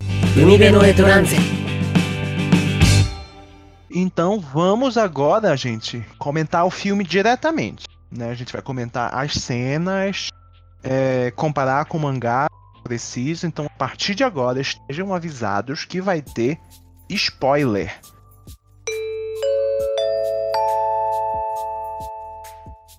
[3.91, 7.85] Então vamos agora, gente, comentar o filme diretamente.
[8.11, 8.29] Né?
[8.29, 10.29] A gente vai comentar as cenas,
[10.82, 12.46] é, comparar com o mangá
[12.82, 16.58] preciso, então a partir de agora estejam avisados que vai ter
[17.08, 17.90] spoiler.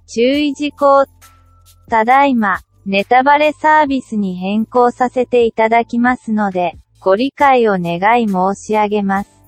[0.08, 1.06] 注意事項。
[1.90, 9.39] ただいま、ネタバレサービスに変更させていただきますので、ご理解を願い申し上げます。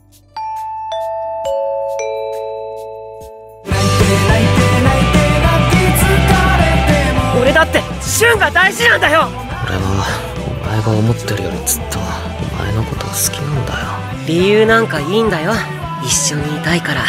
[8.01, 9.21] 俺だってシュンが大事なんだよ
[9.65, 10.05] 俺は
[10.63, 13.87] お前が思ってるよりずっとお前のこと好きなんだよ
[14.27, 15.53] 理由なんかいいんだよ
[16.03, 17.01] 一緒にいたいから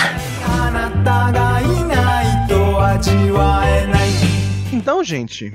[4.72, 5.52] Então, gente,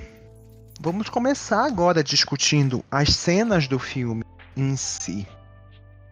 [0.80, 4.24] vamos começar agora discutindo as cenas do filme
[4.56, 5.28] em si.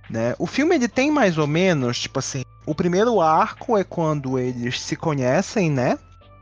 [0.10, 0.34] Né?
[0.40, 4.82] O filme ele tem mais ou menos, tipo assim, o primeiro arco é quando eles
[4.82, 5.98] se conhecem, né?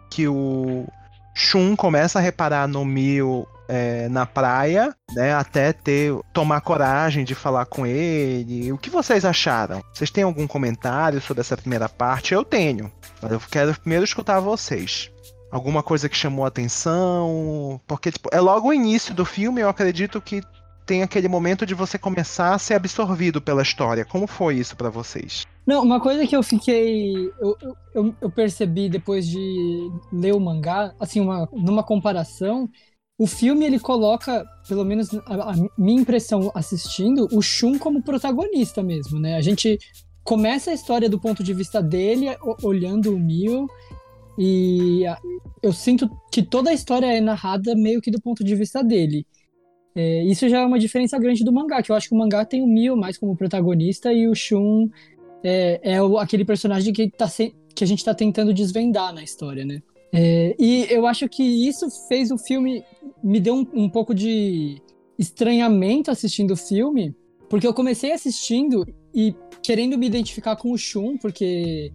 [0.09, 0.87] Que o
[1.34, 5.34] Shun começa a reparar no Mio é, na praia, né?
[5.34, 8.72] Até ter tomar coragem de falar com ele.
[8.72, 9.82] O que vocês acharam?
[9.92, 12.34] Vocês têm algum comentário sobre essa primeira parte?
[12.34, 12.90] Eu tenho.
[13.20, 15.10] Mas eu quero primeiro escutar vocês.
[15.50, 17.80] Alguma coisa que chamou a atenção?
[17.86, 20.42] Porque tipo, é logo o início do filme, eu acredito que
[20.84, 24.04] tem aquele momento de você começar a ser absorvido pela história.
[24.04, 25.46] Como foi isso pra vocês?
[25.66, 27.14] Não, uma coisa que eu fiquei.
[27.40, 27.56] Eu,
[27.94, 32.68] eu, eu percebi depois de ler o mangá, assim, uma, numa comparação,
[33.18, 38.82] o filme ele coloca, pelo menos a, a minha impressão assistindo, o Shun como protagonista
[38.82, 39.36] mesmo, né?
[39.36, 39.78] A gente
[40.22, 42.26] começa a história do ponto de vista dele,
[42.62, 43.68] olhando o Mio,
[44.38, 45.04] e
[45.62, 49.26] eu sinto que toda a história é narrada meio que do ponto de vista dele.
[49.94, 52.44] É, isso já é uma diferença grande do mangá, que eu acho que o mangá
[52.44, 54.88] tem o Mio mais como protagonista e o Shun
[55.44, 59.22] é, é o- aquele personagem que, tá se- que a gente tá tentando desvendar na
[59.22, 59.80] história, né?
[60.12, 62.82] É, e eu acho que isso fez o filme.
[63.22, 64.80] Me deu um, um pouco de
[65.18, 67.14] estranhamento assistindo o filme,
[67.50, 71.92] porque eu comecei assistindo e querendo me identificar com o Shun, porque.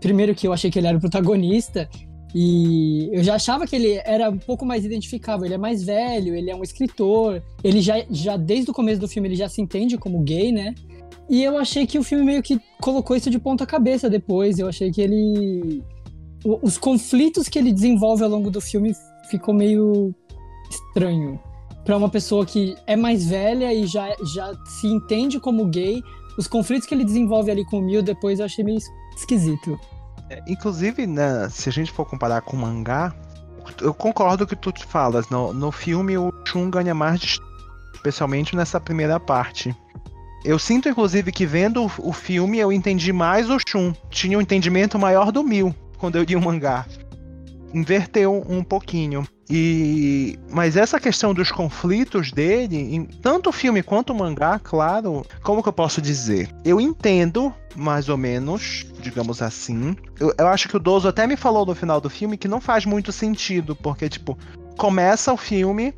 [0.00, 1.86] Primeiro que eu achei que ele era o protagonista,
[2.34, 5.44] e eu já achava que ele era um pouco mais identificável.
[5.44, 9.06] Ele é mais velho, ele é um escritor, ele já, já desde o começo do
[9.06, 10.74] filme ele já se entende como gay, né?
[11.32, 14.58] E eu achei que o filme meio que colocou isso de ponta cabeça depois.
[14.58, 15.82] Eu achei que ele.
[16.44, 18.92] Os conflitos que ele desenvolve ao longo do filme
[19.30, 20.14] ficou meio
[20.70, 21.40] estranho.
[21.86, 26.02] Pra uma pessoa que é mais velha e já, já se entende como gay,
[26.38, 29.80] os conflitos que ele desenvolve ali com o Mil depois eu achei meio es- esquisito.
[30.28, 33.14] É, inclusive, né, se a gente for comparar com o mangá,
[33.80, 35.28] eu concordo com o que tu falas.
[35.30, 37.38] No, no filme, o Shun ganha mais
[37.94, 39.74] especialmente nessa primeira parte.
[40.44, 43.94] Eu sinto, inclusive, que vendo o, filme eu entendi mais o Shun.
[44.10, 46.84] Tinha um entendimento maior do Mil quando eu li o mangá.
[47.72, 49.26] Inverteu um pouquinho.
[49.48, 55.62] E mas essa questão dos conflitos dele, tanto o filme quanto o mangá, claro, como
[55.62, 56.48] que eu posso dizer?
[56.64, 59.96] Eu entendo mais ou menos, digamos assim.
[60.18, 62.60] Eu, eu acho que o Dozo até me falou no final do filme que não
[62.60, 64.38] faz muito sentido, porque tipo,
[64.76, 65.94] começa o filme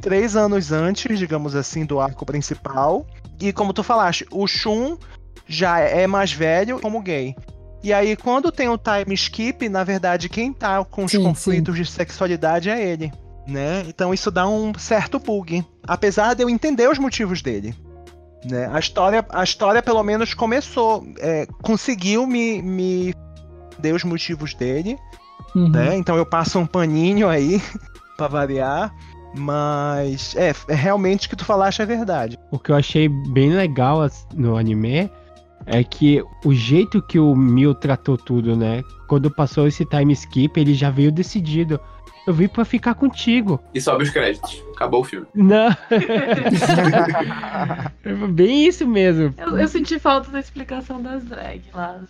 [0.00, 3.06] três anos antes, digamos assim, do arco principal.
[3.40, 4.96] E como tu falaste, o Shun
[5.46, 7.34] já é mais velho como gay.
[7.82, 11.76] E aí, quando tem o time skip, na verdade, quem tá com os Sim, conflitos
[11.76, 13.12] de sexualidade é ele.
[13.46, 13.84] Né?
[13.86, 15.64] Então isso dá um certo bug.
[15.86, 17.74] Apesar de eu entender os motivos dele.
[18.44, 18.68] Né?
[18.72, 21.06] A, história, a história, pelo menos, começou.
[21.20, 23.14] é, conseguiu me, me
[23.78, 24.98] dar os motivos dele.
[25.54, 25.68] Uhum.
[25.68, 25.96] Né?
[25.96, 27.62] Então eu passo um paninho aí,
[28.16, 28.92] pra variar.
[29.36, 32.38] Mas é, é realmente o que tu falaste é verdade.
[32.50, 35.10] O que eu achei bem legal no anime
[35.66, 38.82] é que o jeito que o Mil tratou tudo, né?
[39.08, 41.80] Quando passou esse time skip, ele já veio decidido.
[42.26, 43.60] Eu vim pra ficar contigo.
[43.72, 44.62] E sobe os créditos.
[44.74, 45.26] Acabou o filme.
[45.32, 45.68] Não.
[48.32, 49.32] bem isso mesmo.
[49.38, 52.00] Eu, eu senti falta da explicação das drag lá,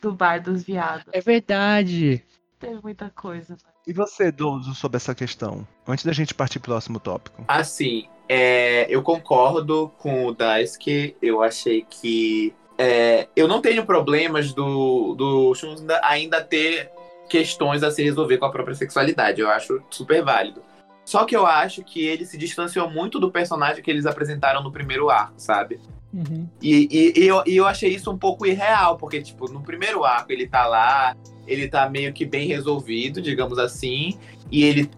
[0.00, 1.04] do bar dos viados.
[1.12, 2.24] É verdade.
[2.58, 3.56] Teve muita coisa.
[3.86, 5.66] E você, Dozo, sobre essa questão?
[5.86, 7.44] Antes da gente partir pro próximo tópico.
[7.46, 11.16] Assim, é, eu concordo com o Daisuke.
[11.20, 12.54] Eu achei que.
[12.78, 16.90] é, eu não tenho problemas do, do Shun ainda- ainda ter
[17.28, 19.40] questões a se resolver com a própria sexualidade.
[19.40, 20.62] Eu acho super válido.
[21.04, 24.72] Só que eu acho que ele se distanciou muito do personagem que eles apresentaram no
[24.72, 25.78] primeiro arco, sabe?
[26.12, 26.48] Uhum.
[26.60, 30.04] E, e- e eu, e eu achei isso um pouco irreal, porque, tipo, no primeiro
[30.04, 31.14] arco ele tá lá,
[31.46, 34.18] ele tá meio que bem resolvido, digamos assim,
[34.50, 34.90] e ele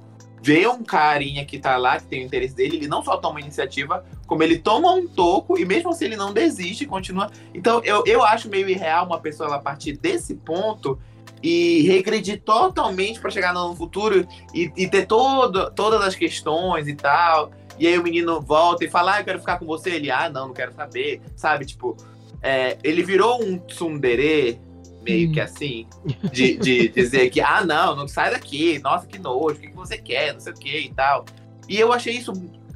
[0.43, 3.41] vê um carinha que tá lá, que tem o interesse dele, ele não só toma
[3.41, 7.31] iniciativa, como ele toma um toco, e mesmo assim ele não desiste, continua.
[7.53, 10.99] Então eu, eu acho meio irreal uma pessoa ela partir desse ponto
[11.43, 16.95] e regredir totalmente pra chegar no futuro e, e ter todo, todas as questões e
[16.95, 17.51] tal.
[17.79, 19.91] E aí o menino volta e fala, ah, eu quero ficar com você.
[19.91, 21.21] Ele, ah, não, não quero saber.
[21.37, 21.97] Sabe, tipo,
[22.43, 24.61] é, ele virou um tsundere,
[25.09, 25.33] meio Hum.
[25.33, 25.87] que assim,
[26.33, 29.77] de, de dizer que, ah, não, não sai daqui, nossa, que nojo, o que, que
[29.77, 31.25] você quer, não sei o que e tal.
[31.69, 32.33] E eu achei isso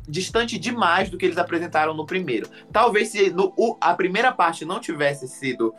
[0.08, 2.48] distante demais do que eles apresentaram no primeiro.
[2.72, 5.74] Talvez se no- o- a primeira parte não tivesse sido.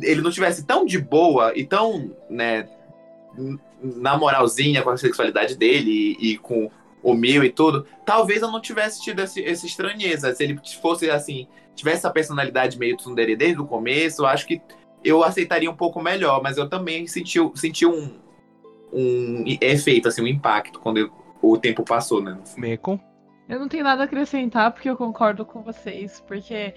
[0.00, 2.68] Ele não tivesse tão de boa e tão, né,
[3.82, 6.70] na moralzinha com a sexualidade dele e, e com
[7.02, 10.32] o Mil e tudo, talvez eu não tivesse tido esse, essa estranheza.
[10.34, 14.60] Se ele fosse assim, tivesse essa personalidade meio tsundere desde o começo, eu acho que
[15.04, 18.18] eu aceitaria um pouco melhor, mas eu também senti, senti um,
[18.92, 21.10] um efeito, assim, um impacto quando eu-
[21.40, 22.38] o tempo passou, né?
[22.56, 23.00] Meco.
[23.48, 26.22] Eu não tenho nada a acrescentar porque eu concordo com vocês.
[26.26, 26.74] Porque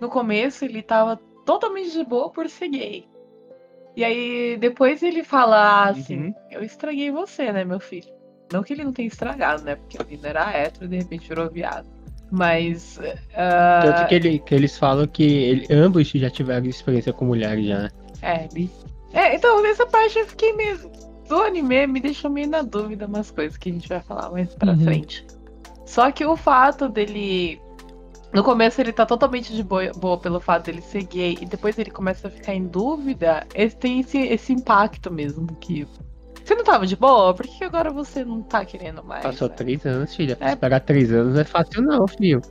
[0.00, 3.08] no começo ele tava totalmente de boa por ser gay.
[3.96, 6.34] E aí depois ele fala assim: Uhum.
[6.50, 8.12] Eu estraguei você, né, meu filho?
[8.52, 9.76] Não que ele não tenha estragado, né?
[9.76, 11.86] Porque o menino era hétero e de repente virou viado.
[12.36, 12.98] Mas.
[13.36, 17.66] ah, Tanto que, ele- que eles falam que ele- ambos já tiveram experiência com mulheres
[17.66, 17.78] já.
[17.84, 17.90] né?
[18.22, 18.48] É,
[19.12, 20.78] é, então nessa parte eu fiquei meio.
[21.28, 24.54] Do anime me deixou meio na dúvida umas coisas que a gente vai falar mais
[24.54, 24.80] pra Uhum.
[24.84, 25.26] frente.
[25.86, 27.60] Só que o fato dele.
[28.32, 31.78] No começo ele tá totalmente de boa, boa pelo fato dele ser gay e depois
[31.78, 35.86] ele começa a ficar em dúvida, esse, tem esse, esse impacto mesmo que.
[36.44, 37.32] Você não tava de boa?
[37.34, 39.22] Por que agora você não tá querendo mais?
[39.22, 39.54] Passou né?
[39.54, 40.36] três anos, filha.
[40.40, 40.50] É.
[40.50, 42.42] Esperar três anos não é fácil não, filho.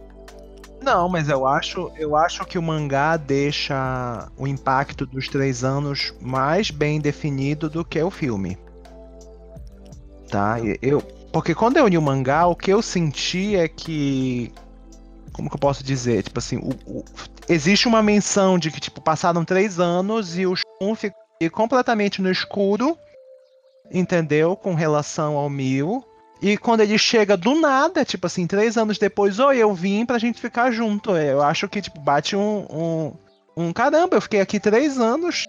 [0.82, 6.14] Não, mas eu acho, eu acho que o mangá deixa o impacto dos três anos
[6.20, 8.58] mais bem definido do que o filme.
[10.30, 10.58] Tá?
[10.82, 11.00] Eu,
[11.32, 14.52] porque quando eu li o mangá, o que eu senti é que.
[15.32, 16.24] Como que eu posso dizer?
[16.24, 17.06] Tipo assim, o- o-
[17.48, 21.16] existe uma menção de que, tipo, passaram três anos e o Shun fica
[21.52, 22.98] completamente no escuro,
[23.92, 24.56] entendeu?
[24.56, 26.04] Com relação ao Mil.
[26.42, 30.18] E quando ele chega do nada, tipo assim, três anos depois, oi, eu vim pra
[30.20, 31.12] gente ficar junto.
[31.16, 32.66] Eu acho que, tipo, bate um.
[32.70, 33.14] um,
[33.56, 35.46] um caramba, eu fiquei aqui três anos.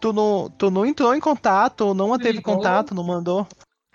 [0.00, 3.46] Tu não, tu não entrou em contato, não manteve contato, não mandou.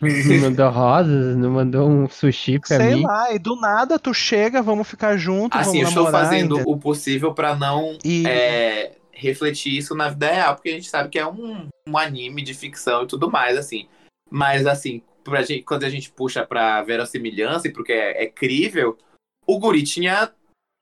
[0.01, 3.03] Não mandou rosas, não mandou um sushi pra Sei mim.
[3.03, 6.69] lá, e do nada tu chega, vamos ficar juntos, Assim, eu estou namorar fazendo ainda.
[6.69, 11.09] o possível pra não E é, refletir isso na vida real, porque a gente sabe
[11.09, 13.87] que é um, um anime de ficção e tudo mais, assim.
[14.29, 18.97] Mas, assim, pra gente, quando a gente puxa pra verossimilhança e porque é, é crível,
[19.45, 20.31] o guri tinha,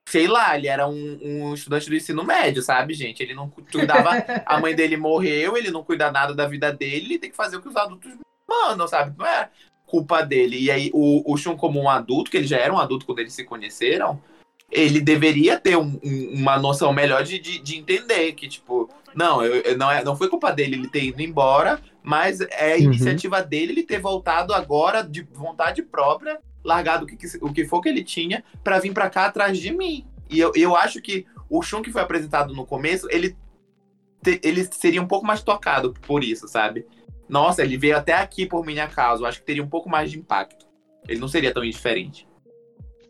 [0.07, 3.21] sei lá, ele era um, um estudante do ensino médio, sabe, gente?
[3.21, 4.11] Ele não cuidava,
[4.45, 7.57] a mãe dele morreu, ele não cuida nada da vida dele, ele tem que fazer
[7.57, 8.13] o que os adultos
[8.49, 9.13] mandam, sabe?
[9.17, 9.49] Não é
[9.85, 10.57] culpa dele.
[10.57, 13.19] E aí, o, o Shun, como um adulto, que ele já era um adulto quando
[13.19, 14.21] eles se conheceram,
[14.71, 19.43] ele deveria ter um- um- uma noção melhor de, de, de entender que, tipo, não,
[19.43, 22.77] eu, eu- não, é, não foi culpa dele ele ter ido embora, mas é a
[22.77, 22.83] Uhum.
[22.83, 27.81] iniciativa dele ele ter voltado agora de vontade própria, largado o que, o que for
[27.81, 30.05] que ele tinha, pra vir pra cá atrás de mim.
[30.29, 33.35] E eu, eu acho que o Shun que foi apresentado no começo, ele,
[34.23, 36.85] te- ele seria um pouco mais tocado por isso, sabe?
[37.27, 39.23] Nossa, ele veio até aqui por minha causa.
[39.23, 40.65] Eu acho que teria um pouco mais de impacto.
[41.07, 42.27] Ele não seria tão indiferente.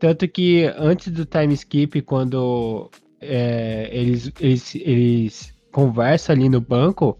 [0.01, 2.89] Tanto que antes do time skip, quando
[3.21, 7.19] é, eles, eles, eles conversam ali no banco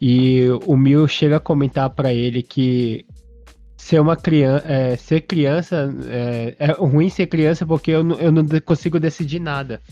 [0.00, 3.04] e o Mil chega a comentar pra ele que
[3.76, 4.64] ser uma criança,
[4.96, 9.82] ser criança é, é ruim ser criança porque eu não, eu não consigo decidir nada.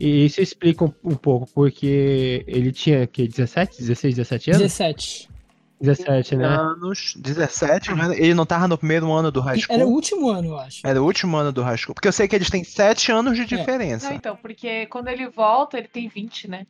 [0.00, 4.62] E isso explica um, um pouco, porque ele tinha que 17, 16, 17 anos?
[4.62, 5.33] 17.
[5.80, 6.46] 17, né?
[6.46, 8.14] anos, 17, né?
[8.16, 9.74] ele não tava no primeiro ano do high school.
[9.74, 10.86] Era o último ano, eu acho.
[10.86, 11.94] Era o último ano do high school.
[11.94, 14.08] Porque eu sei que eles têm 7 anos de diferença.
[14.08, 16.66] Não, então, porque quando ele volta, ele tem 20, né?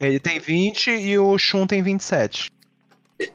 [0.00, 2.50] Ele tem 20 e o Shun tem 27.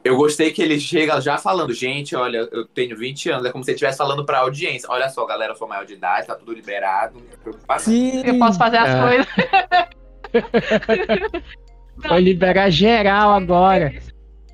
[0.03, 3.45] Eu gostei que ele chega já falando, gente, olha, eu tenho 20 anos.
[3.45, 4.89] É como se ele estivesse falando pra audiência.
[4.89, 7.21] Olha só, galera, eu sou maior de idade, tá tudo liberado.
[7.79, 8.21] Sim.
[8.25, 9.01] Eu posso fazer as É.
[9.01, 9.27] coisas.
[11.97, 13.93] Vai liberar geral agora.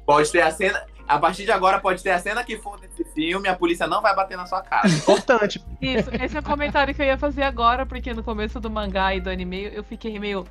[0.06, 0.84] Pode ter a cena.
[1.08, 4.02] A partir de agora, pode ter a cena que for desse filme, a polícia não
[4.02, 4.88] vai bater na sua casa.
[4.96, 5.64] Importante.
[5.82, 9.14] Isso, esse é o comentário que eu ia fazer agora, porque no começo do mangá
[9.14, 10.46] e do anime eu fiquei meio.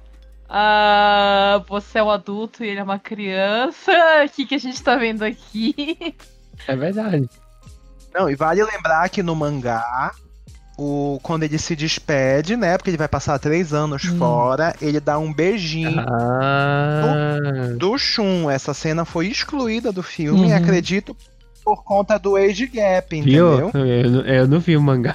[0.49, 3.93] Ah, você é um adulto e ele é uma criança.
[4.25, 6.15] O que, que a gente tá vendo aqui?
[6.69, 7.29] É verdade.
[8.13, 10.13] Não, e vale lembrar que no mangá,
[10.77, 12.77] o, quando ele se despede, né?
[12.77, 14.19] Porque ele vai passar três anos Hum.
[14.19, 18.51] fora, ele dá um beijinho Ah, do Shun.
[18.51, 20.57] Essa cena foi excluída do filme, Uhum.
[20.57, 21.17] acredito,
[21.65, 23.71] por conta do age gap, entendeu?
[23.75, 25.15] Eu, não- eu não vi o mangá.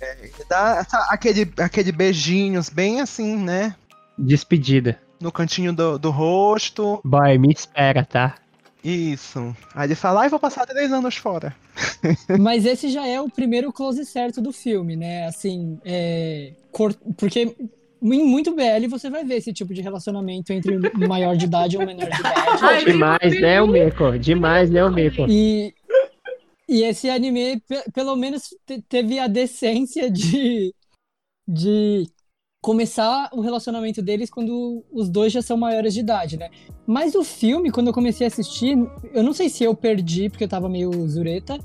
[0.00, 3.74] Ele dá essa- aquele, aquele beijinhos bem assim, né?
[4.18, 4.98] Despedida.
[5.20, 7.00] No cantinho do, do rosto.
[7.04, 8.34] Boy, me espera, tá?
[8.88, 9.56] Isso.
[9.74, 11.54] Aí ele fala, ah, eu vou passar três anos fora.
[12.38, 15.26] Mas esse já é o primeiro close certo do filme, né?
[15.26, 16.52] Assim, é...
[16.70, 17.56] cor- porque
[18.02, 21.84] em muito BL você vai ver esse tipo de relacionamento entre maior de idade ou
[21.84, 22.34] menor de idade.
[22.62, 24.18] Ai, Demais, né, o Meco?
[24.18, 25.26] Demais, né, o Meco?
[25.28, 25.74] E,
[26.68, 30.72] e esse anime, pe- pelo menos, te- teve a decência de,
[31.48, 32.08] de
[32.60, 36.48] começar o relacionamento deles quando os dois já são maiores de idade, né?
[36.86, 38.76] Mas o filme, quando eu comecei a assistir,
[39.12, 41.58] eu não sei se eu perdi, porque eu tava meio zureta,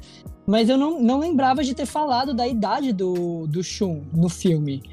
[0.46, 4.84] mas eu não, não lembrava de ter falado da idade do, do Shun no filme.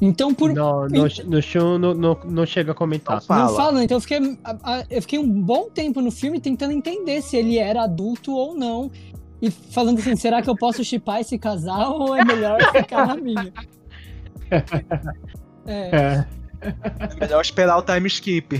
[0.00, 3.16] Então, por, No, no, no show não, não, não chega a comentar.
[3.16, 3.44] Não fala.
[3.48, 6.72] não fala, então eu fiquei, a- a- eu fiquei um bom tempo no filme tentando
[6.72, 8.90] entender se ele era adulto ou não.
[9.40, 13.14] E falando assim, será que eu posso chipar esse casal ou é melhor ficar na
[13.16, 13.52] minha?
[15.66, 16.24] É, É.
[16.60, 18.58] É melhor esperar o time skip.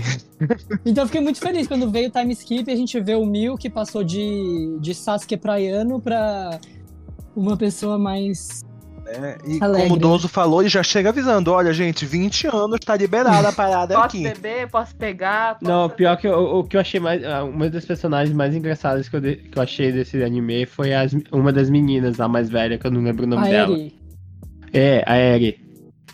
[0.85, 3.25] então eu fiquei muito feliz quando veio o time skip e a gente vê o
[3.25, 6.59] Mil que passou de, de Sasuke praiano pra
[7.35, 8.63] uma pessoa mais.
[9.05, 9.37] né?
[9.47, 9.87] E Alegre.
[9.87, 13.51] como o Dozo falou, ele já chega avisando: olha, gente, 20 anos tá liberada a
[13.51, 14.21] parada Posso aqui.
[14.23, 15.57] beber, posso pegar.
[15.57, 15.71] Posso...
[15.71, 17.23] Não, pior que o, o que eu achei mais.
[17.23, 20.93] ah, Uma das personagens mais engraçadas que eu, de- que eu achei desse anime foi
[20.93, 23.73] as- uma das meninas, a mais velha, que eu não lembro o nome A dela.
[23.75, 23.95] Eri.
[24.71, 25.64] É, a Eri.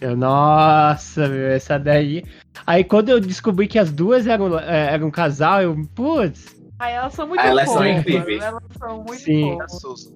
[0.01, 2.23] Eu, nossa, meu, essa daí.
[2.65, 6.95] Aí quando eu descobri que as duas eram, é, eram um casal, eu, putz, Ai,
[6.95, 7.99] elas são muito Ah, elas são fofas.
[7.99, 8.43] incríveis.
[8.43, 9.57] Elas são muito Sim.
[9.59, 10.13] fofas.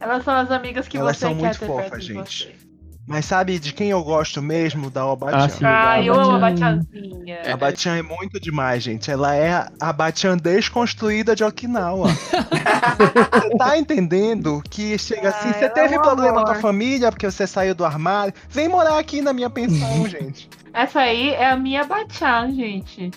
[0.00, 2.44] Elas são as amigas que Elas você são quer muito ter fofas, perto de gente.
[2.46, 2.67] você.
[3.08, 4.90] Mas sabe de quem eu gosto mesmo?
[4.90, 5.48] Da Ah, Obatian.
[5.48, 5.64] sim.
[5.64, 6.76] Ai, eu amo a Batian.
[6.76, 7.38] Batiazinha.
[7.46, 9.10] A Batian é muito demais, gente.
[9.10, 12.08] Ela é a Batian desconstruída de Okinawa.
[13.32, 17.10] você tá entendendo que chega assim, Ah, você teve é um problema com a família
[17.10, 18.34] porque você saiu do armário?
[18.50, 20.50] Vem morar aqui na minha pensão, gente.
[20.74, 23.10] Essa aí é a minha Batian, gente.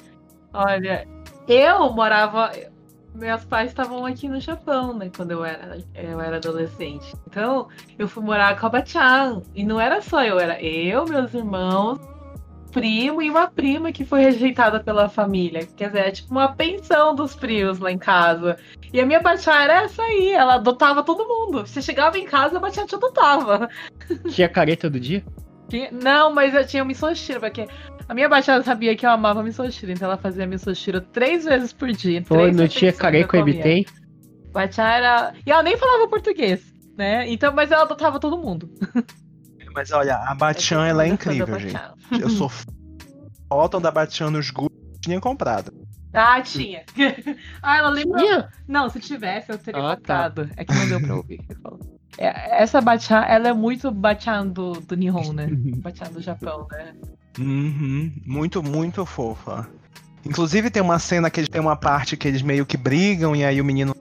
[0.53, 1.05] Olha,
[1.49, 2.51] eu morava.
[3.13, 5.11] Meus pais estavam aqui no Japão, né?
[5.15, 7.13] Quando eu era, eu era adolescente.
[7.27, 7.67] Então,
[7.99, 9.41] eu fui morar com a Batian.
[9.53, 11.99] E não era só eu, era eu, meus irmãos,
[12.71, 15.67] primo e uma prima que foi rejeitada pela família.
[15.75, 18.57] Quer dizer, é tipo uma pensão dos primos lá em casa.
[18.91, 21.67] E a minha Batian era essa aí, ela adotava todo mundo.
[21.67, 23.69] Você chegava em casa, a Batian te adotava.
[24.29, 25.23] tinha careta do dia?
[25.91, 27.67] Não, mas eu tinha misoshiro, porque
[28.11, 31.89] a minha baixada sabia que eu amava misoshiro, então ela fazia misoshiro três vezes por
[31.93, 32.21] dia.
[32.21, 33.37] Pô, três não tinha careco.
[33.37, 33.85] Ebitém?
[34.51, 35.33] Bachá era.
[35.45, 36.61] E ela nem falava português,
[36.97, 37.31] né?
[37.31, 38.69] Então, mas ela adotava todo mundo.
[39.73, 41.79] Mas olha, a Batian ela é incrível, gente.
[42.19, 42.51] Eu sou
[43.47, 45.71] foto da Batian nos grupos tinha comprado.
[46.13, 46.83] Ah, tinha.
[47.63, 48.19] ah, ela lembra.
[48.19, 48.49] Tinha?
[48.67, 50.29] Não, se tivesse, eu teria Ah, tá.
[50.29, 50.49] comprado.
[50.57, 51.39] É que não deu pra ouvir.
[52.17, 55.47] É, essa Bachan, ela é muito Bachan do, do Nihon, né?
[55.77, 56.93] Bachan do Japão, né?
[57.39, 59.67] Uhum, muito, muito fofa.
[60.25, 63.43] Inclusive tem uma cena que eles tem uma parte que eles meio que brigam e
[63.43, 63.95] aí o menino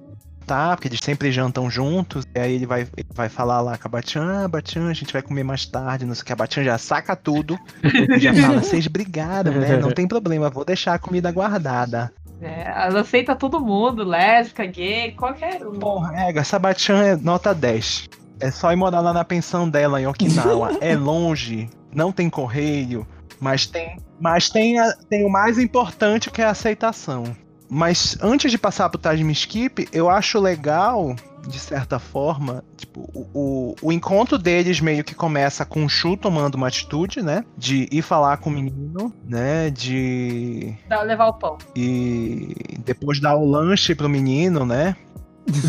[0.51, 3.87] tá, porque eles sempre jantam juntos, e aí ele vai, ele vai falar lá com
[3.87, 6.37] a Batian, ah, Batian, a gente vai comer mais tarde, não sei o que, a
[6.37, 9.77] Batian já saca tudo, e já fala, vocês brigaram, né?
[9.77, 12.13] Não tem problema, vou deixar a comida guardada.
[12.43, 15.79] É, ela aceita todo mundo, lésbica, gay, qualquer um.
[15.79, 18.09] Porra, é, essa Batian é nota 10.
[18.41, 20.79] É só ir morar lá na pensão dela em Okinawa.
[20.83, 23.07] é longe, não tem correio,
[23.41, 27.25] mas tem, mas tem, a- tem o mais importante que é a aceitação.
[27.73, 31.15] Mas antes de passar pro time skip, eu acho legal,
[31.47, 36.17] de certa forma, tipo, o, o, o encontro deles meio que começa com o Shu
[36.17, 37.45] tomando uma atitude, né?
[37.57, 39.71] De ir falar com o menino, né?
[39.71, 41.59] De Dá- levar o pão.
[41.77, 42.55] e
[42.85, 44.97] depois dar o lanche pro menino, né?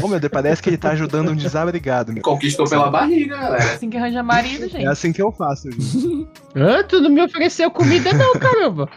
[0.03, 2.11] Ô meu Deus, parece que ele tá ajudando um desabrigado.
[2.14, 2.22] Meu.
[2.22, 3.64] Conquistou pela barriga, galera.
[3.73, 4.85] Assim que arranja marido, É gente.
[4.88, 6.27] assim que eu faço, gente.
[6.56, 6.84] Hã?
[6.84, 8.89] Tu não me ofereceu comida, não, caramba.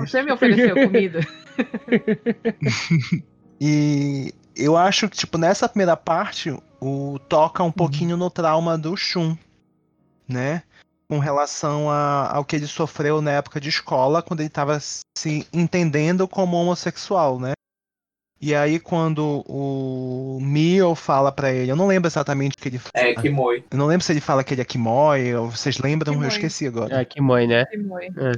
[0.00, 1.20] Você me ofereceu comida.
[3.60, 8.96] E eu acho que, tipo, nessa primeira parte, o toca um pouquinho no trauma do
[8.96, 9.36] Shun,
[10.28, 10.62] né?
[11.08, 15.46] Com relação a- ao que ele sofreu na época de escola, quando ele tava se
[15.52, 17.52] entendendo como homossexual, né?
[18.40, 22.78] E aí, quando o Mio fala pra ele, eu não lembro exatamente o que ele
[22.78, 22.92] fala.
[22.94, 23.64] É, Kimoi.
[23.68, 26.12] Eu não lembro se ele fala que ele é Kimoi, ou vocês lembram?
[26.12, 26.26] Kimoi.
[26.26, 27.08] Eu esqueci agora.
[27.16, 27.64] É, mãe, né?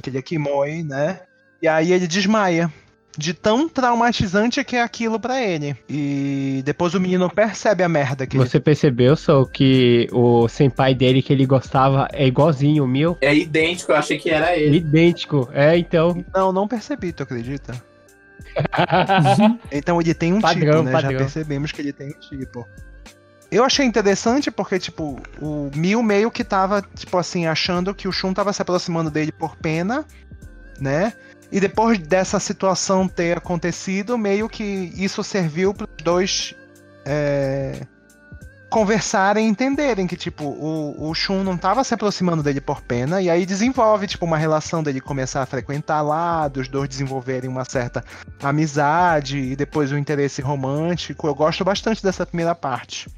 [0.01, 1.19] Que ele é Kimoi, né?
[1.61, 2.71] E aí ele desmaia.
[3.17, 5.75] De tão traumatizante que é aquilo pra ele.
[5.89, 11.21] E depois o menino percebe a merda que Você percebeu, só que o senpai dele
[11.21, 13.17] que ele gostava é igualzinho o meu?
[13.19, 14.77] É idêntico, eu achei que era ele.
[14.77, 15.49] Idêntico.
[15.51, 16.11] É, então.
[16.11, 16.25] ele.
[16.33, 17.90] Não, não percebi, tu acredita?
[19.71, 20.91] Então ele tem um Padrão, tipo, né?
[20.91, 21.17] Já padrão.
[21.17, 22.67] percebemos que ele tem um tipo.
[23.51, 28.11] Eu achei interessante porque, tipo, o Mil meio que tava, tipo assim, achando que o
[28.11, 30.05] Shun tava se aproximando dele por pena,
[30.79, 31.13] né?
[31.51, 34.63] E depois dessa situação ter acontecido, meio que
[34.95, 36.55] isso serviu para os dois
[37.05, 37.85] é,
[38.71, 43.21] conversarem e entenderem que, tipo, o, o Shun não estava se aproximando dele por pena,
[43.21, 47.65] e aí desenvolve, tipo, uma relação dele começar a frequentar lá, dos dois desenvolverem uma
[47.65, 48.03] certa
[48.41, 51.27] amizade e depois o um interesse romântico.
[51.27, 53.09] Eu gosto bastante dessa primeira parte.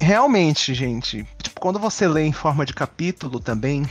[0.00, 3.84] Realmente, gente, tipo, quando você lê em forma de capítulo também,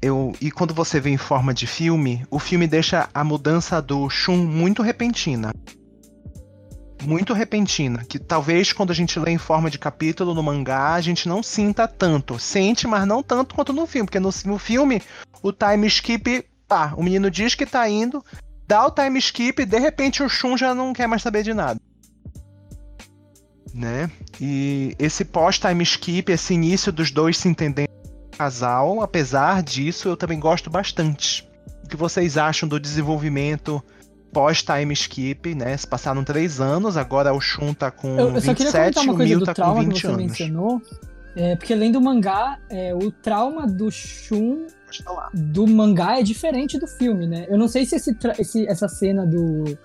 [0.00, 4.08] eu, e quando você vê em forma de filme, o filme deixa a mudança do
[4.08, 5.52] Shun muito repentina.
[7.02, 8.04] Muito repentina.
[8.04, 11.42] Que talvez quando a gente lê em forma de capítulo no mangá, a gente não
[11.42, 12.38] sinta tanto.
[12.38, 14.06] Sente, mas não tanto quanto no filme.
[14.06, 15.02] Porque no, no filme,
[15.42, 16.44] o time skip.
[16.66, 18.22] Tá, o menino diz que tá indo,
[18.66, 21.80] dá o time skip de repente o Shun já não quer mais saber de nada.
[23.72, 24.10] Né?
[24.38, 27.88] E esse pós-time skip, esse início dos dois se entendendo
[28.36, 31.48] casal, apesar disso, eu também gosto bastante.
[31.82, 33.82] O que vocês acham do desenvolvimento
[34.32, 35.76] pós-time skip, né?
[35.76, 39.44] Se passaram três anos, agora o Shun tá com eu, eu 27 e o Mil
[39.44, 40.18] tá com 20 anos.
[40.18, 40.82] Mencionou,
[41.36, 44.66] é, porque lendo o mangá, é, o trauma do Shun
[45.34, 47.46] do mangá é diferente do filme, né?
[47.48, 49.78] Eu não sei se esse, esse, essa cena do,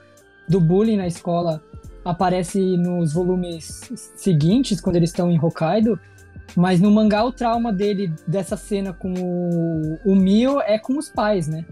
[0.47, 1.61] do bullying na escola
[2.05, 3.81] aparece nos volumes
[4.15, 5.99] seguintes, quando eles estão em Hokkaido,
[6.55, 11.09] mas no mangá, o trauma dele, dessa cena com o, o Mio, é com os
[11.09, 11.65] pais, né?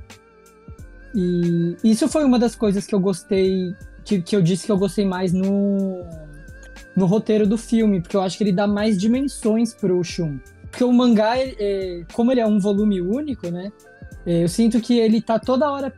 [1.13, 3.73] E isso foi uma das coisas que eu gostei,
[4.03, 6.03] que, que eu disse que eu gostei mais no,
[6.95, 10.39] no roteiro do filme, porque eu acho que ele dá mais dimensões pro Shun.
[10.69, 13.71] Porque o mangá, é, como ele é um volume único, né?
[14.25, 15.93] É, eu sinto que ele tá toda hora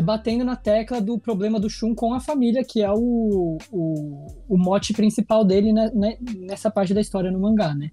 [0.00, 4.56] batendo na tecla do problema do Shun com a família, que é o, o, o
[4.56, 7.90] mote principal dele né, nessa parte da história no mangá, né?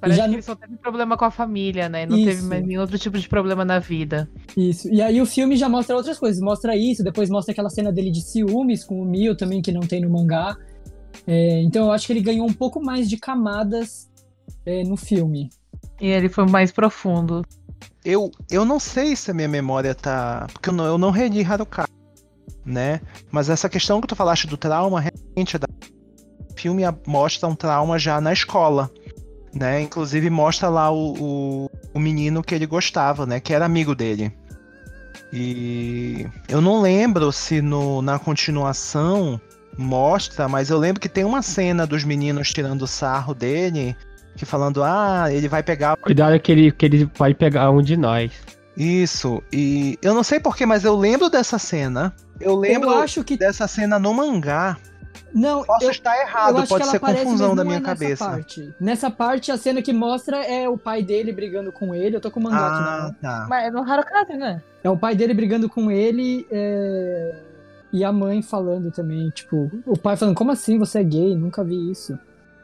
[0.00, 2.04] Parece já que ele só teve problema com a família, né?
[2.04, 2.26] Não isso.
[2.26, 4.28] teve mais nenhum outro tipo de problema na vida.
[4.56, 4.88] Isso.
[4.92, 6.40] E aí o filme já mostra outras coisas.
[6.40, 9.80] Mostra isso, depois mostra aquela cena dele de ciúmes com o Mio também, que não
[9.80, 10.56] tem no mangá.
[11.26, 14.10] É, então eu acho que ele ganhou um pouco mais de camadas
[14.66, 15.48] é, no filme.
[16.00, 17.42] E ele foi mais profundo.
[18.04, 20.46] Eu, eu não sei se a minha memória tá.
[20.52, 21.88] Porque eu não, eu não reli Haruka,
[22.64, 23.00] né?
[23.30, 28.20] Mas essa questão que tu falaste do trauma, realmente, o filme mostra um trauma já
[28.20, 28.90] na escola
[29.56, 29.80] né?
[29.80, 33.40] Inclusive mostra lá o, o, o, menino que ele gostava, né?
[33.40, 34.32] Que era amigo dele.
[35.32, 39.40] E eu não lembro se no, na continuação
[39.76, 43.96] mostra, mas eu lembro que tem uma cena dos meninos tirando sarro dele,
[44.36, 45.96] que falando, ah, ele vai pegar.
[45.96, 48.30] Cuidado que ele, que ele vai pegar um de nós.
[48.76, 52.14] Isso, e eu não sei porquê, mas eu lembro dessa cena.
[52.38, 53.36] Eu lembro eu acho que...
[53.36, 54.76] dessa cena no mangá.
[55.34, 58.24] Não, Posso eu, estar errado, pode ser confusão da minha é cabeça.
[58.24, 58.74] Parte.
[58.80, 62.16] Nessa parte, a cena que mostra é o pai dele brigando com ele.
[62.16, 63.16] Eu tô com o mangá ah, aqui, né?
[63.20, 63.46] Tá.
[63.48, 64.62] Mas é no Harukaze, né?
[64.82, 67.42] É o pai dele brigando com ele é...
[67.92, 71.34] e a mãe falando também, tipo, o pai falando, como assim você é gay?
[71.34, 72.18] Nunca vi isso.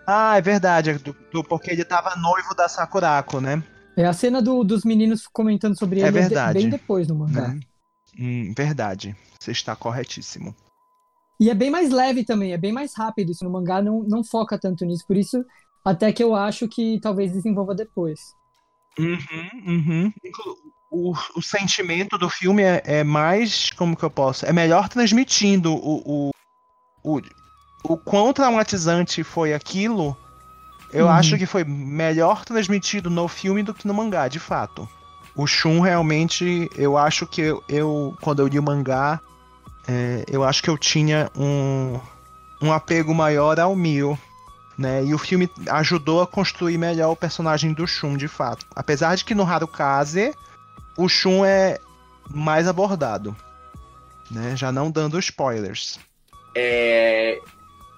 [0.06, 3.62] Ah, é verdade, é do, do, porque ele tava noivo da Sakurako, né?
[3.96, 6.58] É a cena do, dos meninos comentando sobre é ele verdade.
[6.58, 7.50] bem depois no mangá.
[7.50, 7.60] Hum,
[8.18, 10.54] hum, verdade, você está corretíssimo.
[11.42, 13.32] E é bem mais leve também, é bem mais rápido.
[13.32, 15.04] Isso no mangá não, não foca tanto nisso.
[15.04, 15.44] Por isso,
[15.84, 18.36] até que eu acho que talvez desenvolva depois.
[18.96, 20.12] Uhum, uhum.
[20.88, 23.70] O, o sentimento do filme é, é, mais.
[23.70, 24.46] Como que eu posso?
[24.46, 26.30] É melhor transmitindo o,
[27.02, 27.20] o, o,
[27.82, 30.16] o quão traumatizante foi aquilo.
[30.92, 31.10] Eu uhum.
[31.10, 34.88] acho que foi melhor transmitido no filme do que no mangá, de fato.
[35.34, 39.20] O Shun realmente, eu acho que eu, eu quando eu li o mangá,
[39.86, 41.98] é, eu acho que eu tinha um,
[42.60, 44.18] um apego maior ao Mio.
[44.76, 45.04] Né?
[45.04, 48.66] E o filme ajudou a construir melhor o personagem do Shun, de fato.
[48.74, 50.34] Apesar de que no Harukaze,
[50.96, 51.78] o Shun é
[52.30, 53.36] mais abordado.
[54.30, 54.56] Né?
[54.56, 56.00] Já não dando spoilers.
[56.54, 57.40] É...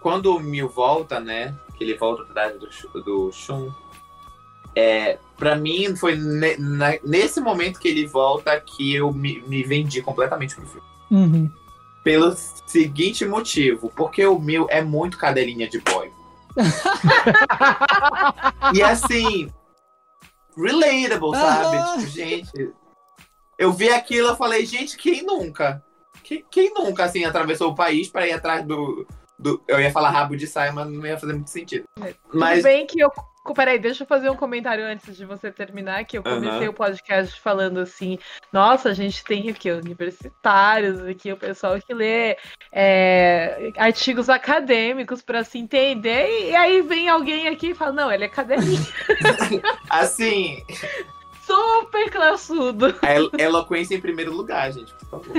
[0.00, 1.54] Quando o Mil volta, né?
[1.76, 3.72] Que ele volta atrás do, do Shun.
[4.76, 6.56] É, para mim, foi ne
[7.04, 10.86] nesse momento que ele volta que eu me, me vendi completamente pro filme.
[11.10, 11.50] Uhum.
[12.04, 12.36] Pelo
[12.66, 16.12] seguinte motivo, porque o meu é muito cadelinha de boy.
[18.74, 19.50] e assim,
[20.56, 22.00] relatable, sabe?
[22.00, 22.72] Tipo, gente,
[23.58, 25.82] eu vi aquilo e falei, gente, quem nunca?
[26.22, 29.06] Quem, quem nunca, assim, atravessou o país para ir atrás do,
[29.38, 31.84] do, Eu ia falar rabo de saia, mas não ia fazer muito sentido.
[32.32, 32.56] Mas...
[32.56, 33.10] Tudo bem que eu
[33.52, 36.72] Peraí, deixa eu fazer um comentário antes de você terminar, que eu comecei uhum.
[36.72, 38.18] o podcast falando assim,
[38.52, 42.36] nossa, a gente tem aqui universitários, aqui o pessoal que lê
[42.72, 48.24] é, artigos acadêmicos para se entender, e aí vem alguém aqui e fala, não, ele
[48.24, 48.82] é acadêmico.
[49.90, 50.64] assim...
[51.46, 52.94] Super classudo.
[53.02, 55.34] A elo- eloquência em primeiro lugar, gente, por favor.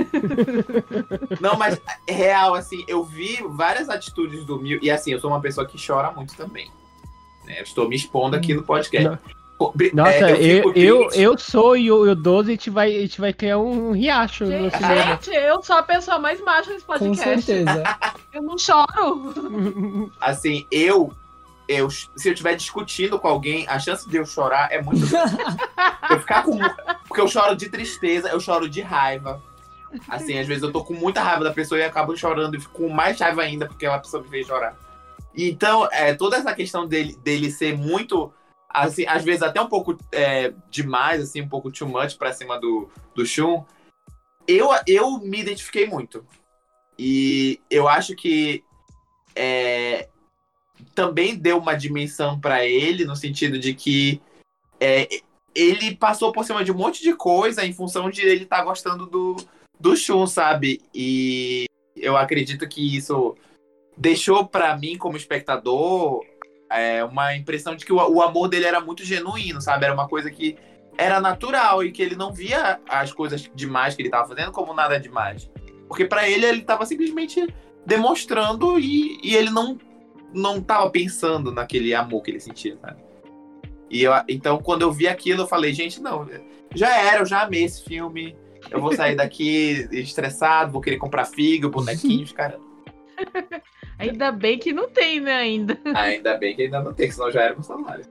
[1.41, 4.77] Não, mas é real, assim, eu vi várias atitudes do Mil.
[4.83, 6.71] E assim, eu sou uma pessoa que chora muito também.
[7.45, 7.59] Né?
[7.59, 9.09] Eu estou me expondo aqui no podcast.
[9.09, 9.35] Não.
[9.93, 11.21] Nossa, é, eu, eu, triste.
[11.21, 13.91] eu sou e o, e o 12 a gente, vai, a gente vai criar um
[13.93, 15.19] riacho no Gente, cinema.
[15.23, 17.41] gente, eu sou a pessoa mais macha nesse Com podcast.
[17.41, 17.83] certeza.
[18.33, 20.11] Eu não choro.
[20.19, 21.13] Assim, eu,
[21.69, 21.89] eu.
[21.89, 25.37] Se eu estiver discutindo com alguém, a chance de eu chorar é muito grande.
[26.11, 26.59] eu ficar com.
[27.07, 29.41] Porque eu choro de tristeza, eu choro de raiva.
[30.09, 32.73] Assim, às vezes eu tô com muita raiva da pessoa e acabo chorando e fico
[32.73, 34.75] com mais raiva ainda porque a pessoa me fez chorar.
[35.35, 38.31] Então, é, toda essa questão dele, dele ser muito.
[38.69, 42.59] Assim, às vezes até um pouco é, demais, assim, um pouco too much pra cima
[42.59, 43.63] do, do Shun.
[44.47, 46.25] Eu, eu me identifiquei muito.
[46.97, 48.63] E eu acho que
[49.35, 50.09] é,
[50.93, 54.21] também deu uma dimensão pra ele, no sentido de que
[54.79, 55.07] é,
[55.53, 59.05] ele passou por cima de um monte de coisa em função de ele estar gostando
[59.05, 59.35] do,
[59.79, 60.81] do Shun, sabe?
[60.93, 63.35] E eu acredito que isso
[63.97, 66.23] deixou pra mim, como espectador,
[66.69, 69.85] é, uma impressão de que o, o amor dele era muito genuíno, sabe?
[69.85, 70.57] Era uma coisa que
[70.97, 74.73] era natural e que ele não via as coisas demais que ele tava fazendo como
[74.73, 75.49] nada demais.
[75.87, 77.45] Porque pra ele, ele tava simplesmente
[77.85, 79.77] demonstrando e, e ele não,
[80.33, 83.03] não tava pensando naquele amor que ele sentia, sabe?
[83.89, 86.27] E eu, então, quando eu vi aquilo, eu falei, gente, não,
[86.73, 88.35] já era, eu já amei esse filme.
[88.71, 92.59] Eu vou sair daqui estressado, vou querer comprar figa, bonequinhos, cara.
[93.97, 95.79] Ainda bem que não tem, né, ainda.
[95.95, 98.05] Ainda bem que ainda não tem, senão já era um salário.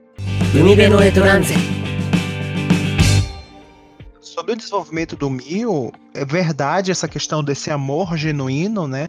[4.19, 9.07] Sobre o desenvolvimento do Mil, é verdade essa questão desse amor genuíno, né?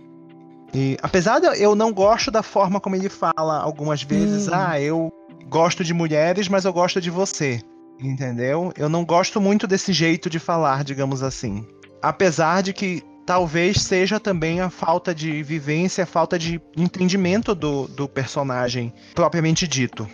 [0.75, 4.53] E, apesar de eu não gosto da forma como ele fala algumas vezes, hum.
[4.53, 5.11] ah, eu
[5.49, 7.61] gosto de mulheres, mas eu gosto de você.
[7.99, 8.73] Entendeu?
[8.77, 11.67] Eu não gosto muito desse jeito de falar, digamos assim.
[12.03, 17.89] Apesar de que talvez seja também a falta de vivência, a falta de entendimento do,
[17.89, 20.09] do personagem propriamente dito.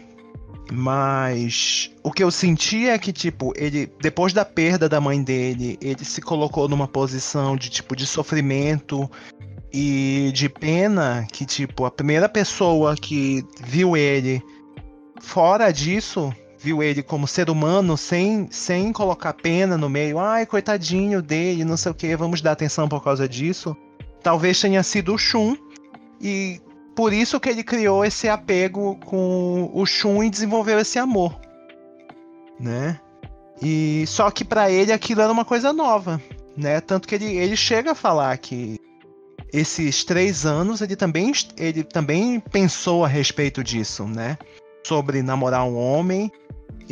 [0.72, 5.76] Mas o que eu senti é que, tipo, ele, depois da perda da mãe dele,
[5.82, 9.10] ele se colocou numa posição de, tipo, de sofrimento
[9.70, 14.42] e de pena, que, tipo, a primeira pessoa que viu ele
[15.20, 16.32] fora disso,
[16.62, 21.76] viu ele como ser humano, sem, sem colocar pena no meio, ai, coitadinho dele, não
[21.76, 23.76] sei o que, vamos dar atenção por causa disso,
[24.22, 25.56] talvez tenha sido o Shun,
[26.20, 26.60] e
[26.94, 31.38] por isso que ele criou esse apego com o Shun e desenvolveu esse amor,
[32.60, 33.00] né?
[33.60, 36.22] E só que pra ele aquilo era uma coisa nova,
[36.56, 36.80] né?
[36.80, 38.78] Tanto que ele, ele chega a falar que
[39.52, 44.38] esses três anos ele também, ele também pensou a respeito disso, né?
[44.86, 46.30] Sobre namorar um homem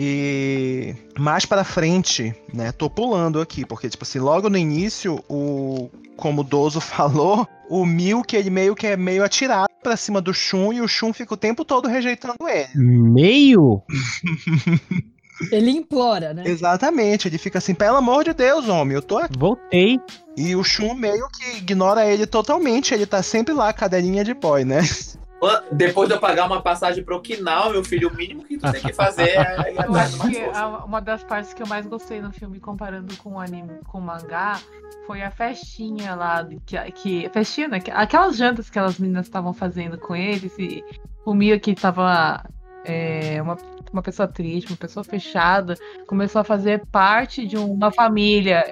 [0.02, 2.72] e mais pra frente, né?
[2.72, 5.90] Tô pulando aqui, porque, tipo assim, logo no início, o.
[6.16, 10.32] Como o Dozo falou, o Milk ele meio que é meio atirado pra cima do
[10.32, 12.68] Shun e o Shun fica o tempo todo rejeitando ele.
[12.74, 13.82] Meio?
[15.50, 16.42] Ele implora, né?
[16.44, 19.38] Exatamente, ele fica assim, pelo amor de Deus, homem, eu tô aqui.
[19.38, 19.98] Voltei.
[20.36, 24.66] E o Shun meio que ignora ele totalmente, ele tá sempre lá, cadelinha de boy,
[24.66, 24.82] né?
[25.72, 28.80] Depois de eu pagar uma passagem pra Okinawa, meu filho, o mínimo que tu tem
[28.82, 32.30] que fazer é de mais Que a- uma das partes que eu mais gostei no
[32.32, 34.58] filme, comparando com o anime, com o mangá,
[35.06, 37.80] foi a festinha lá, que, que festinha, né?
[37.80, 40.84] Que- Aquelas jantas que aquelas meninas estavam fazendo com eles e
[41.24, 42.44] o Mio que tava
[42.84, 43.56] é, uma,
[43.92, 45.74] uma pessoa triste, uma pessoa fechada,
[46.06, 48.62] começou a fazer parte de uma família.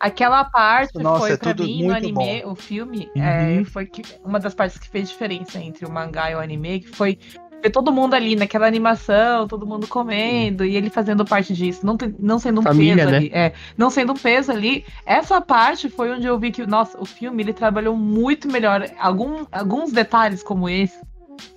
[0.00, 3.22] Aquela parte Nossa, foi é pra mim no anime, o filme, Uhum.
[3.22, 6.80] é, foi que, uma das partes que fez diferença entre o mangá e o anime,
[6.80, 7.18] que foi
[7.62, 11.98] ver todo mundo ali naquela animação, todo mundo comendo, e ele fazendo parte disso, não,
[11.98, 13.16] te- não sendo um Família, peso né?
[13.18, 13.30] ali.
[13.34, 14.86] É, não sendo um peso ali.
[15.04, 18.86] Essa parte foi onde eu vi que, nossa, o filme ele trabalhou muito melhor.
[18.98, 20.98] Algum, alguns detalhes como esse,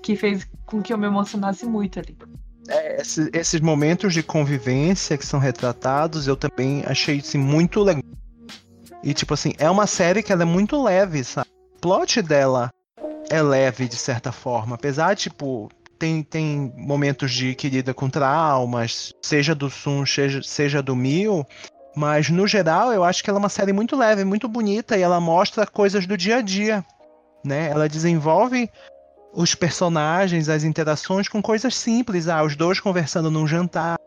[0.02, 2.18] que fez com que eu me emocionasse muito ali.
[2.68, 8.04] É, esse- esses momentos de convivência que são retratados, eu também achei assim, muito legal.
[9.04, 11.50] E tipo assim, é uma série que ela é muito leve, sabe?
[11.76, 12.72] O plot dela
[13.30, 15.70] é leve de certa forma, apesar tipo
[16.00, 21.46] tem, tem momentos de que lida com traumas, seja do Sun, seja, seja do Mil,
[21.96, 25.02] mas no geral eu acho que ela é uma série muito leve, muito bonita e
[25.02, 26.84] ela mostra coisas do dia a dia,
[27.44, 27.70] né?
[27.70, 28.70] Ela desenvolve
[29.34, 33.98] os personagens, as interações com coisas simples, ah, os dois conversando num jantar,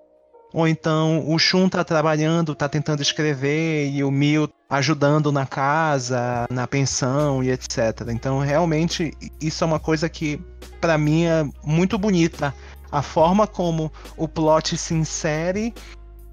[0.56, 6.46] ou então o Shun tá trabalhando, tá tentando escrever e o Mil ajudando na casa,
[6.50, 8.08] na pensão e etc.
[8.08, 10.40] Então, realmente, isso é uma coisa que
[10.80, 12.54] pra mim é muito bonita,
[12.90, 15.74] a forma como o plot se insere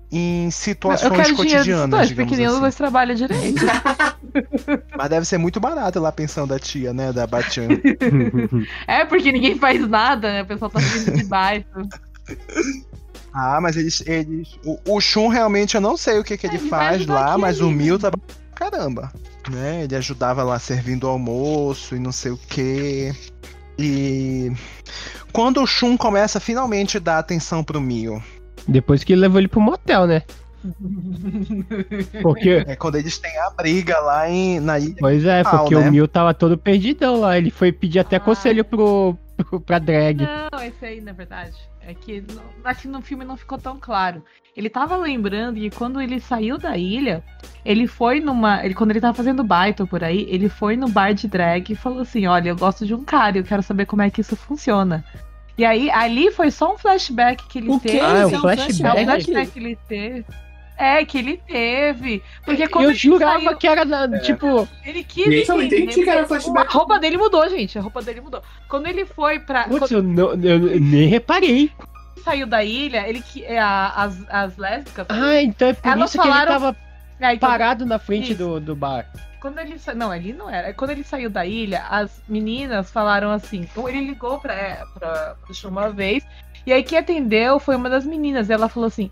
[0.10, 2.60] em Eu situações quero dinheiro dos cotidianas, dois, digamos dos assim.
[2.62, 3.66] dois trabalha direito.
[4.96, 7.12] Mas deve ser muito barato lá a pensão da tia, né?
[7.12, 7.68] Da Batian.
[8.88, 10.44] é, porque ninguém faz nada, né?
[10.44, 11.66] O pessoal tá vindo de baixo.
[13.34, 14.04] ah, mas eles.
[14.06, 17.32] eles o, o Shun realmente eu não sei o que, que ele, ele faz lá,
[17.32, 18.12] aqui mas o Mil tá
[18.56, 19.12] caramba.
[19.50, 19.84] Né?
[19.84, 23.12] Ele ajudava lá servindo o almoço e não sei o que.
[23.78, 24.52] E.
[25.32, 28.22] Quando o Shun começa finalmente a dar atenção pro Mil,
[28.68, 30.22] Depois que levou ele pro motel, né?
[32.22, 32.64] Porque.
[32.68, 34.96] é quando eles têm a briga lá em, na ilha.
[35.00, 35.90] Pois é, Pau, porque né?
[35.90, 37.38] o Mil tava todo perdidão lá.
[37.38, 38.20] Ele foi pedir até Ah.
[38.20, 39.18] conselho pro,
[39.66, 40.18] pra drag.
[40.22, 41.56] Não, esse aí, na verdade.
[41.82, 44.24] É que no- aqui no filme não ficou tão claro.
[44.56, 47.24] Ele tava lembrando que quando ele saiu da ilha,
[47.66, 48.64] ele foi numa.
[48.64, 51.76] Ele, quando ele tava fazendo baito por aí, ele foi no bar de drag e
[51.76, 54.36] falou assim: Olha, eu gosto de um cara, eu quero saber como é que isso
[54.36, 55.04] funciona.
[55.58, 58.00] E aí, ali foi só um flashback que ele O teve.
[58.00, 58.82] Ah, é um flashback?
[58.84, 59.06] É um Flashback?
[59.06, 60.26] flashback que ele teve.
[60.78, 62.22] É, que ele teve.
[62.44, 65.84] Porque quando Eu ele jurava saiu, que era, na- tipo, ele quis Nem eu entender,
[65.84, 66.68] entendi que era flashback.
[66.68, 67.78] A roupa dele mudou, gente.
[67.78, 68.42] A roupa dele mudou.
[68.68, 69.66] Quando ele foi pra.
[69.66, 71.72] putz, quando eu, não- eu nem reparei.
[72.16, 73.44] ele saiu da ilha, ele que.
[73.46, 75.06] é, as, as lésbicas.
[75.10, 76.78] Ah, então é por Elas isso que ele falaram- tava
[77.22, 78.38] aí, quando- parado na frente Isso.
[78.44, 79.06] do, do bar.
[79.40, 79.94] Quando ele sa...
[79.94, 80.74] Não, ele não era.
[80.74, 83.68] Quando ele saiu da ilha, as meninas falaram assim.
[83.88, 86.26] Ele ligou pra, é, pra, Shun uma vez.
[86.66, 88.48] E aí quem atendeu foi uma das meninas.
[88.50, 89.12] E ela falou assim: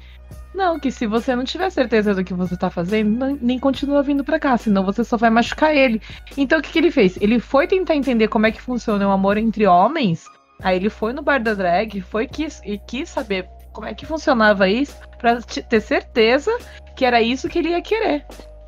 [0.54, 4.24] Não, que se você não tiver certeza do que você tá fazendo, nem continua vindo
[4.24, 6.02] pra cá, senão você só vai machucar ele.
[6.38, 7.18] Então o que, que ele fez?
[7.22, 10.26] Ele foi tentar entender como é que funciona o amor entre homens.
[10.62, 14.06] Aí ele foi no bar da drag, foi quis, e quis saber como é que
[14.06, 16.56] funcionava isso, pra te- ter certeza
[16.96, 18.26] que era isso que ele ia querer.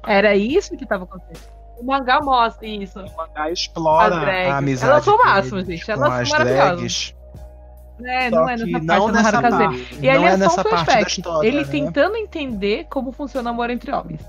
[0.07, 1.51] Era isso que tava acontecendo.
[1.77, 2.99] O mangá mostra isso.
[2.99, 4.91] O mangá explora a amizade.
[4.91, 5.91] Elas são o máximo, gente.
[5.91, 6.75] Elas são as maravilhosas.
[6.77, 7.15] drags.
[8.03, 9.57] É, Só não é nessa parte, não é no nessa Harukaze.
[9.57, 9.97] parte.
[10.01, 11.11] E ali não é, é só um parte flashback.
[11.19, 11.47] história.
[11.47, 11.63] ele né?
[11.69, 14.21] tentando entender como funciona o amor entre homens.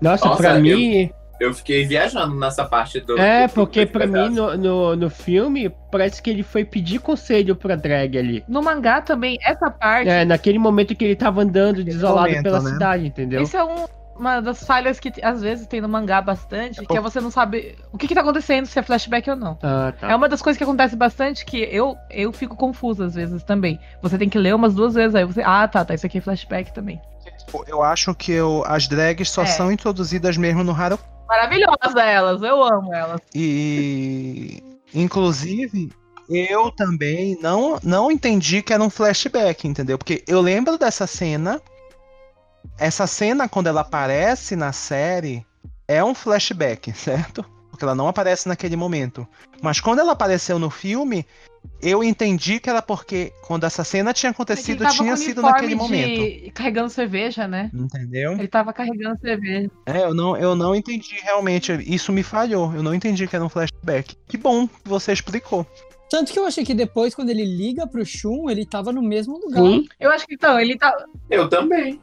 [0.00, 1.10] Nossa, Nossa, pra eu- mim.
[1.40, 3.18] Eu fiquei viajando nessa parte do.
[3.18, 7.56] É, do- porque pra mim no, no, no filme parece que ele foi pedir conselho
[7.56, 8.44] pra drag ali.
[8.46, 10.08] No mangá também, essa parte.
[10.08, 12.70] É, naquele momento que ele tava andando desolado momento, pela né?
[12.70, 13.42] cidade, entendeu?
[13.42, 13.86] Isso é um-
[14.16, 17.76] uma das falhas que às vezes tem no mangá bastante, que é você não sabe
[17.92, 19.58] o que, que tá acontecendo, se é flashback ou não.
[19.62, 20.10] Ah, tá.
[20.10, 23.78] É uma das coisas que acontece bastante que eu, eu fico confusa às vezes também.
[24.02, 25.42] Você tem que ler umas duas vezes, aí você.
[25.44, 27.00] Ah, tá, tá, isso aqui é flashback também.
[27.66, 29.46] Eu acho que eu- as drags só É.
[29.46, 30.98] são introduzidas mesmo no Haru.
[31.28, 33.20] Maravilhosas elas, eu amo elas.
[33.34, 34.62] E
[34.94, 35.90] inclusive
[36.28, 39.98] eu também não não entendi que era um flashback, entendeu?
[39.98, 41.60] Porque eu lembro dessa cena.
[42.78, 45.44] Essa cena quando ela aparece na série
[45.86, 47.44] é um flashback, certo?
[47.70, 49.26] Porque ela não aparece naquele momento.
[49.62, 51.24] Mas quando ela apareceu no filme,
[51.80, 56.20] eu entendi que era porque quando essa cena tinha acontecido, tinha sido naquele momento.
[56.20, 57.70] de- carregando cerveja, né?
[57.72, 58.32] Entendeu?
[58.32, 59.70] Ele tava carregando cerveja.
[59.86, 61.72] É, eu não, eu não entendi realmente.
[61.86, 62.74] Isso me falhou.
[62.74, 64.16] Eu não entendi que era um flashback.
[64.28, 65.66] Que bom que você explicou.
[66.10, 69.38] Tanto que eu achei que depois, quando ele liga pro Shun, ele tava no mesmo
[69.38, 69.62] lugar.
[69.62, 69.86] Sim.
[69.98, 70.94] Eu acho que então, ele tá.
[71.30, 71.98] Eu também.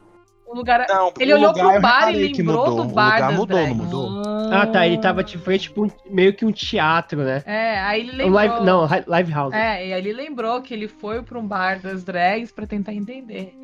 [0.50, 0.84] O lugar.
[0.88, 2.76] Não, Ele o olhou lugar pro bar e lembrou mudou.
[2.86, 4.22] do bar O lugar das mudou, não mudou?
[4.52, 4.84] Ah, tá.
[4.86, 7.42] Ele tava de frente, tipo, um- meio que um teatro, né?
[7.46, 8.34] É, aí ele Um lembrou.
[8.34, 9.54] live, não, live house.
[9.54, 12.92] É, e aí ele lembrou que ele foi pra um bar das drags pra tentar
[12.92, 13.54] entender.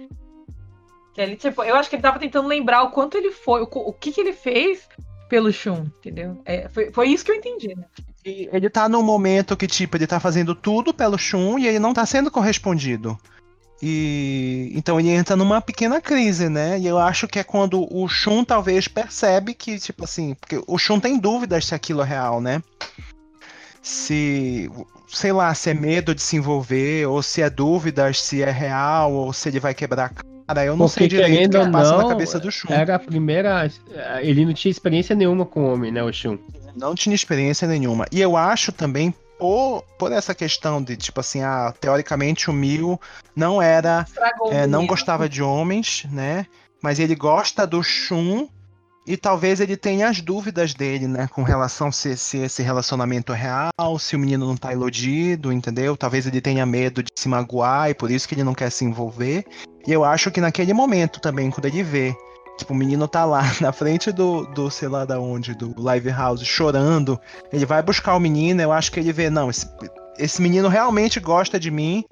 [1.12, 3.68] Que ele, tipo, eu acho que ele tava tentando lembrar o quanto ele foi, o,
[3.72, 4.88] o que que ele fez
[5.28, 6.40] pelo Shun, entendeu?
[6.44, 7.84] É, foi, foi isso que eu entendi, né?
[8.24, 11.92] Ele tá num momento que, tipo, ele tá fazendo tudo pelo Shun e ele não
[11.94, 13.16] tá sendo correspondido.
[13.82, 16.78] E então ele entra numa pequena crise, né?
[16.78, 20.78] E eu acho que é quando o Shun talvez percebe que, tipo assim, porque o
[20.78, 22.62] Shun tem dúvidas se aquilo é real, né?
[23.82, 24.70] Se,
[25.08, 29.12] sei lá, se é medo de se envolver, ou se é dúvidas se é real,
[29.12, 30.64] ou se ele vai quebrar a cara.
[30.64, 32.72] Eu não Porque, sei direito o que passa não, na cabeça do Shun.
[32.72, 33.70] Era a primeira.
[34.20, 36.38] Ele não tinha experiência nenhuma com homem, né, o Shun?
[36.76, 38.06] não tinha experiência nenhuma.
[38.12, 43.00] E eu acho também, por, por essa questão de, tipo assim, ah, teoricamente o Mil
[43.34, 44.06] não era.
[44.50, 46.46] É, não gostava de homens, né?
[46.82, 48.48] Mas ele gosta do Shun.
[49.08, 51.28] E talvez ele tenha as dúvidas dele, né?
[51.28, 55.96] Com relação se, se esse relacionamento é real, se o menino não tá iludido, entendeu?
[55.96, 58.84] Talvez ele tenha medo de se magoar e por isso que ele não quer se
[58.84, 59.46] envolver.
[59.86, 62.16] E eu acho que naquele momento também, quando ele vê
[62.56, 66.10] Tipo, o menino tá lá na frente do, do sei lá da onde, do live
[66.10, 67.20] house, chorando.
[67.52, 69.68] Ele vai buscar o menino, eu acho que ele vê, não, esse,
[70.18, 72.04] esse menino realmente gosta de mim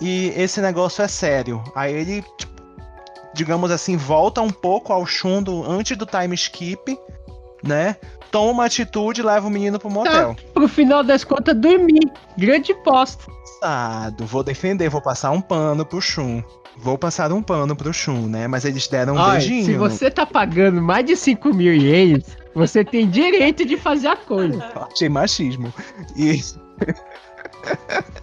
[0.00, 1.62] e esse negócio é sério.
[1.74, 2.56] Aí ele, tipo,
[3.34, 6.98] digamos assim, volta um pouco ao chundo antes do time skip,
[7.62, 7.96] né?
[8.30, 10.34] Toma uma atitude e leva o menino pro motel.
[10.52, 12.10] Pro final das contas, dormir.
[12.36, 13.24] Grande bosta.
[13.60, 16.42] Sado, vou defender, vou passar um pano pro Shun.
[16.78, 18.46] Vou passar um pano pro Shun, né?
[18.46, 19.64] Mas eles deram um Olha, beijinho.
[19.64, 22.24] se você tá pagando mais de 5 mil ienes,
[22.54, 24.62] você tem direito de fazer a coisa.
[24.92, 25.72] Achei machismo.
[26.16, 26.40] E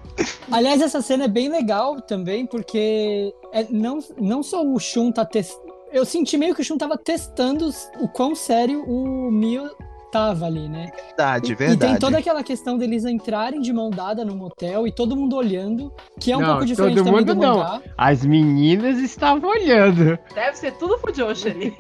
[0.51, 5.25] Aliás, essa cena é bem legal também, porque é, não, não só o Shun tá
[5.25, 5.73] testando.
[5.91, 7.69] Eu senti meio que o Shun tava testando
[7.99, 9.69] o quão sério o Mio
[10.13, 10.91] tava ali, né?
[11.07, 11.85] verdade, E- verdade.
[11.85, 15.35] E tem toda aquela questão deles entrarem de mão dada no motel e todo mundo
[15.35, 17.57] olhando, que é um Não, pouco diferente todo também mundo do não.
[17.57, 17.81] mangá.
[17.97, 20.17] As meninas estavam olhando.
[20.35, 21.73] Deve ser tudo Fujoshi ali.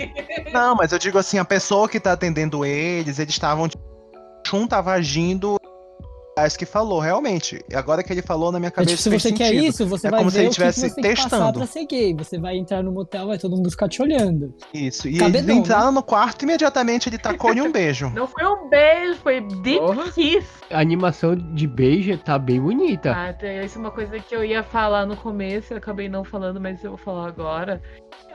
[0.51, 3.67] Não, mas eu digo assim, a pessoa que tá atendendo eles, eles estavam.
[3.69, 5.57] tipo, O Shun tava agindo.
[6.35, 7.63] Acho que falou, realmente.
[7.75, 8.95] Agora que ele falou na minha É, cabeça.
[8.95, 9.65] tipo, se fez você quer sentido.
[9.65, 11.29] isso, você É vai como se ver ele que que estivesse você tem que passar
[11.29, 11.59] testando.
[11.59, 12.13] pra ser gay.
[12.15, 14.51] Você vai entrar no motel, vai todo mundo ficar te olhando.
[14.73, 15.07] Isso.
[15.07, 18.09] E Cabedão, eles entraram no quarto e imediatamente ele tacou-lhe um beijo.
[18.15, 20.11] Não foi um beijo, foi deep Porra.
[20.11, 20.47] kiss.
[20.71, 23.11] A animação de beijo tá bem bonita.
[23.15, 26.23] Ah, tem- isso é uma coisa que eu ia falar no começo, eu acabei não
[26.23, 27.79] falando, mas eu vou falar agora.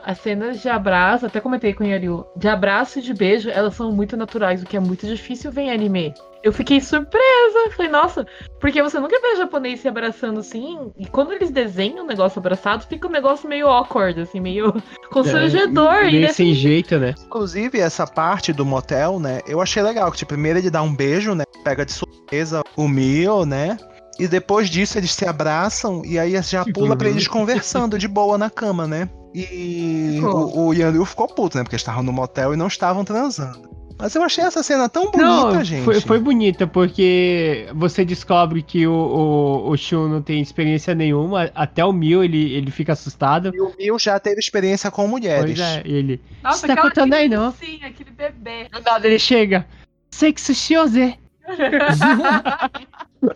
[0.03, 3.75] As cenas de abraço, até comentei com o Yariu, de abraço e de beijo, elas
[3.75, 6.13] são muito naturais, o que é muito difícil ver em anime.
[6.41, 8.25] Eu fiquei surpresa, falei, nossa,
[8.61, 12.85] porque você nunca vê japonês se abraçando assim, e quando eles desenham o negócio abraçado,
[12.87, 14.73] fica um negócio meio awkward, assim, meio
[15.11, 15.93] constrangedor.
[15.95, 17.13] É, e meio nesse- sem jeito, né?
[17.25, 19.41] Inclusive, essa parte do motel, né?
[19.47, 20.09] Eu achei legal.
[20.11, 21.43] Que tipo, primeiro ele dá um beijo, né?
[21.63, 23.77] Pega de surpresa o Mio, né?
[24.17, 28.37] E depois disso eles se abraçam e aí já pula pra eles conversando de boa
[28.37, 29.09] na cama, né?
[29.33, 30.57] E Ficou.
[30.57, 31.63] o, o Yanryu ficou puto, né?
[31.63, 33.69] Porque eles estavam no motel e não estavam transando.
[33.99, 35.83] Mas eu achei essa cena tão bonita, não, gente.
[35.83, 41.51] Foi, foi bonita, porque você descobre que o, o, o Shun não tem experiência nenhuma.
[41.53, 43.51] Até o Mil ele, ele fica assustado.
[43.53, 45.59] E o Mio já teve experiência com mulheres.
[45.59, 46.21] Pois é, ele.
[46.41, 47.51] Nossa, Você tá contando aí, não?
[47.51, 48.69] Sim, aquele bebê.
[48.71, 49.67] Do nada ele chega.
[50.09, 51.19] Sexo Shiose.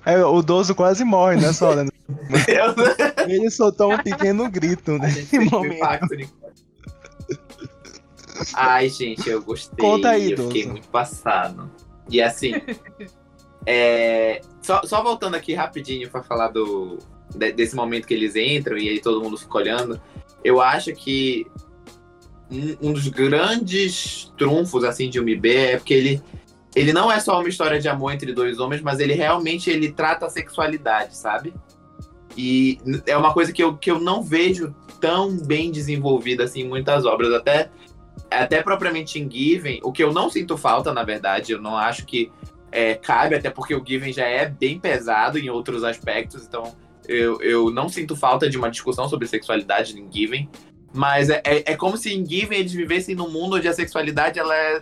[0.05, 1.84] É, o Dozo quase morre nessa hora.
[1.84, 1.89] né?
[2.47, 5.07] Eu Ele soltou um pequeno grito né?
[5.07, 5.80] nesse um momento.
[8.53, 9.77] Ai, gente, eu gostei.
[9.77, 11.69] Conta aí, eu fiquei muito passado.
[12.10, 12.53] E assim,
[13.65, 16.97] é, só, só voltando aqui rapidinho pra falar do,
[17.35, 20.01] de- desse momento que eles entram e aí todo mundo fica olhando.
[20.43, 21.45] Eu acho que
[22.51, 26.22] um, um dos grandes trunfos assim de UMB é porque ele
[26.75, 29.91] ele não é só uma história de amor entre dois homens, mas ele realmente ele
[29.91, 31.53] trata a sexualidade, sabe?
[32.35, 36.67] E é uma coisa que eu, que eu não vejo tão bem desenvolvida assim em
[36.67, 37.69] muitas obras, até
[38.29, 42.05] até propriamente em Given, o que eu não sinto falta, na verdade, eu não acho
[42.05, 42.31] que
[42.71, 46.75] é, cabe, até porque o Given já é bem pesado em outros aspectos, então
[47.07, 50.49] eu, eu não sinto falta de uma discussão sobre sexualidade em Given,
[50.91, 54.39] mas é, é, é como se em Given eles vivessem num mundo onde a sexualidade
[54.39, 54.79] ela é,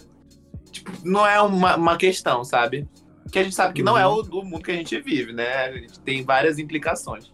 [0.72, 2.88] tipo, não é uma, uma questão, sabe?
[3.32, 5.66] Que a gente sabe que não é o, o mundo que a gente vive, né?
[5.66, 7.32] A gente tem várias implicações.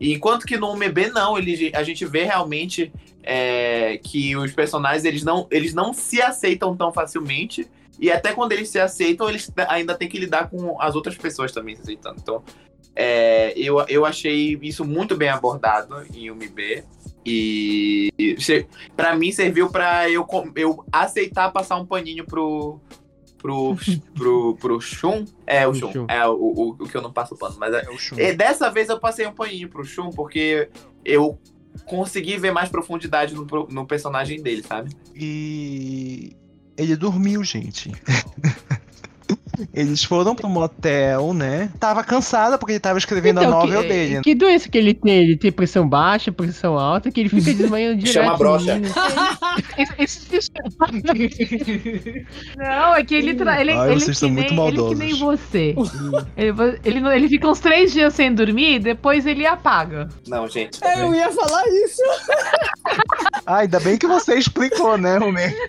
[0.00, 2.92] E enquanto que no UMB não, ele, a gente vê realmente
[3.22, 7.68] é, que os personagens eles não, eles não se aceitam tão facilmente.
[7.98, 11.50] E até quando eles se aceitam, eles ainda têm que lidar com as outras pessoas
[11.50, 12.16] também se aceitando.
[12.22, 12.44] Então,
[12.94, 16.84] é, eu, eu achei isso muito bem abordado em UMB.
[17.30, 18.36] E
[18.96, 20.26] para mim serviu para eu,
[20.56, 22.80] eu aceitar passar um paninho pro.
[23.36, 23.76] Pro,
[24.14, 25.24] pro, pro Shun.
[25.46, 25.92] É, o Pro Shun.
[25.92, 26.06] Shun.
[26.08, 27.56] É o, o, o que eu não passo pano.
[27.58, 28.18] Mas é, É o Shun.
[28.18, 30.68] e dessa vez eu passei um paninho pro Shun, porque
[31.04, 31.38] eu
[31.84, 34.90] consegui ver mais profundidade no, no personagem dele, sabe?
[35.14, 36.36] E
[36.76, 37.92] ele dormiu, gente.
[39.74, 41.70] Eles foram pro motel, né?
[41.80, 44.14] Tava cansada porque ele tava escrevendo a Então, novel que, dele.
[44.16, 44.20] né?
[44.22, 45.16] que doença que ele tem?
[45.24, 48.14] Ele tem pressão baixa, pressão alta, que ele fica desmanhando direto.
[48.24, 48.80] Chama brocha.
[52.56, 53.60] Não, é que ele tra...
[53.60, 54.98] ele, Ai, ele vocês que são nem, muito ele que maldosos.
[54.98, 55.74] nem você.
[56.36, 56.52] ele,
[56.84, 60.08] ele, ele fica uns três dias sem dormir, depois ele apaga.
[60.26, 60.78] Não, gente.
[60.84, 62.02] É, eu ia falar isso.
[63.46, 65.54] Ah, ainda bem que você explicou, né, Romero?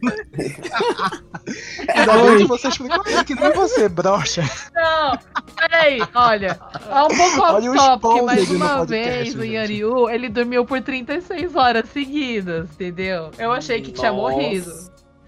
[1.90, 4.44] ainda bem que você explicou é que você, brocha.
[4.74, 5.18] Não,
[5.56, 6.60] peraí, olha.
[6.90, 9.54] É um pouco Olha o off-topic, mas uma podcast, vez o gente.
[9.54, 13.32] Yanryu, ele dormiu por 36 horas seguidas, entendeu?
[13.38, 14.34] Eu achei que tinha Nossa.
[14.36, 14.72] morrido.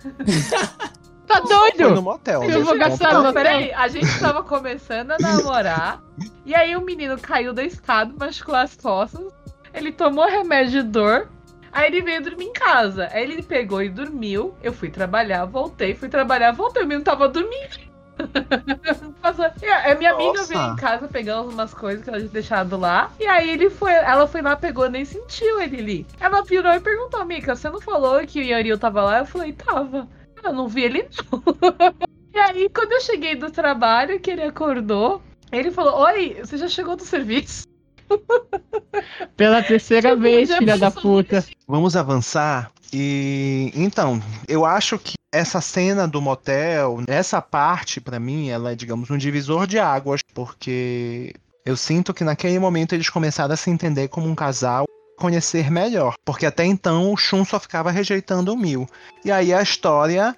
[1.28, 2.02] Tá Foi no doido?
[2.02, 2.44] motel.
[2.44, 6.02] Eu vou gastar Não, peraí, a gente tava começando a namorar,
[6.46, 9.26] e aí o menino caiu da escada, machucou as costas,
[9.74, 11.30] ele tomou remédio de dor,
[11.72, 13.08] aí ele veio dormir em casa.
[13.14, 17.30] Aí ele pegou e dormiu, eu fui trabalhar, voltei, fui trabalhar, voltei, o menino tava
[17.30, 17.80] dormindo.
[19.24, 20.54] A a minha amiga Nossa.
[20.54, 23.12] veio em casa pegar umas coisas que ela tinha deixado lá.
[23.20, 26.08] E aí ele foi, ela foi lá, pegou, nem sentiu ele ali.
[26.20, 29.20] Ela virou e perguntou, Mika, você não falou que o Yanryu tava lá?
[29.20, 30.08] Eu falei, tava.
[30.44, 31.42] Eu não vi ele não.
[32.34, 35.22] E aí, quando eu cheguei do trabalho, que ele acordou,
[35.52, 37.68] ele falou: Oi, você já chegou do serviço?
[39.36, 41.44] Pela terceira Tipo, vez, filha da puta.
[41.68, 42.72] Vamos avançar.
[42.94, 48.76] E então, eu acho que essa cena do motel, essa parte pra mim, ela é,
[48.76, 51.34] digamos, um divisor de águas, porque
[51.66, 54.86] eu sinto que naquele momento eles começaram a se entender como um casal,
[55.18, 58.88] conhecer melhor, porque até então o Shun só ficava rejeitando o Mil.
[59.24, 60.36] E aí a história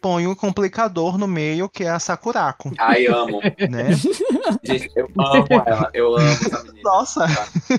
[0.00, 3.40] põe um complicador no meio, que é a Sakurako, Ai, amo.
[3.68, 3.88] né?
[4.64, 5.90] Gente, eu amo ela.
[5.92, 6.80] Eu amo essa menina.
[6.84, 7.26] Nossa,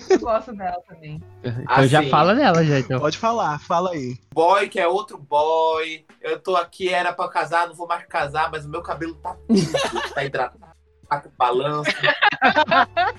[0.09, 1.21] Eu gosto dela também.
[1.43, 2.09] Então já Assim.
[2.09, 2.99] fala dela, já, então.
[2.99, 4.17] pode falar, fala aí.
[4.33, 6.05] Boy, que é outro boy.
[6.21, 9.35] Eu tô aqui, era pra casar, não vou mais casar, mas o meu cabelo tá
[9.47, 10.59] tudo, tá hidratado,
[11.09, 11.91] tá com balanço.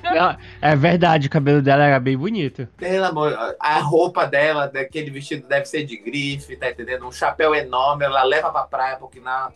[0.04, 2.68] Ela- É verdade, o cabelo dela era bem bonito.
[2.76, 7.06] Pelo amor, a roupa dela, daquele vestido deve ser de grife, tá entendendo?
[7.06, 9.50] Um chapéu enorme, ela leva pra praia, porque na.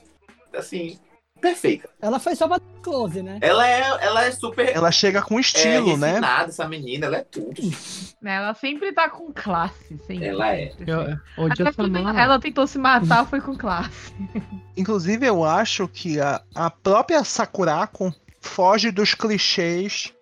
[0.57, 0.99] Assim,
[1.41, 1.89] perfeita.
[2.01, 3.39] Ela foi só pra close, né?
[3.41, 4.75] Ela é, ela é super.
[4.75, 6.09] Ela chega com estilo, é, né?
[6.11, 7.61] refinada, essa menina, ela é tudo.
[8.25, 10.27] Ela sempre tá com classe, sempre.
[10.27, 10.69] Ela é.
[10.71, 11.01] sempre, Eu,
[11.37, 12.19] eu não.
[12.19, 14.15] ela tentou se matar, foi com classe.
[14.77, 20.13] Inclusive, eu acho que a, a própria Sakurako foge dos clichês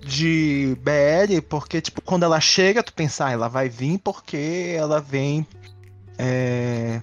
[0.00, 5.00] de BL, porque, tipo, quando ela chega, tu pensa, ah, ela vai vir porque ela
[5.00, 5.46] vem
[6.18, 7.00] é,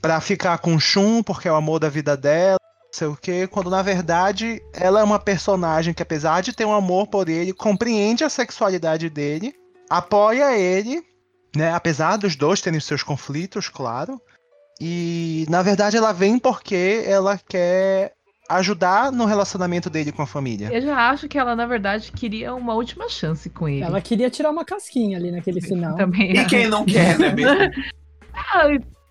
[0.00, 3.16] pra ficar com o Shun, porque é o amor da vida dela, não sei o
[3.16, 7.28] quê, quando na verdade ela é uma personagem que, apesar de ter um amor por
[7.28, 9.54] ele, compreende a sexualidade dele,
[9.88, 11.02] apoia ele,
[11.54, 14.20] né, apesar dos dois terem seus conflitos, claro,
[14.80, 18.14] e na verdade ela vem porque ela quer
[18.50, 20.68] ajudar no relacionamento dele com a família.
[20.72, 23.82] Eu já acho que ela, na verdade, queria uma última chance com ele.
[23.84, 25.96] Ela queria tirar uma casquinha ali naquele final.
[25.96, 26.32] também.
[26.36, 27.48] E quem não quer, né, bicho?
[28.34, 28.66] Ah,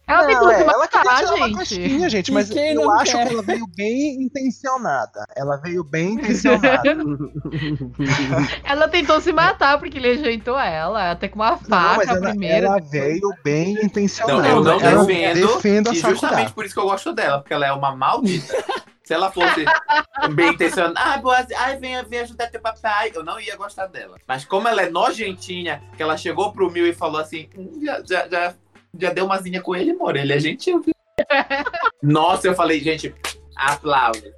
[0.07, 1.57] Ela Não, é, ela queria tirar uma gente.
[1.59, 3.27] casquinha, gente, mas eu não acho quer?
[3.27, 5.23] que ela veio bem intencionada.
[5.35, 6.81] Ela veio bem intencionada.
[8.63, 12.29] Ela tentou se matar porque ele rejeitou ela, até com uma Não, mas faca ela,
[12.31, 12.65] primeiro.
[12.65, 14.47] ela veio bem Não, intencionada.
[14.47, 15.47] eu não Ela defendo.
[15.47, 18.53] defendo a E justamente por isso que eu gosto dela, porque ela é uma maldita.
[19.09, 19.65] Se ela fosse
[20.35, 24.19] bem intencionada, ah, boa, ai, vem, vem ajudar teu papai, eu não ia gostar dela.
[24.27, 28.03] Mas como ela é nojentinha, que ela chegou pro Mil e falou assim, "Hum, já,
[28.07, 28.53] já, já,
[28.99, 30.93] já deu umazinha com ele, amor, ele é gentil, viu?
[32.03, 33.11] Nossa, eu falei, gente,
[33.55, 34.31] aplauso.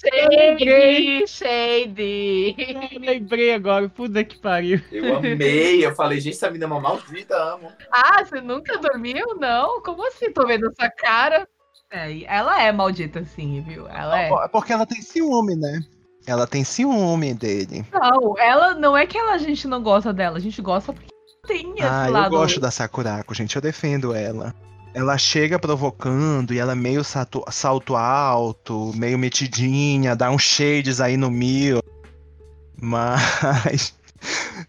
[0.00, 2.56] Shady, shady.
[2.92, 4.80] Eu lembrei agora, puta que pariu.
[4.90, 7.72] Eu amei, eu falei, gente, essa menina é uma maldita, amo.
[7.92, 9.36] Ah, você nunca dormiu?
[9.38, 9.80] Não?
[9.82, 10.32] Como assim?
[10.32, 11.46] Tô vendo essa cara.
[11.92, 13.88] É, ela é maldita, sim, viu?
[13.88, 14.30] Ela é.
[14.30, 15.80] É Porque ela tem ciúme, né?
[16.26, 17.86] Ela tem ciúme dele.
[17.92, 21.08] Não, ela não é que ela, a gente não gosta dela, a gente gosta porque
[21.46, 22.30] tem esse Ah, eu lado.
[22.30, 23.54] gosto da Sakurako, gente.
[23.54, 24.52] Eu defendo ela.
[24.92, 31.00] Ela chega provocando e ela é meio salto, salto alto, meio metidinha, dá uns shades
[31.00, 31.80] aí no Mil.
[32.80, 33.94] Mas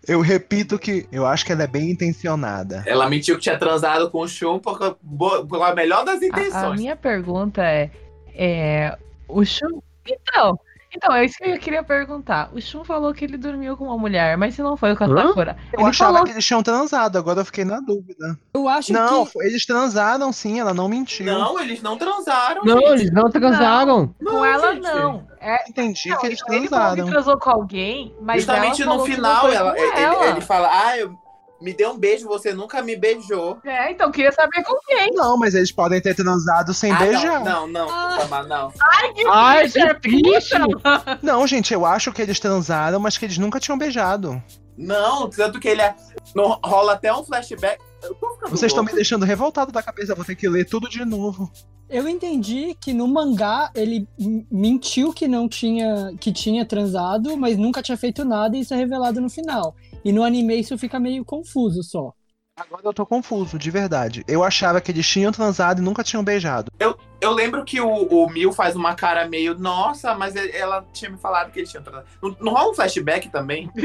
[0.08, 2.84] eu repito que eu acho que ela é bem intencionada.
[2.86, 4.98] Ela mentiu que tinha transado com o Shun por,
[5.46, 6.80] por a melhor das A, a intenções.
[6.80, 7.90] minha pergunta é,
[8.34, 8.98] é.
[9.28, 9.82] O Shun.
[10.06, 10.58] Então,
[10.94, 12.50] então, é isso que eu queria perguntar.
[12.54, 15.08] O Shun falou que ele dormiu com uma mulher, mas se não foi com a
[15.08, 15.28] Hã?
[15.28, 15.58] Sakura.
[15.74, 18.38] Eu ele achava falou que eles tinham transado, agora eu fiquei na dúvida.
[18.54, 19.34] Eu acho Não, que.
[19.34, 21.26] foi- eles transaram sim, ela não mentiu.
[21.26, 22.64] Não, eles não transaram.
[22.64, 22.92] Não, gente.
[22.92, 24.16] eles não transaram.
[24.24, 24.84] com ela, gente.
[24.84, 25.28] não.
[25.40, 27.06] É, Entendi não, que eles ele transaram.
[27.06, 30.00] transou com alguém, mas Justamente ela no falou que final, não foi ela, com ele,
[30.02, 30.28] ela.
[30.28, 31.18] ele fala, ah, eu,
[31.62, 33.60] me deu um beijo, você nunca me beijou.
[33.66, 35.12] É, então queria saber com quem.
[35.14, 37.44] Não, mas eles podem ter transado sem ah, beijar.
[37.44, 38.44] não, não, não, Ah.
[38.48, 38.74] Não.
[39.30, 40.56] Ai, que triste.
[41.22, 44.42] Não, gente, eu acho que eles transaram, mas que eles nunca tinham beijado.
[44.78, 45.96] Não, tanto que ele é,
[46.36, 47.82] não, rola até um flashback.
[48.50, 51.52] Vocês estão me deixando revoltado da cabeça, eu vou ter que ler tudo de novo.
[51.90, 54.08] Eu entendi que no mangá ele
[54.52, 58.78] mentiu que não tinha que tinha transado, mas nunca tinha feito nada e isso é
[58.78, 59.74] revelado no final.
[60.08, 62.14] E no anime isso fica meio confuso só.
[62.56, 64.24] Agora eu tô confuso, de verdade.
[64.26, 66.72] Eu achava que eles tinham transado e nunca tinham beijado.
[67.20, 71.18] Eu lembro que o, o Mil faz uma cara meio, nossa, mas ela tinha me
[71.18, 72.08] falado que eles tinham transado.
[72.24, 73.70] Não, não rola um flashback também?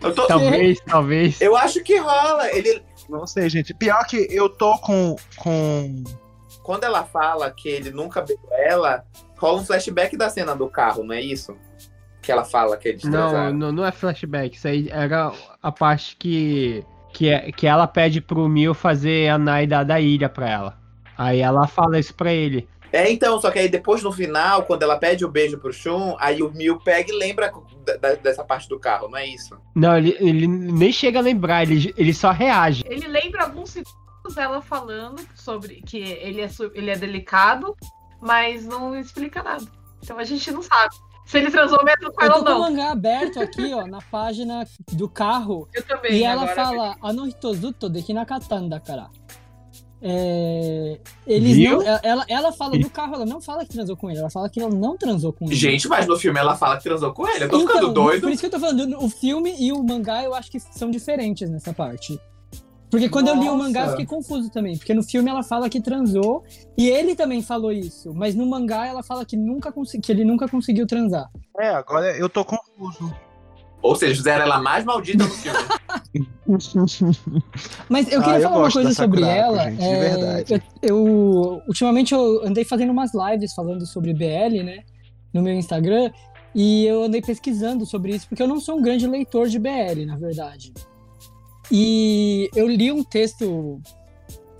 [0.00, 1.40] eu, tô- Talvez, talvez.
[1.40, 2.48] eu acho que rola.
[2.52, 3.74] Ele, Não sei, gente.
[3.74, 5.16] Pior que eu tô com.
[5.36, 6.04] com...
[6.62, 9.04] quando ela fala que ele nunca beijou ela,
[9.36, 11.56] rola um flashback da cena do carro, não é isso?
[12.22, 13.52] Que ela fala que eles Não, transaram.
[13.52, 14.56] não, não é flashback.
[14.56, 15.32] Isso aí era
[15.62, 20.28] a parte que, que, é- que ela pede pro Mil fazer a Naida da ilha
[20.28, 20.78] pra ela.
[21.18, 22.68] Aí ela fala isso pra ele.
[22.92, 26.14] É, então, só que aí depois no final, quando ela pede o beijo pro Shun,
[26.20, 27.50] aí o Mil pega e lembra
[27.86, 29.58] da- da- dessa parte do carro, não é isso?
[29.74, 32.84] Não, ele, ele nem chega a lembrar, ele, ele só reage.
[32.86, 37.74] Ele lembra alguns segundos dela falando sobre que ele é, ele é delicado,
[38.20, 39.64] mas não explica nada.
[40.02, 40.94] Então a gente não sabe.
[41.24, 42.60] Se ele transou mesmo com Eu ela tô ou com o não.
[42.70, 45.68] mangá aberto aqui, ó, na página do carro.
[45.74, 46.12] Eu também.
[46.18, 49.08] E ela fala, Anohitozuto de Hinakatanda, cara.
[50.04, 51.78] É, eles Viu?
[51.80, 54.50] não, ela, ela fala no carro, ela não fala que transou com ele, ela fala
[54.50, 55.54] que ela não transou com ele.
[55.54, 57.44] Gente, mas no filme ela fala que transou com ele.
[57.44, 58.22] Eu tô ficando Então, doido.
[58.22, 60.90] Por isso que eu tô falando, o filme e o mangá eu acho que são
[60.90, 62.18] diferentes nessa parte.
[62.92, 63.96] Porque quando eu li o mangá eu Nossa.
[63.96, 66.44] fiquei confuso também, porque no filme ela fala que transou
[66.76, 70.46] e ele também falou isso, mas no mangá ela fala que nunca que ele nunca
[70.46, 71.26] conseguiu transar.
[71.58, 73.10] É, agora eu tô confuso.
[73.80, 75.58] Ou seja, fizeram ela mais maldita no filme.
[77.88, 79.64] Mas eu Ah, queria eu falar uma coisa sobre ela.
[79.70, 80.62] gente, de é, verdade.
[80.82, 84.80] Eu, eu- ultimamente eu andei fazendo umas lives falando sobre BL, né?
[85.32, 86.10] No meu Instagram.
[86.54, 90.04] E eu andei pesquisando sobre isso, porque eu não sou um grande leitor de BL,
[90.06, 90.72] na verdade.
[91.74, 93.80] E eu li um texto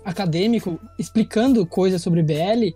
[0.03, 2.73] acadêmico explicando coisas sobre BL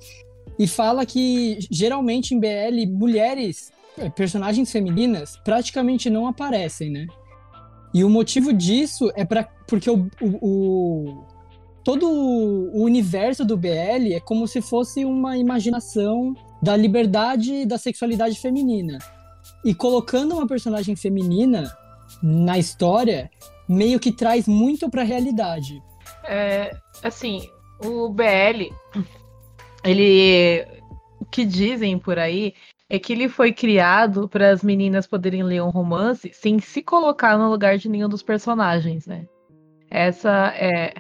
[0.60, 7.08] e fala que geralmente em BL mulheres, eh, personagens femininas, praticamente não aparecem, né?
[7.96, 11.26] E o motivo disso é para porque o, o- o-
[11.84, 18.40] todo o universo do BL é como se fosse uma imaginação da liberdade da sexualidade
[18.40, 19.00] feminina.
[19.66, 21.76] E colocando uma personagem feminina
[22.22, 23.32] na história
[23.68, 25.82] meio que traz muito pra realidade.
[26.24, 27.50] É, assim,
[27.84, 28.72] o BL,
[29.84, 30.66] ele.
[31.20, 32.54] O que dizem por aí
[32.90, 37.38] é que ele foi criado para as meninas poderem ler um romance sem se colocar
[37.38, 39.26] no lugar de nenhum dos personagens, né?
[39.90, 40.94] Essa é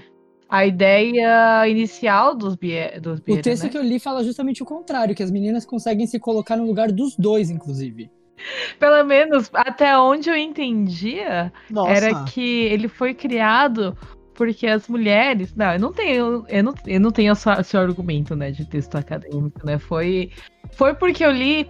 [0.49, 2.99] a ideia inicial dos BL.
[3.01, 3.69] Dos o texto né?
[3.69, 6.91] que eu li fala justamente o contrário, que as meninas conseguem se colocar no lugar
[6.91, 8.09] dos dois, inclusive.
[8.79, 11.91] Pelo menos até onde eu entendia, Nossa.
[11.91, 13.97] era que ele foi criado
[14.33, 15.55] porque as mulheres.
[15.55, 16.45] Não, eu não tenho.
[16.47, 19.79] Eu não, eu não tenho essa- esse argumento, né, de texto acadêmico, né?
[19.79, 20.31] Foi.
[20.73, 21.67] Foi porque eu li.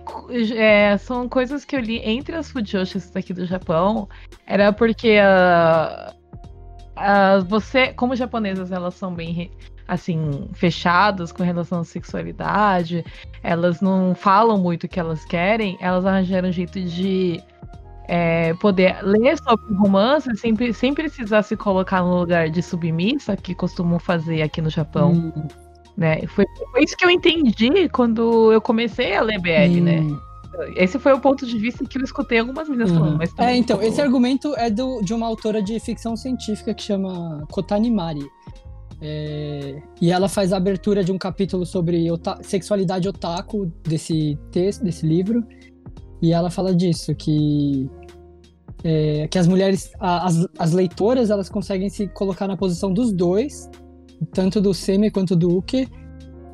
[0.55, 4.09] é, são coisas que eu li entre as fujoshis daqui do Japão.
[4.45, 6.13] Era porque a.
[6.97, 9.49] a- você, como japonesas, elas são bem
[9.87, 13.05] assim, fechadas com relação à sexualidade,
[13.41, 17.41] elas não falam muito o que elas querem, elas arranjaram um jeito de
[18.07, 23.53] é, poder ler sobre romance sem, sem precisar se colocar no lugar de submissa, que
[23.55, 25.47] costumam fazer aqui no Japão, Hum,
[25.97, 26.21] né?
[26.27, 29.99] Foi, foi isso que eu entendi quando eu comecei a ler BL, né?
[30.01, 30.19] hum.
[30.75, 32.97] Esse foi o ponto de vista que eu escutei algumas meninas Uhum.
[32.97, 36.81] falando, mas É, então, esse argumento é do, de uma autora de ficção científica que
[36.81, 38.27] chama Kotani Mari.
[39.01, 44.83] É, e ela faz a abertura de um capítulo sobre ota- sexualidade otaku desse texto,
[44.83, 45.43] desse livro.
[46.21, 47.87] E ela fala disso, que,
[48.83, 53.11] é, que as mulheres, a- as, as leitoras, elas conseguem se colocar na posição dos
[53.13, 53.69] dois,
[54.33, 55.87] tanto do Semi quanto do Uke,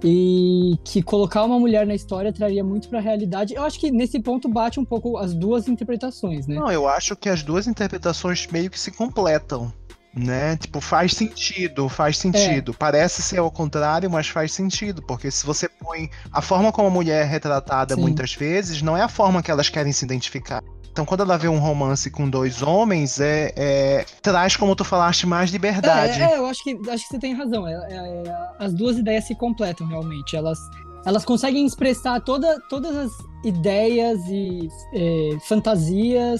[0.05, 3.53] e que colocar uma mulher na história traria muito pra realidade.
[3.53, 6.55] Eu acho que nesse ponto bate um pouco as duas interpretações, né?
[6.55, 9.71] Não, eu acho que as duas interpretações meio que se completam.
[10.15, 10.55] Né?
[10.57, 12.71] Tipo, faz sentido, faz sentido.
[12.73, 15.01] Parece ser ao contrário, mas faz sentido.
[15.01, 16.09] Porque se você põe.
[16.31, 18.01] A forma como a mulher é retratada Sim.
[18.01, 20.61] muitas vezes não é a forma que elas querem se identificar.
[20.93, 25.25] Então, quando ela vê um romance com dois homens, é, é- traz, como tu falaste,
[25.25, 26.21] mais liberdade.
[26.21, 27.67] É, é, eu acho que, acho que você tem razão.
[27.67, 30.35] É- é- é, as duas ideias se completam realmente.
[30.35, 30.59] Elas,
[31.03, 33.11] elas conseguem expressar toda, todas as
[33.43, 36.39] ideias e é, fantasias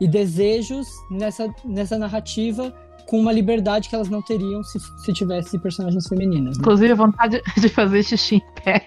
[0.00, 2.74] e desejos nessa, nessa narrativa
[3.06, 6.56] com uma liberdade que elas não teriam se, se tivesse personagens femininas.
[6.56, 6.60] Né?
[6.60, 8.86] Inclusive, a vontade de fazer xixi em pé.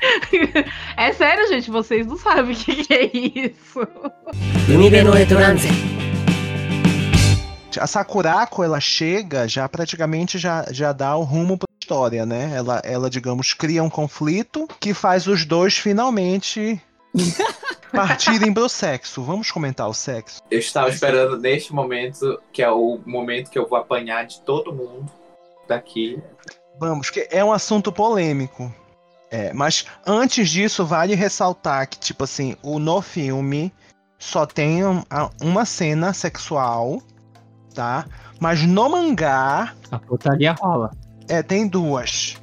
[0.96, 3.80] é sério, gente, vocês não sabem o que, é isso.
[7.78, 12.52] A Sakurako, ela chega, já praticamente já, já dá o rumo pra história, né?
[12.54, 16.80] Ela, ela, digamos, cria um conflito que faz os dois finalmente
[17.92, 19.22] partirem pro sexo.
[19.22, 20.40] Vamos comentar o sexo.
[20.50, 24.72] Eu estava esperando neste momento, que é o momento que eu vou apanhar de todo
[24.72, 25.10] mundo
[25.68, 26.22] daqui.
[26.80, 28.72] Vamos, que é um assunto polêmico.
[29.30, 33.72] É, mas antes disso, vale ressaltar que, tipo assim, o no filme
[34.18, 35.02] só tem um-
[35.42, 37.02] uma cena sexual,
[37.74, 38.06] tá?
[38.40, 40.92] Mas no mangá, A putaria rola.
[41.28, 42.36] é, tem duas.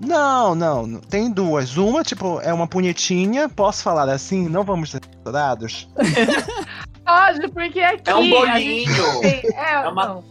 [0.00, 1.76] Não, não, tem duas.
[1.76, 4.48] Uma, tipo, é uma punhetinha, posso falar assim?
[4.48, 5.88] Não vamos ser censurados?
[7.04, 8.10] Pode, porque aqui.
[8.10, 9.20] É um bolinho.
[9.20, 10.24] tem- É, É uma- não.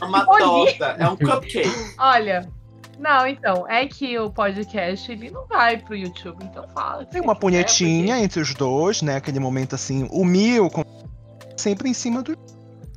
[0.00, 1.70] É uma torta, é um cupcake.
[1.98, 2.48] Olha.
[2.98, 7.04] Não, então, é que o podcast ele não vai pro YouTube, então fala.
[7.06, 9.16] Tem uma punhetinha entre os dois, né?
[9.16, 10.84] Aquele momento assim, o Mil com-
[11.56, 12.36] sempre em cima do.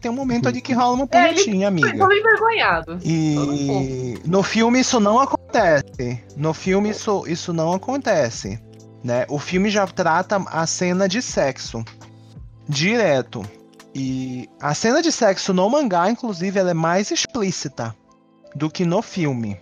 [0.02, 2.06] Tem um momento ali que rola uma É, ele- punhetinha, porque- amiga.
[2.06, 3.00] Tô envergonhado.
[3.04, 6.20] E no filme isso não acontece.
[6.36, 8.60] No filme isso, isso não acontece.
[9.04, 9.26] né?
[9.30, 11.84] O filme já trata a cena de sexo
[12.70, 13.44] direto.
[13.96, 17.96] E a cena de sexo no mangá, inclusive, ela é mais explícita
[18.56, 19.58] do que no filme.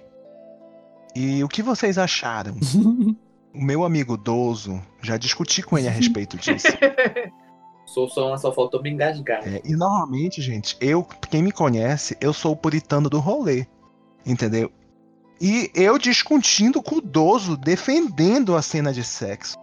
[1.15, 2.55] E o que vocês acharam?
[3.55, 6.67] o meu amigo Dozo, já discuti com ele a respeito disso.
[7.93, 9.47] Sou só, só faltou me engasgar.
[9.47, 13.65] É, e normalmente, gente, eu, quem me conhece, eu sou o puritano do rolê.
[14.25, 14.71] Entendeu?
[15.41, 19.57] E eu discutindo com o Dozo, defendendo a cena de sexo.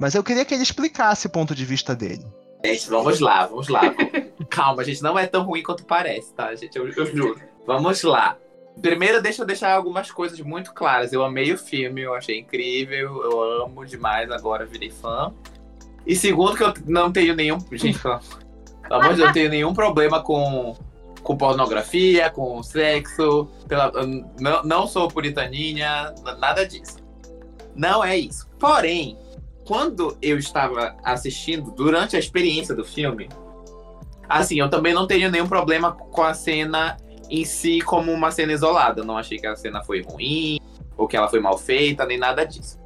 [0.00, 2.24] Mas eu queria que ele explicasse o ponto de vista dele.
[2.64, 3.82] Gente, vamos lá, vamos lá.
[4.50, 6.76] Calma, gente, não é tão ruim quanto parece, tá, gente?
[6.76, 7.40] Eu, eu juro.
[7.66, 8.36] Vamos lá.
[8.80, 11.12] Primeiro, deixa eu deixar algumas coisas muito claras.
[11.12, 15.32] Eu amei o filme, eu achei incrível, eu amo demais, agora virei fã.
[16.06, 17.58] E segundo, que eu não tenho nenhum.
[17.72, 18.20] Gente, pelo
[18.88, 20.76] amor de Deus, eu não tenho nenhum problema com,
[21.22, 23.48] com pornografia, com sexo.
[23.66, 23.92] Pela,
[24.40, 26.96] não, não sou puritaninha, nada disso.
[27.74, 28.48] Não é isso.
[28.58, 29.18] Porém,
[29.66, 33.28] quando eu estava assistindo, durante a experiência do filme,
[34.28, 36.96] assim, eu também não tenho nenhum problema com a cena
[37.28, 39.04] em si como uma cena isolada.
[39.04, 40.58] Não achei que a cena foi ruim,
[40.96, 42.78] ou que ela foi mal feita, nem nada disso.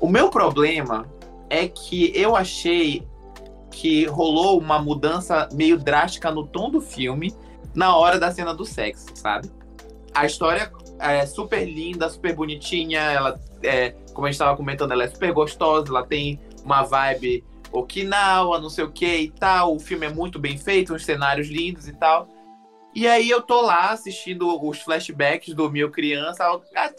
[0.00, 1.06] O meu problema
[1.48, 3.06] é que eu achei
[3.70, 7.34] que rolou uma mudança meio drástica no tom do filme
[7.74, 9.50] na hora da cena do sexo, sabe?
[10.14, 15.04] A história é super linda, super bonitinha, ela é, como a gente estava comentando, ela
[15.04, 19.74] é super gostosa, ela tem uma vibe Okinawa, não sei o que e tal.
[19.74, 22.28] O filme é muito bem feito, uns cenários lindos e tal.
[22.96, 26.90] E aí eu tô lá assistindo os flashbacks do meu criança, ah,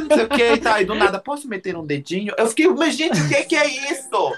[0.00, 0.80] não sei o que tal.
[0.80, 2.32] E do nada, posso meter um dedinho?
[2.38, 4.32] Eu fiquei, mas gente, o que, que é isso?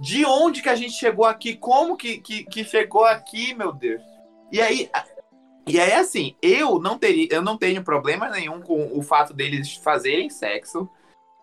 [0.00, 1.54] De onde que a gente chegou aqui?
[1.54, 4.02] Como que, que, que chegou aqui, meu Deus?
[4.50, 4.90] E aí,
[5.64, 9.76] e aí, assim, eu não teria, eu não tenho problema nenhum com o fato deles
[9.76, 10.90] fazerem sexo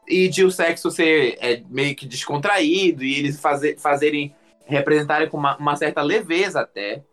[0.05, 4.35] e de o sexo ser é, meio que descontraído e eles fazer, fazerem
[4.65, 7.03] representarem com uma, uma, certa leveza até.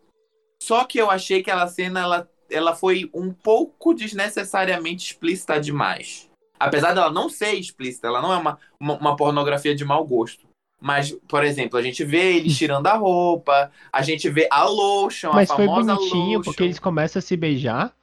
[0.61, 6.29] Só que eu achei que aquela cena ela, ela foi um pouco desnecessariamente explícita demais.
[6.59, 10.47] Apesar dela não ser explícita, ela não é uma, uma, uma pornografia de mau gosto.
[10.79, 15.31] Mas, por exemplo, a gente vê eles tirando a roupa, a gente vê a lotion,
[15.33, 16.41] Mas a famosa foi bonitinho, lotion.
[16.43, 17.93] porque eles começam a se beijar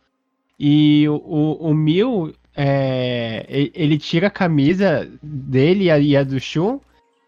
[0.62, 6.22] e o, o, o Mil, é, ele tira a camisa dele e a, e a
[6.22, 6.78] do Shun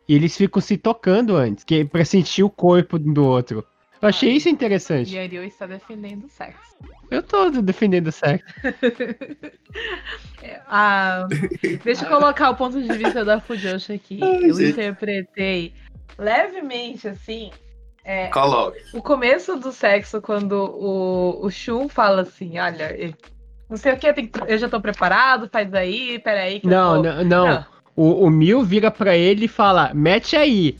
[0.08, 3.64] e eles ficam se tocando antes, que, pra sentir o corpo do outro.
[4.00, 5.14] Eu achei isso interessante.
[5.14, 6.74] E Ariel está defendendo o sexo.
[7.08, 8.44] Eu tô defendendo o sexo.
[10.66, 11.28] ah,
[11.84, 14.18] deixa eu colocar o ponto de vista da Fujoshi aqui.
[14.20, 15.72] Eu interpretei
[16.18, 17.52] levemente, assim.
[18.04, 18.80] É, Coloque.
[18.92, 23.14] O começo do sexo, quando o, o Shun fala assim: olha,
[23.70, 26.58] não sei o que, eu já tô preparado, faz aí, peraí.
[26.58, 27.71] Que não, eu não, não, não.
[27.94, 30.78] O, o Mil vira pra ele e fala: mete aí.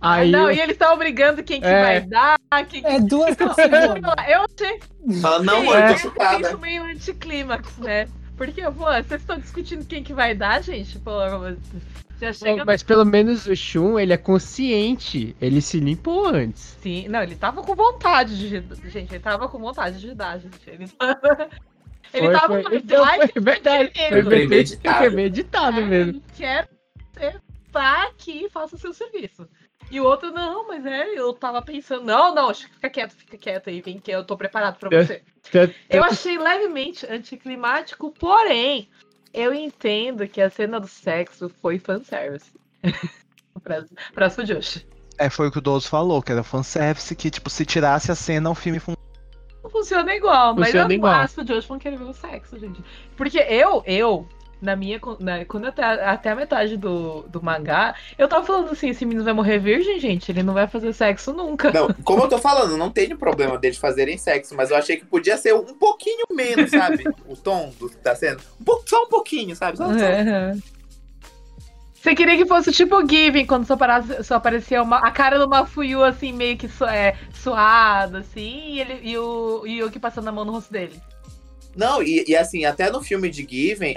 [0.00, 0.56] Aí não, eu...
[0.56, 1.82] e eles estão brigando quem que é.
[1.82, 2.38] vai dar.
[2.68, 2.84] Quem...
[2.84, 4.80] É duas Eu achei.
[5.20, 6.40] Fala, não, mano, eu tô.
[6.40, 8.06] Isso meio anticlímax, né?
[8.36, 10.98] Porque, pô, vocês estão discutindo quem que vai dar, gente?
[10.98, 11.12] Pô,
[12.20, 12.64] já chega...
[12.64, 15.36] Mas pelo menos o Shun, ele é consciente.
[15.40, 16.76] Ele se limpou antes.
[16.80, 18.90] Sim, não, ele tava com vontade de.
[18.90, 20.58] Gente, ele tava com vontade de dar, gente.
[20.66, 21.48] Ele tava.
[22.12, 23.92] Ele foi, tava foi, então, foi verdade.
[24.08, 24.98] Foi premeditado.
[24.98, 26.22] Foi meditado é, mesmo.
[26.36, 26.68] Quero
[27.66, 29.48] estar aqui e faça o seu serviço.
[29.90, 33.68] E o outro, não, mas é, eu tava pensando, não, não, fica quieto, fica quieto
[33.68, 35.22] aí, vem que eu tô preparado pra você.
[35.90, 38.88] Eu achei levemente anticlimático, porém,
[39.32, 42.50] eu entendo que a cena do sexo foi fanservice.
[43.62, 44.86] pra, pra Sujoshi.
[45.18, 48.14] É, foi o que o Dozo falou, que era fanservice, que, tipo, se tirasse a
[48.14, 48.94] cena, o filme fun...
[49.70, 51.12] funciona igual, mas Funciona eu igual.
[51.14, 52.82] acho que o Josh não querer ver o sexo, gente.
[53.16, 54.26] Porque eu, eu,
[54.60, 55.00] na minha.
[55.20, 59.24] Na, quando até, até a metade do, do mangá, eu tava falando assim: esse menino
[59.24, 60.30] vai morrer virgem, gente.
[60.32, 61.70] Ele não vai fazer sexo nunca.
[61.70, 65.04] Não, como eu tô falando, não tenho problema deles fazerem sexo, mas eu achei que
[65.04, 67.04] podia ser um pouquinho menos, sabe?
[67.28, 68.38] o tom do, da cena.
[68.60, 69.76] Um pouco, só um pouquinho, sabe?
[69.76, 70.73] Só, só.
[72.04, 72.10] É.
[72.10, 75.48] Você queria que fosse tipo Giving, quando só, parasse, só aparecia uma, a cara do
[75.48, 80.32] Mafuyu, assim, meio que su, é, suado, assim, e, ele, e o Yuki passando a
[80.32, 81.00] mão no rosto dele.
[81.74, 83.96] Não, e, e assim, até no filme de Given,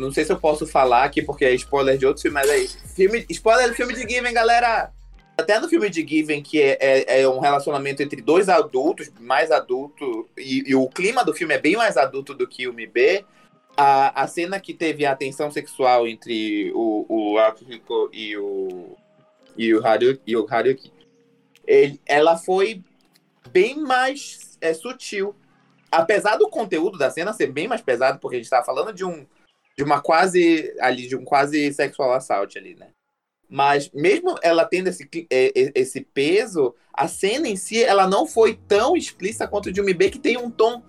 [0.00, 2.68] não sei se eu posso falar aqui, porque é spoiler de outro filme, mas aí,
[2.68, 4.90] filme, spoiler do filme de Given, galera!
[5.38, 9.50] Até no filme de Given, que é, é, é um relacionamento entre dois adultos, mais
[9.50, 13.22] adulto, e, e, o clima do filme é bem mais adulto do que o MB,
[13.76, 18.96] a, a cena que teve a tensão sexual entre o, o Akihiko e o,
[19.56, 20.92] e o, Haru, e o Haruki,
[21.66, 22.82] ele, ela foi
[23.50, 25.34] bem mais é, sutil.
[25.90, 29.04] Apesar do conteúdo da cena ser bem mais pesado, porque a gente tá falando de
[29.04, 29.26] um
[29.76, 32.88] de uma quase ali de um quase sexual assault ali, né?
[33.48, 38.96] Mas mesmo ela tendo esse, esse peso, a cena em si ela não foi tão
[38.96, 40.82] explícita quanto o de B, que tem um tom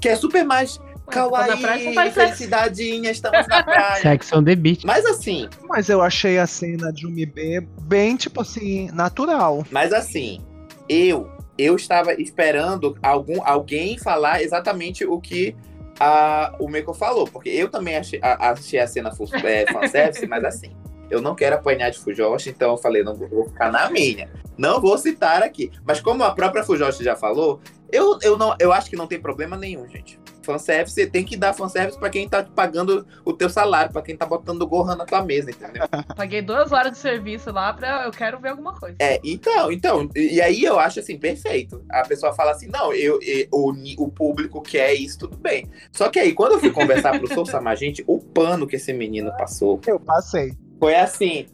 [0.00, 4.02] que é super mais kawaii, felicidadinha, estamos na praia.
[4.02, 4.86] Sex on the beach.
[4.86, 5.48] Mas assim...
[5.68, 9.64] Mas eu achei a cena de B bem, tipo assim, natural.
[9.70, 10.40] Mas assim,
[10.88, 15.56] eu eu estava esperando algum, alguém falar exatamente o que
[15.98, 19.10] a, o Meiko falou, porque eu também achei, a, achei a cena
[19.42, 20.76] é, fanservice, mas assim,
[21.10, 24.30] eu não quero apanhar de Fujoshi, então eu falei, não vou ficar na minha.
[24.56, 25.70] Não vou citar aqui.
[25.84, 27.60] Mas como a própria Fujoshi já falou,
[27.90, 30.20] eu, eu, não, eu acho que não tem problema nenhum, gente.
[30.48, 34.16] Fanservice, você tem que dar fanservice pra quem tá pagando o teu salário, pra quem
[34.16, 35.86] tá botando o Gohan na tua mesa, entendeu?
[36.16, 38.96] Paguei duas horas de serviço lá pra eu quero ver alguma coisa.
[38.98, 41.84] É, então, então, e aí eu acho assim, perfeito.
[41.90, 45.68] A pessoa fala assim, não, eu, eu o, o público quer isso, tudo bem.
[45.92, 48.94] Só que aí, quando eu fui conversar pro Sou Sama, gente, o pano que esse
[48.94, 49.78] menino passou.
[49.86, 50.56] Eu passei.
[50.80, 51.46] Foi assim,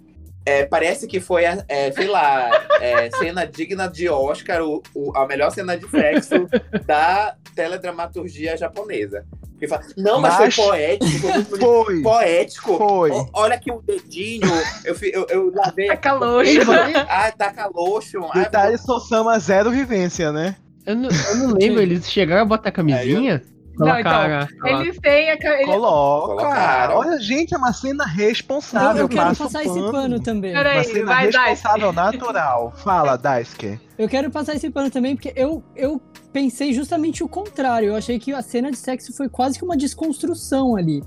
[0.47, 2.51] é, parece que foi, é, sei lá,
[2.81, 6.49] é, cena digna de Oscar, o, o, a melhor cena de sexo
[6.87, 9.25] da teledramaturgia japonesa.
[9.53, 11.29] Porque fala, não, mas, mas foi poético.
[11.59, 12.03] Foi.
[12.03, 12.77] Poético.
[12.77, 13.11] Foi.
[13.13, 14.51] O, olha aqui o dedinho.
[14.85, 15.87] Eu, eu, eu lavei.
[15.87, 16.61] Tá caloxo.
[17.09, 18.21] Ah, tá caloxo.
[18.35, 20.57] Detalhe, ah, Sama zero vivência, né?
[20.85, 23.43] Eu não, eu não lembro, eles chegaram a botar camisinha?
[23.79, 25.35] Não, então, eles têm a.
[25.35, 25.67] Eles...
[25.67, 26.95] Coloca.
[26.95, 29.03] Olha, gente, é uma cena responsável.
[29.03, 30.53] Eu, eu quero passar esse pano também.
[30.53, 32.19] Peraí, uma cena vai, responsável, Daisuke.
[32.19, 32.73] natural.
[32.77, 33.81] Fala, Daisuke.
[33.99, 36.01] Eu quero passar esse pano também, porque eu, eu
[36.33, 37.89] pensei justamente o contrário.
[37.89, 41.03] Eu achei que a cena de sexo foi quase que uma desconstrução ali.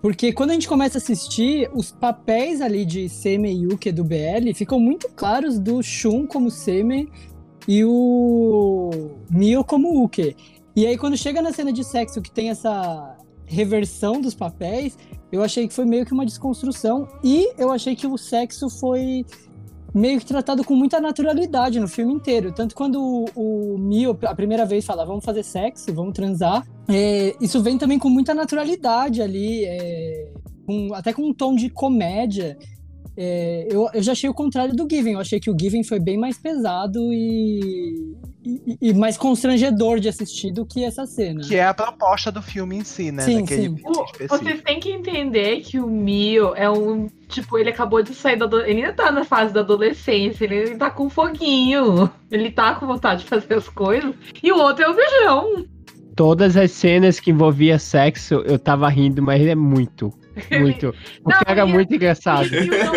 [0.00, 4.04] Porque quando a gente começa a assistir, os papéis ali de Seme e Yuki do
[4.04, 7.10] BL ficam muito claros do Shun como Seme
[7.66, 8.90] e o
[9.30, 10.36] Mio como Uke.
[10.76, 13.16] E aí, quando chega na cena de sexo que tem essa
[13.46, 14.98] reversão dos papéis,
[15.32, 17.08] eu achei que foi meio que uma desconstrução.
[17.24, 19.24] E eu achei que o sexo foi
[19.94, 22.52] meio que tratado com muita naturalidade no filme inteiro.
[22.52, 27.34] Tanto quando o, o Mio, a primeira vez, fala, vamos fazer sexo, vamos transar, é,
[27.40, 30.30] isso vem também com muita naturalidade ali, é,
[30.66, 32.58] com, até com um tom de comédia.
[33.16, 35.14] É, eu, eu já achei o contrário do Given.
[35.14, 38.14] Eu achei que o Given foi bem mais pesado e,
[38.44, 41.40] e, e, mais constrangedor de assistir do que essa cena.
[41.40, 43.22] Que é a proposta do filme em si, né?
[43.22, 43.76] Sim, sim.
[44.28, 47.08] vocês têm que entender que o Mio é um.
[47.28, 48.46] Tipo, ele acabou de sair da.
[48.66, 52.10] Ele ainda tá na fase da adolescência, ele tá com foguinho.
[52.30, 54.14] Ele tá com vontade de fazer as coisas.
[54.42, 55.64] E o outro é o beijão.
[56.14, 60.12] Todas as cenas que envolvia sexo, eu tava rindo, mas é muito.
[60.60, 60.94] Muito.
[61.24, 62.44] O não, cara é muito engraçado.
[62.44, 62.94] Ele não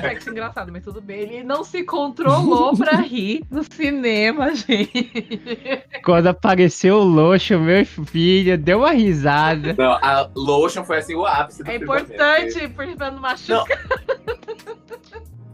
[0.00, 1.20] sexo engraçado, mas tudo bem.
[1.20, 5.10] Ele não se controlou pra rir no cinema, gente.
[6.04, 9.74] Quando apareceu o Lotion, meu filho, deu uma risada.
[9.78, 13.66] Não, a Lotion foi assim o ápice do É importante, porque pra não machucar.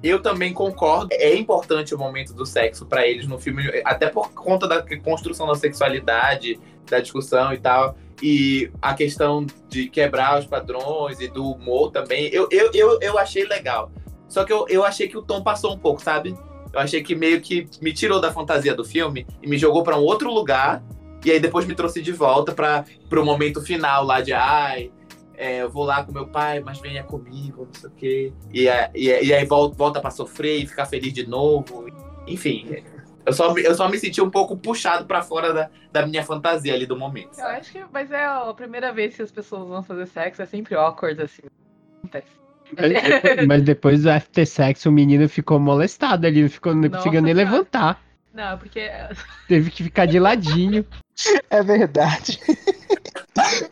[0.03, 1.09] Eu também concordo.
[1.13, 5.47] É importante o momento do sexo para eles no filme, até por conta da construção
[5.47, 11.53] da sexualidade, da discussão e tal e a questão de quebrar os padrões e do
[11.53, 13.91] humor também, eu, eu, eu, eu achei legal.
[14.29, 16.37] Só que eu, eu achei que o tom passou um pouco, sabe?
[16.73, 19.97] Eu achei que meio que me tirou da fantasia do filme e me jogou para
[19.97, 20.83] um outro lugar.
[21.25, 24.91] E aí depois me trouxe de volta para o momento final lá de ai,
[25.37, 28.33] é, eu vou lá com meu pai, mas venha comigo, não sei o quê.
[28.53, 31.87] E, e, e aí volta, volta para sofrer e ficar feliz de novo.
[32.27, 32.83] Enfim,
[33.25, 36.73] eu só, eu só me senti um pouco puxado para fora da, da minha fantasia
[36.73, 37.35] ali do momento.
[37.35, 37.55] Sabe?
[37.55, 40.47] Eu acho que, mas é a primeira vez que as pessoas vão fazer sexo, é
[40.47, 41.43] sempre awkward, assim.
[41.99, 42.29] Acontece.
[43.47, 47.35] Mas depois do after sex, o menino ficou molestado ali, não ficou, não conseguiu nem
[47.35, 47.51] cara.
[47.51, 48.03] levantar.
[48.33, 48.91] Não, porque.
[49.49, 50.85] Teve que ficar de ladinho.
[51.49, 52.39] É verdade.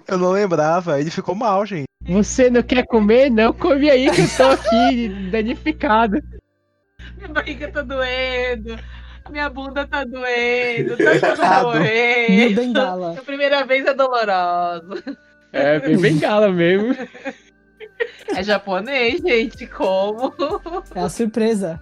[0.07, 1.86] Eu não lembrava, ele ficou mal, gente.
[2.07, 3.31] Você não quer comer?
[3.31, 6.23] Não, come aí que eu tô aqui danificado.
[7.16, 8.78] Minha barriga tá doendo.
[9.31, 12.55] Minha bunda tá doendo, tá tudo doendo.
[12.55, 13.19] bengala.
[13.19, 15.03] A primeira vez é dolorosa.
[15.51, 16.95] É, bem bengala mesmo.
[18.36, 20.35] É japonês, gente, como?
[20.95, 21.81] É a surpresa.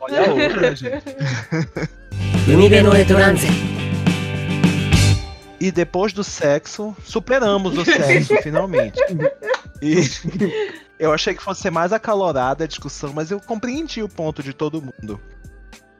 [0.00, 1.04] Olha a outra, gente.
[5.60, 9.00] E depois do sexo, superamos o sexo, finalmente.
[9.82, 10.02] E
[10.98, 14.52] eu achei que fosse ser mais acalorada a discussão, mas eu compreendi o ponto de
[14.52, 15.20] todo mundo.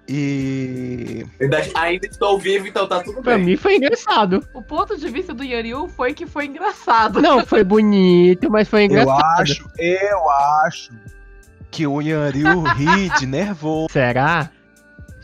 [0.08, 1.26] E.
[1.74, 3.22] Ainda estou vivo, então tá tudo bem.
[3.24, 4.42] Pra mim foi engraçado.
[4.54, 7.20] O ponto de vista do Yoriu foi que foi engraçado.
[7.20, 9.18] Não, foi bonito, mas foi engraçado.
[9.18, 10.92] Eu acho, eu acho
[11.70, 13.92] que o Yoriu ri de nervoso.
[13.92, 14.50] Será?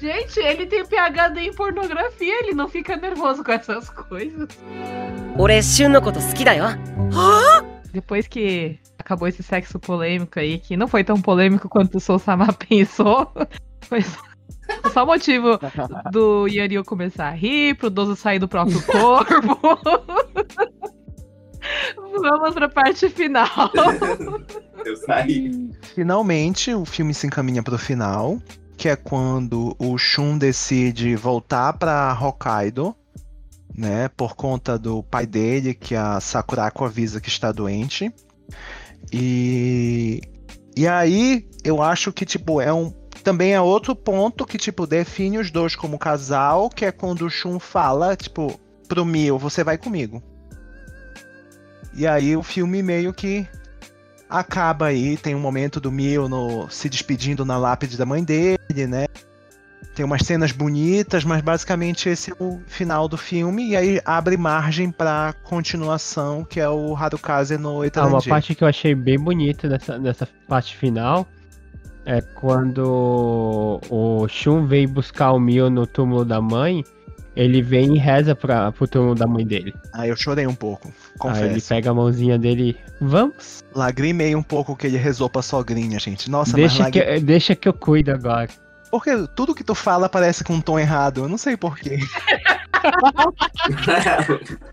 [0.05, 4.51] Gente, ele tem PhD em pornografia, ele não fica nervoso com essas coisas.
[7.91, 12.53] Depois que acabou esse sexo polêmico aí, que não foi tão polêmico quanto o Sousama
[12.69, 13.33] pensou,
[13.81, 14.03] foi
[14.93, 15.59] só, o motivo
[16.13, 19.59] do Yanio começar a rir, pro Dozo sair do próprio corpo.
[22.21, 23.49] Vamos pra parte final.
[24.85, 25.71] Eu saí.
[25.95, 28.39] Finalmente, o filme se encaminha pro final
[28.77, 32.95] que é quando o Shun decide voltar pra Hokkaido,
[33.77, 38.13] né, por conta do pai dele, que a Sakurako avisa que está doente.
[39.13, 40.21] E
[40.77, 42.93] e aí, eu acho que tipo é um
[43.23, 47.31] também é outro ponto que tipo define os dois como casal, que é quando o
[47.31, 50.23] Shun fala, tipo, pro Mio, você vai comigo.
[51.95, 53.47] E aí o filme meio que
[54.39, 58.86] acaba aí, tem um momento do Mio no, se despedindo na lápide da mãe dele,
[58.89, 59.06] né?
[59.94, 64.36] Tem umas cenas bonitas, mas basicamente esse é o final do filme e aí abre
[64.36, 69.19] margem para continuação, que é o Harukaze no Ah, uma parte que eu achei bem
[69.19, 71.28] bonita dessa, dessa parte final
[72.05, 76.85] é quando o Shun vem buscar o Mio no túmulo da mãe,
[77.35, 79.73] ele vem e reza pra, pro túmulo da mãe dele.
[79.93, 81.69] Aí eu chorei um pouco, Aí ele confesso.
[81.69, 86.31] pega a mãozinha dele e vamos, Lagrimei um pouco que ele rezou pra sogrinha, gente.
[86.31, 88.49] Nossa, deixa mas que, deixa que eu cuido agora.
[88.91, 91.99] Porque tudo que tu fala parece com um tom errado, eu não sei porquê.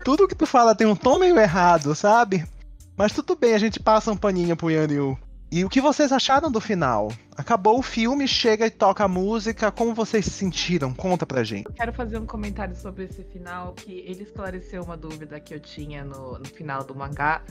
[0.04, 2.44] Tudo que tu fala tem um tom meio errado, sabe?
[2.96, 5.18] Mas tudo bem, a gente passa um paninho pro Yanryu.
[5.52, 7.12] E o que vocês acharam do final?
[7.36, 9.70] Acabou o filme, chega e toca a música.
[9.70, 10.94] Como vocês se sentiram?
[10.94, 11.70] Conta pra gente.
[11.74, 16.06] Quero fazer um comentário sobre esse final, que ele esclareceu uma dúvida que eu tinha
[16.06, 17.42] no, no final do mangá.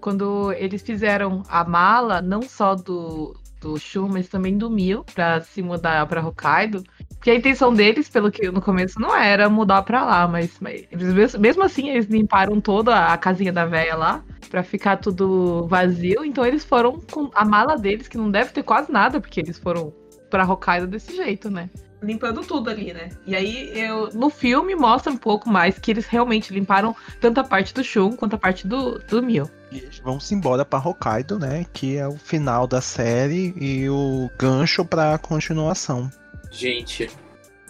[0.00, 5.40] Quando eles fizeram a mala, não só do, do Shun, mas também do Mio, pra
[5.40, 6.84] se mudar pra Hokkaido.
[7.20, 10.86] Porque a intenção deles, pelo que no começo, não era mudar pra lá, mas, mas
[10.90, 15.66] eles, mes- mesmo assim eles limparam toda a casinha da véia lá, pra ficar tudo
[15.68, 16.24] vazio.
[16.24, 19.58] Então eles foram com a mala deles, que não deve ter quase nada, porque eles
[19.58, 19.92] foram
[20.30, 21.68] pra Hokkaido desse jeito, né?
[22.02, 23.10] limpando tudo ali, né?
[23.26, 27.44] E aí eu no filme mostra um pouco mais que eles realmente limparam tanto a
[27.44, 29.50] parte do Shun quanto a parte do, do Mio.
[29.70, 31.66] E eles vão-se embora pra Hokkaido, né?
[31.74, 36.10] Que é o final da série e o gancho pra continuação.
[36.50, 37.10] Gente,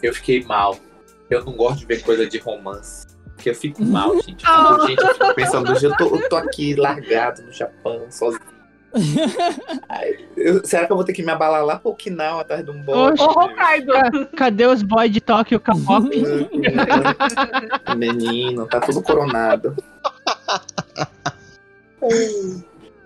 [0.03, 0.77] eu fiquei mal.
[1.29, 3.07] Eu não gosto de ver coisa de romance.
[3.37, 4.45] Porque eu fico mal, gente.
[4.45, 8.07] Eu fico, gente, eu fico pensando, hoje eu tô, eu tô aqui largado no Japão,
[8.11, 8.41] sozinho.
[9.89, 12.73] Ai, eu- será que eu vou ter que me abalar lá pro Okinawa atrás de
[12.73, 13.23] um bote?
[13.23, 13.93] Ô, Hokkaido!
[14.37, 16.11] Cadê os boys de Tóquio K-pop?
[17.97, 19.77] Menino, tá tudo coronado.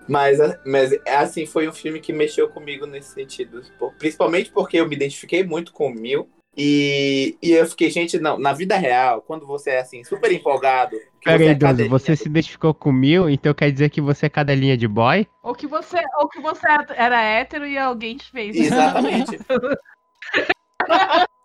[0.07, 3.61] Mas, mas assim, foi um filme que mexeu comigo nesse sentido.
[3.97, 6.29] Principalmente porque eu me identifiquei muito com o Mil.
[6.57, 10.95] E, e eu fiquei, gente, não, na vida real, quando você é assim, super empolgado.
[11.19, 14.27] que Pera você é você se identificou com o Mil, então quer dizer que você
[14.27, 15.27] é cadelinha de boy?
[15.43, 16.65] Ou que você, ou que você
[16.95, 18.55] era hétero e alguém te fez.
[18.55, 19.37] Exatamente.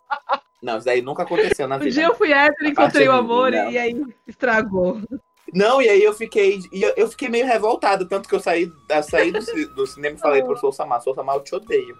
[0.62, 1.90] Não, isso daí nunca aconteceu na Um vida.
[1.92, 3.70] dia eu fui hétero, encontrei o amor não.
[3.70, 3.96] e aí
[4.26, 5.00] estragou.
[5.52, 6.60] Não, e aí eu fiquei.
[6.72, 9.40] e eu, eu fiquei meio revoltado, tanto que eu saí, eu saí do,
[9.74, 11.96] do cinema e falei pro Sou Samar, Sou Samar, eu te odeio.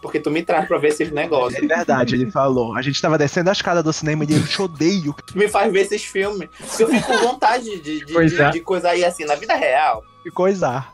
[0.00, 1.62] Porque tu me traz pra ver esses negócios.
[1.62, 2.76] É verdade, ele falou.
[2.76, 5.14] A gente tava descendo a escada do cinema e ele, eu te odeio.
[5.26, 6.48] Tu me faz ver esses filmes.
[6.58, 8.50] Porque eu fico com vontade de, de, Pois de, é.
[8.50, 10.02] de coisa aí assim, na vida real.
[10.24, 10.92] Que coisar.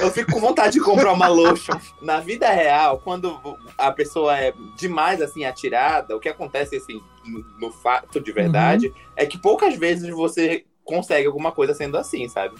[0.00, 1.78] Eu fico com vontade de comprar uma lotion.
[2.00, 3.38] Na vida real, quando
[3.78, 8.92] a pessoa é demais assim atirada, o que acontece assim no, no fato de verdade
[9.14, 12.54] é que poucas vezes você consegue alguma coisa sendo assim, sabe?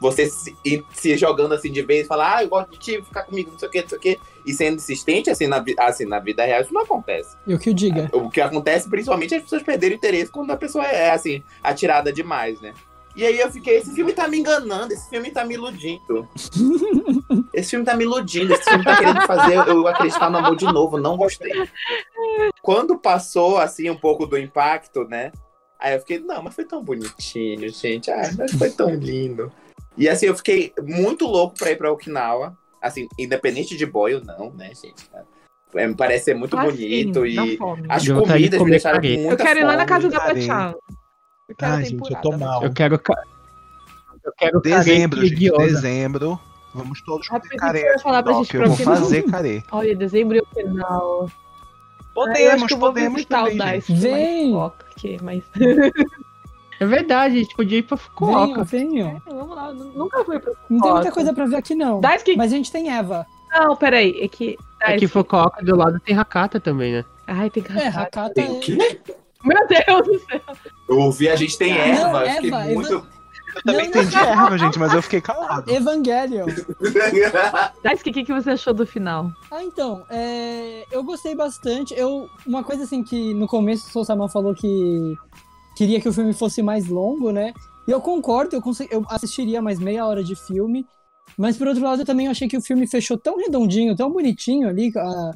[0.00, 3.22] Você se, e se jogando assim de vez, falar, ah, eu gosto de ti, ficar
[3.22, 6.04] comigo, não sei o que, não sei o que, e sendo insistente assim na, assim,
[6.04, 7.36] na vida real, isso não acontece.
[7.46, 8.10] Eu que o diga.
[8.12, 11.42] O que acontece principalmente é as pessoas perderem o interesse quando a pessoa é assim,
[11.62, 12.74] atirada demais, né?
[13.14, 16.28] E aí eu fiquei, esse filme tá me enganando, esse filme tá me iludindo.
[17.52, 20.64] Esse filme tá me iludindo, esse filme tá querendo fazer eu acreditar no amor de
[20.64, 21.52] novo, não gostei.
[22.62, 25.32] Quando passou, assim, um pouco do impacto, né?
[25.82, 28.08] Aí eu fiquei, não, mas foi tão bonitinho, gente.
[28.08, 29.50] Ai, mas foi tão lindo.
[29.98, 32.56] E assim, eu fiquei muito louco pra ir pra Okinawa.
[32.80, 34.94] Assim, independente de boy ou não, né, gente?
[35.74, 39.02] É, me parece ser muito Ah, bonito sim, e as de comidas me deixaram com
[39.02, 39.22] careta.
[39.22, 40.18] muita Eu quero ir lá na casa da.
[40.20, 40.74] Bachan.
[41.48, 42.62] Eu quero Ai, gente, eu tô mal.
[42.62, 42.94] Eu quero.
[44.24, 45.64] Eu quero Dezembro, careta gente, gyoza.
[45.66, 46.40] dezembro.
[46.74, 47.80] Vamos todos comer Rapidinho, carê.
[47.80, 49.62] eu ia falar pra Tóquio, gente Eu vou fazer carê.
[49.72, 51.30] Olha, dezembro e o final.
[52.14, 53.92] Eu acho Podemos, que eu vou podemos visitar também, o gente.
[53.92, 54.08] Dice.
[54.08, 54.52] Vem.
[54.88, 55.42] Porque, mas...
[56.80, 58.64] É verdade, a gente podia ir pra Fukuoka.
[58.64, 59.22] Venham, venham.
[59.24, 61.12] Vamos lá, eu nunca fui pra Não tem muita Fukuoka.
[61.12, 62.00] coisa pra ver aqui, não.
[62.00, 62.36] Daisuke...
[62.36, 63.24] Mas a gente tem Eva.
[63.52, 64.54] Não, peraí, é que...
[64.80, 67.04] É que Daisuke- Fukuoka do lado tem Hakata também, né?
[67.24, 68.02] Ai, tem É, arrasar.
[68.02, 68.58] Hakata Tem o é...
[68.58, 69.00] quê?
[69.44, 70.40] Meu Deus do céu.
[70.88, 73.06] Eu ouvi, a gente tem Não, eu fiquei Eva, muito.
[73.54, 74.02] Eu também Não, não.
[74.02, 75.70] entendi erva, gente, mas eu fiquei calado.
[75.70, 76.46] Evangelion.
[77.82, 79.30] Daisuke, o que, que você achou do final?
[79.50, 81.94] Ah, então, é, eu gostei bastante.
[81.94, 85.14] Eu, uma coisa assim que no começo o Sousama falou que
[85.76, 87.52] queria que o filme fosse mais longo, né?
[87.86, 90.86] E eu concordo, eu, consegui- eu assistiria mais meia hora de filme.
[91.36, 94.68] Mas por outro lado, eu também achei que o filme fechou tão redondinho, tão bonitinho
[94.68, 94.92] ali.
[94.96, 95.30] A,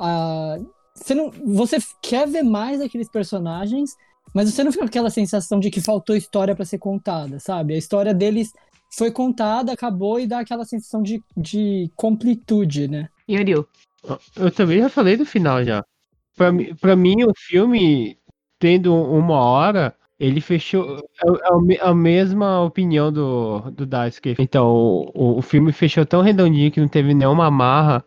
[0.00, 0.56] a,
[0.94, 3.90] você, não, você quer ver mais daqueles personagens,
[4.34, 7.74] mas você não fica com aquela sensação de que faltou história pra ser contada, sabe?
[7.74, 8.52] A história deles
[8.96, 13.08] foi contada, acabou e dá aquela sensação de, de completude, né?
[13.28, 13.66] Yuriu.
[14.36, 15.82] Eu também já falei do final já.
[16.36, 18.18] Pra, mim- pra mim, o filme,
[18.58, 20.96] tendo uma hora, ele fechou.
[21.24, 24.34] É, é a me- a mesma opinião do, do Daisuke.
[24.38, 24.66] Então,
[25.14, 28.04] o, o filme fechou tão redondinho que não teve nenhuma amarra.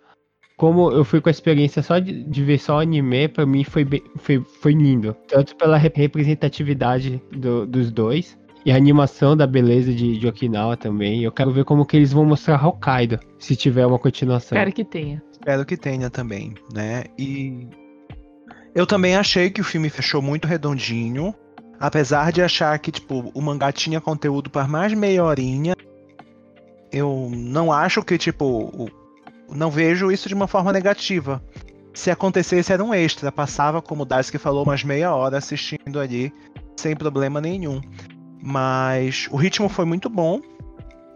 [0.57, 3.85] Como eu fui com a experiência só de, de ver só anime, pra mim foi,
[3.85, 5.15] bem- foi, foi lindo.
[5.27, 8.35] Tanto pela re- representatividade do- dos dois.
[8.65, 11.23] E a animação da beleza de, de Okinawa também.
[11.23, 14.57] Eu quero ver como que eles vão mostrar Hokkaido, se tiver uma continuação.
[14.57, 15.23] Espero que tenha.
[15.31, 17.03] Espero que tenha também, né?
[17.17, 17.67] E
[18.75, 21.33] eu também achei que o filme fechou muito redondinho,
[21.79, 25.73] apesar de achar que tipo o mangá tinha conteúdo para mais meia horinha.
[26.91, 28.89] Eu não acho que tipo
[29.49, 31.41] não vejo isso de uma forma negativa.
[31.93, 36.31] Se acontecesse era um extra, passava como o Daisuke falou umas meia hora assistindo ali
[36.75, 37.81] sem problema nenhum.
[38.41, 40.39] Mas o ritmo foi muito bom,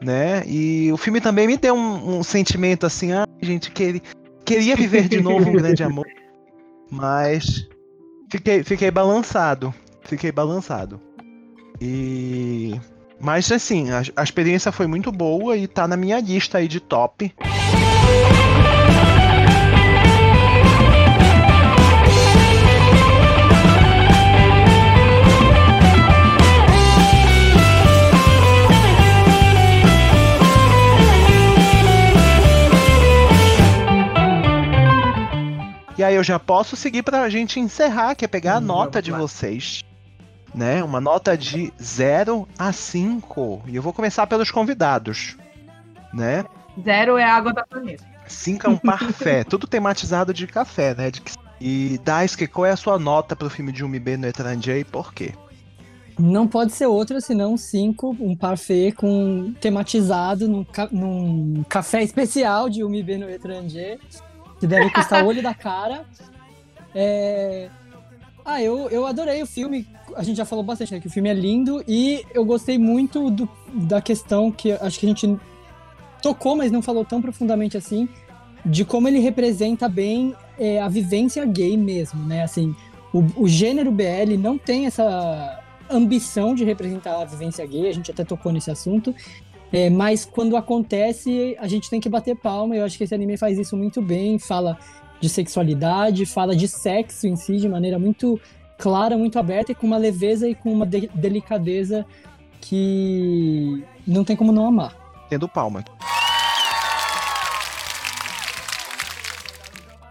[0.02, 0.44] né?
[0.48, 4.02] E o filme também me deu um, um sentimento assim, ah, gente, que
[4.44, 6.08] queria viver de novo um grande amor,
[6.90, 7.68] mas
[8.32, 11.00] fiquei, fiquei balançado, fiquei balançado.
[11.80, 12.80] E
[13.20, 16.80] mas assim, a, a experiência foi muito boa e tá na minha lista aí de
[16.80, 17.32] top.
[36.02, 39.12] E aí eu já posso seguir pra gente encerrar, que é pegar a nota de
[39.12, 39.86] vocês.
[40.52, 40.84] Né?
[40.84, 43.62] Uma nota de 0 a 5.
[43.68, 45.38] E eu vou começar pelos convidados.
[46.12, 46.44] Né?
[46.84, 48.04] Zero é água da planeta.
[48.28, 49.44] 5 é um parfait.
[49.50, 51.12] Tudo tematizado de café, né?
[51.12, 51.22] De...
[51.60, 55.14] E Daisuke, qual é a sua nota pro filme de Umibê no Etranjê e por
[55.14, 55.34] quê?
[56.20, 62.70] Não pode ser outra senão cinco, um parfait com tematizado num, ca- num café especial
[62.70, 64.00] de Umibê no Etranger,
[64.60, 66.06] que deve custar o olho da cara.
[66.94, 67.70] É...
[68.44, 69.88] Ah, eu, eu adorei o filme.
[70.16, 71.00] A gente já falou bastante, né?
[71.00, 75.06] Que o filme é lindo e eu gostei muito do- da questão que acho que
[75.06, 75.40] a gente
[76.22, 78.08] tocou, mas não falou tão profundamente assim,
[78.66, 82.44] de como ele representa bem é, a vivência gay mesmo, né?
[82.44, 82.76] Assim,
[83.14, 85.60] o, o gênero BL não tem essa
[85.90, 89.14] ambição de representar a vivência gay, a gente até tocou nesse assunto,
[89.74, 93.16] é, mas quando acontece, a gente tem que bater palma, e eu acho que esse
[93.16, 94.78] anime faz isso muito bem, fala
[95.20, 98.40] de sexualidade, fala de sexo em si de maneira muito
[98.78, 102.06] clara, muito aberta e com uma leveza e com uma de- delicadeza
[102.60, 105.01] que não tem como não amar.
[105.32, 105.82] Tendo palma.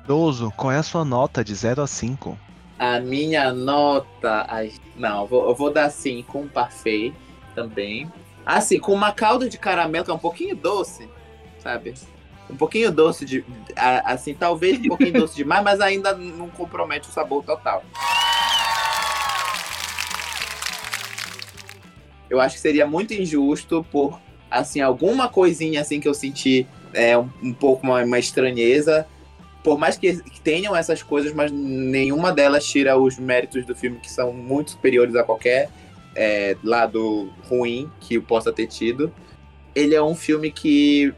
[0.07, 2.39] Dozo, qual é a sua nota de 0 a 5?
[2.79, 4.49] A minha nota.
[4.97, 7.13] Não, eu vou, eu vou dar 5, um parfait
[7.55, 8.11] também.
[8.47, 11.07] Assim, com uma calda de caramelo que é um pouquinho doce,
[11.59, 11.93] sabe?
[12.49, 13.45] Um pouquinho doce de.
[13.77, 17.85] Assim, talvez um pouquinho doce demais, mas ainda não compromete o sabor total.
[22.31, 24.19] Eu acho que seria muito injusto por,
[24.51, 29.07] assim, alguma coisinha assim que eu senti é, um, um pouco uma, uma estranheza
[29.63, 33.99] por mais que, que tenham essas coisas, mas nenhuma delas tira os méritos do filme,
[33.99, 35.69] que são muito superiores a qualquer
[36.15, 39.13] é, lado ruim que possa ter tido.
[39.75, 41.13] Ele é um filme que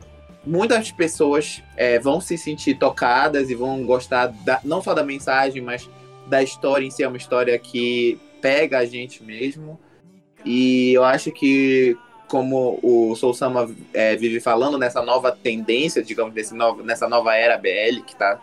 [0.45, 5.63] muitas pessoas é, vão se sentir tocadas e vão gostar da- não só da mensagem,
[5.63, 5.89] mas
[6.27, 7.03] da história em si.
[7.03, 9.79] É uma história que pega a gente mesmo.
[10.45, 11.97] E eu acho que,
[12.33, 17.37] como o Soul Sama é, vive falando, nessa nova tendência, digamos, desse novo, nessa nova
[17.37, 18.41] era BL que tá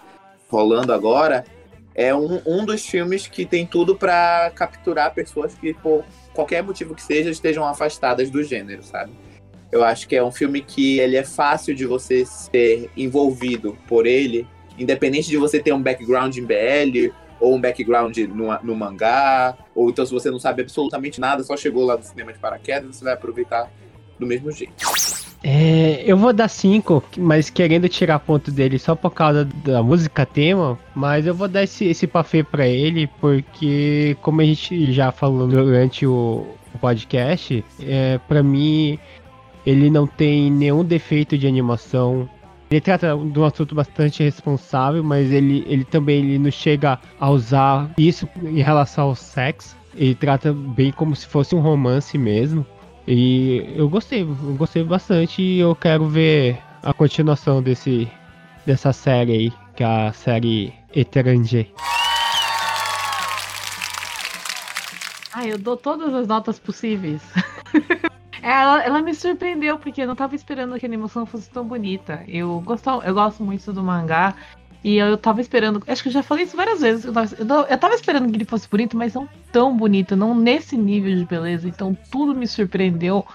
[0.47, 1.43] rolando agora,
[1.95, 6.93] é um, um dos filmes que tem tudo para capturar pessoas que, por qualquer motivo
[6.93, 9.11] que seja, estejam afastadas do gênero, sabe?
[9.71, 14.05] Eu acho que é um filme que ele é fácil de você ser envolvido por
[14.05, 14.45] ele,
[14.77, 19.89] independente de você ter um background em BL ou um background no, no mangá, ou
[19.89, 23.03] então se você não sabe absolutamente nada, só chegou lá no cinema de paraquedas, você
[23.03, 23.71] vai aproveitar
[24.19, 24.73] do mesmo jeito.
[25.41, 30.25] É, eu vou dar 5, mas querendo tirar ponto dele só por causa da música
[30.25, 35.13] tema, mas eu vou dar esse, esse pafê pra ele, porque como a gente já
[35.13, 38.99] falou durante o, o podcast, é, para mim
[39.65, 42.29] ele não tem nenhum defeito de animação.
[42.69, 47.29] Ele trata de um assunto bastante responsável, mas ele, ele também ele não chega a
[47.29, 49.75] usar isso em relação ao sexo.
[49.95, 52.65] Ele trata bem como se fosse um romance mesmo.
[53.07, 58.07] E eu gostei, eu gostei bastante e eu quero ver a continuação desse,
[58.67, 61.67] dessa série aí, que é a série Étranger.
[65.33, 67.21] Ah, eu dou todas as notas possíveis.
[68.41, 72.23] ela, ela me surpreendeu, porque eu não tava esperando que a animação fosse tão bonita.
[72.27, 74.35] Eu gosto, eu gosto muito do mangá.
[74.83, 75.83] E eu tava esperando.
[75.87, 77.03] Acho que eu já falei isso várias vezes.
[77.05, 77.35] Eu tava,
[77.69, 81.25] eu tava esperando que ele fosse bonito, mas não tão bonito, não nesse nível de
[81.25, 81.67] beleza.
[81.67, 83.25] Então tudo me surpreendeu.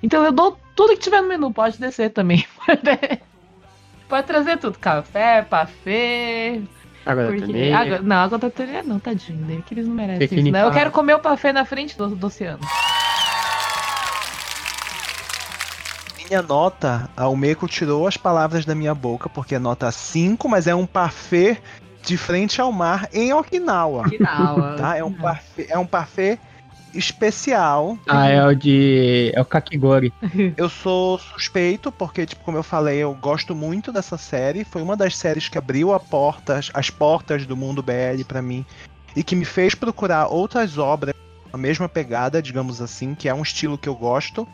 [0.00, 2.46] Então eu dou tudo que tiver no menu, pode descer também.
[4.08, 6.62] pode trazer tudo: café, pafê,
[7.04, 7.78] Água da porque, torneira.
[7.78, 10.62] água, não, água da torneira não, tadinho dele, que eles não merecem isso, né?
[10.62, 12.60] Eu quero comer o pafê na frente do, do oceano.
[16.32, 20.66] Minha nota, a Almeco tirou as palavras da minha boca, porque é nota 5, mas
[20.66, 21.60] é um parfait
[22.02, 24.08] de frente ao mar em Okinawa.
[24.08, 24.76] Final.
[24.78, 24.96] Tá?
[24.96, 26.40] É um parfait, é um parfait
[26.94, 27.98] especial.
[28.08, 29.30] Ah, é o de.
[29.34, 30.10] É o Kakigori.
[30.56, 34.64] Eu sou suspeito, porque, tipo, como eu falei, eu gosto muito dessa série.
[34.64, 38.64] Foi uma das séries que abriu a portas, as portas do mundo BL pra mim.
[39.14, 41.14] E que me fez procurar outras obras,
[41.52, 44.48] a mesma pegada, digamos assim, que é um estilo que eu gosto,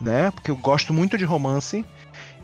[0.00, 0.30] né?
[0.30, 1.84] Porque eu gosto muito de romance.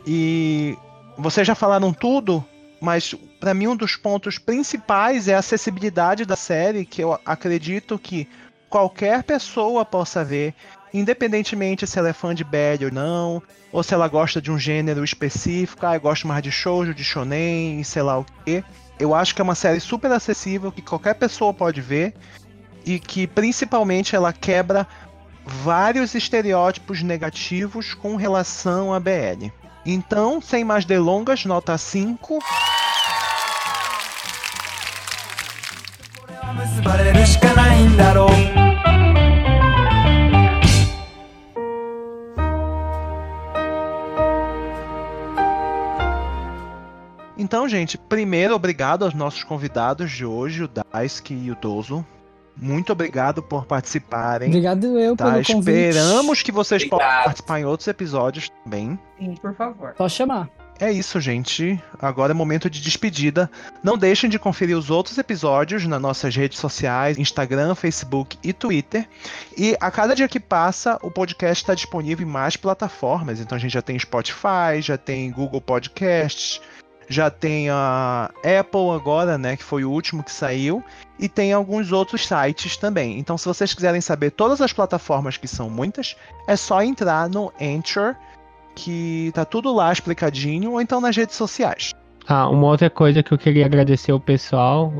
[0.05, 0.77] E
[1.17, 2.43] vocês já falaram tudo,
[2.79, 7.97] mas pra mim um dos pontos principais é a acessibilidade da série, que eu acredito
[7.97, 8.27] que
[8.69, 10.53] qualquer pessoa possa ver,
[10.93, 14.59] independentemente se ela é fã de BL ou não, ou se ela gosta de um
[14.59, 18.63] gênero específico, ah, eu gosto mais de shoujo, de shonen, sei lá o quê.
[18.99, 22.13] Eu acho que é uma série super acessível que qualquer pessoa pode ver
[22.85, 24.87] e que principalmente ela quebra
[25.47, 29.51] vários estereótipos negativos com relação à BL.
[29.85, 32.39] Então, sem mais delongas, nota 5.
[47.37, 52.05] Então, gente, primeiro obrigado aos nossos convidados de hoje, o Daisuke e o Dozo,
[52.59, 54.49] muito obrigado por participarem.
[54.49, 55.75] Obrigado eu Tá, pelo convite.
[55.77, 57.23] esperamos que vocês possam Obrigado.
[57.25, 58.97] participar em outros episódios também.
[59.19, 59.93] Sim, por favor.
[59.97, 60.49] Só chamar.
[60.79, 61.81] É isso, gente.
[61.99, 63.49] Agora é momento de despedida.
[63.83, 69.07] Não deixem de conferir os outros episódios nas nossas redes sociais, Instagram, Facebook e Twitter.
[69.57, 73.39] E a cada dia que passa, o podcast está disponível em mais plataformas.
[73.39, 76.61] Então a gente já tem Spotify, já tem Google Podcasts,
[77.07, 78.29] já tem a
[78.59, 80.83] Apple agora, né, que foi o último que saiu,
[81.19, 83.17] e tem alguns outros sites também.
[83.17, 86.15] Então, se vocês quiserem saber todas as plataformas, que são muitas,
[86.47, 88.15] é só entrar no Anchor,
[88.75, 91.91] que tá tudo lá explicadinho, ou então nas redes sociais.
[92.27, 94.93] Ah, uma outra coisa que eu queria agradecer ao pessoal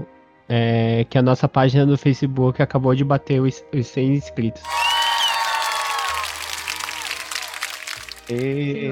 [0.48, 4.62] é que a nossa página do Facebook acabou de bater os, os 100 inscritos.
[8.30, 8.90] E...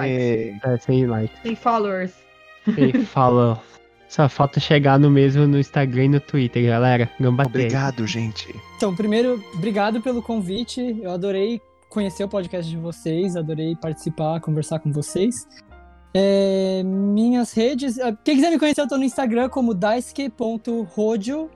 [0.63, 1.39] É, 100 likes.
[1.41, 2.24] Tem followers.
[2.77, 3.59] E falou.
[4.07, 7.09] Só falta chegar no mesmo no Instagram e no Twitter, galera.
[7.19, 7.65] Gambatei.
[7.65, 8.55] Obrigado, gente.
[8.77, 10.97] Então, primeiro, obrigado pelo convite.
[11.01, 15.47] Eu adorei conhecer o podcast de vocês, adorei participar, conversar com vocês.
[16.13, 17.99] É, minhas redes.
[17.99, 21.49] ah, Quem quiser me conhecer, eu tô no Instagram como daisuke.rodio.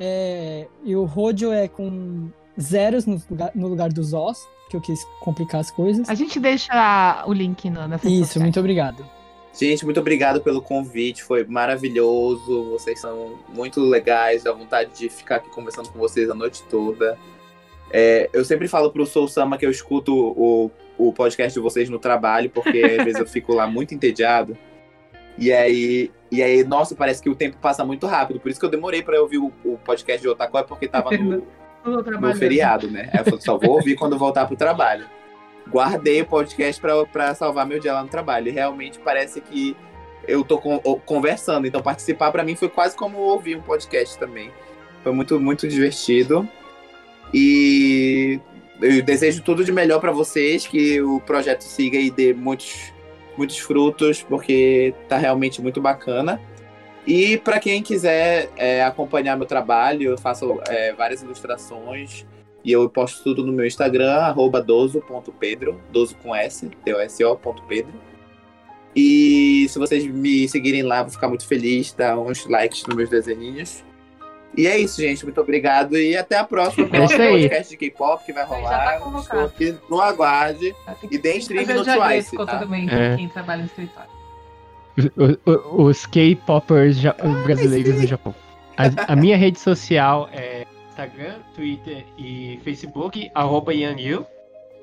[0.00, 2.28] É, e o Rodio é com
[2.60, 6.08] zeros no lugar, no lugar dos Os, que eu quis complicar as coisas.
[6.08, 9.06] A gente deixa o link no, nessa Isso, muito obrigado.
[9.52, 12.70] Gente, muito obrigado pelo convite, foi maravilhoso.
[12.70, 17.18] Vocês são muito legais, dá vontade de ficar aqui conversando com vocês a noite toda.
[17.90, 21.90] É, eu sempre falo pro Soul Sama que eu escuto o, o podcast de vocês
[21.90, 24.56] no trabalho, porque às vezes eu fico lá muito entediado.
[25.36, 28.40] E aí, e aí, nossa, parece que o tempo passa muito rápido.
[28.40, 31.10] Por isso que eu demorei pra ouvir o, o podcast de Otaku, é porque tava
[31.10, 31.46] no,
[31.84, 33.10] no feriado, né?
[33.12, 35.04] Eu falei, só vou ouvir quando voltar pro trabalho.
[35.68, 36.80] Guardei o podcast
[37.12, 38.48] pra salvar meu dia lá no trabalho.
[38.48, 39.76] E realmente parece que
[40.26, 40.58] eu tô
[41.04, 41.66] conversando.
[41.66, 44.50] Então participar pra mim foi quase como ouvir um podcast também.
[45.02, 46.48] Foi muito, muito divertido.
[47.32, 48.40] E
[48.80, 52.92] eu desejo tudo de melhor pra vocês, que o projeto siga e dê muitos,
[53.36, 56.40] muitos frutos, porque tá realmente muito bacana.
[57.06, 62.26] E para quem quiser é, acompanhar meu trabalho, eu faço é, várias ilustrações
[62.64, 67.92] e eu posto tudo no meu Instagram, arroba dozo.pedro, dozo com S, D-O-S-O, ponto Pedro.
[68.94, 73.08] E se vocês me seguirem lá, vou ficar muito feliz, dar uns likes nos meus
[73.08, 73.82] desenhinhos.
[74.54, 75.24] E é isso, gente.
[75.24, 75.96] Muito obrigado.
[75.96, 76.86] E até a próxima.
[76.92, 77.30] É isso aí.
[77.48, 79.00] podcast de K-pop que vai tá rolar.
[79.18, 80.74] Estou aqui no aguarde.
[81.10, 82.58] E dê stream no Twice, tá?
[82.58, 83.16] todo mundo, É.
[83.16, 84.10] quem trabalha no escritório.
[85.16, 88.34] O- o- Os K-popers ja- brasileiros no Japão.
[88.76, 90.66] A, a minha rede social é
[91.02, 94.24] Instagram, Twitter e Facebook, arroba YangYu.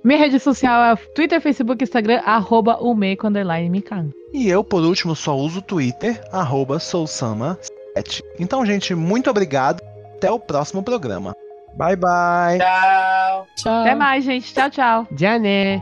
[0.03, 4.09] Minha rede social é Twitter, Facebook, Instagram, arroba mikan.
[4.33, 8.21] E eu, por último, só uso o Twitter, arroba sousama7.
[8.39, 9.81] Então, gente, muito obrigado.
[10.15, 11.35] Até o próximo programa.
[11.75, 12.57] Bye, bye.
[12.59, 13.47] Tchau.
[13.55, 13.81] Tchau.
[13.81, 14.53] Até mais, gente.
[14.53, 15.07] Tchau, tchau.
[15.15, 15.81] Já né?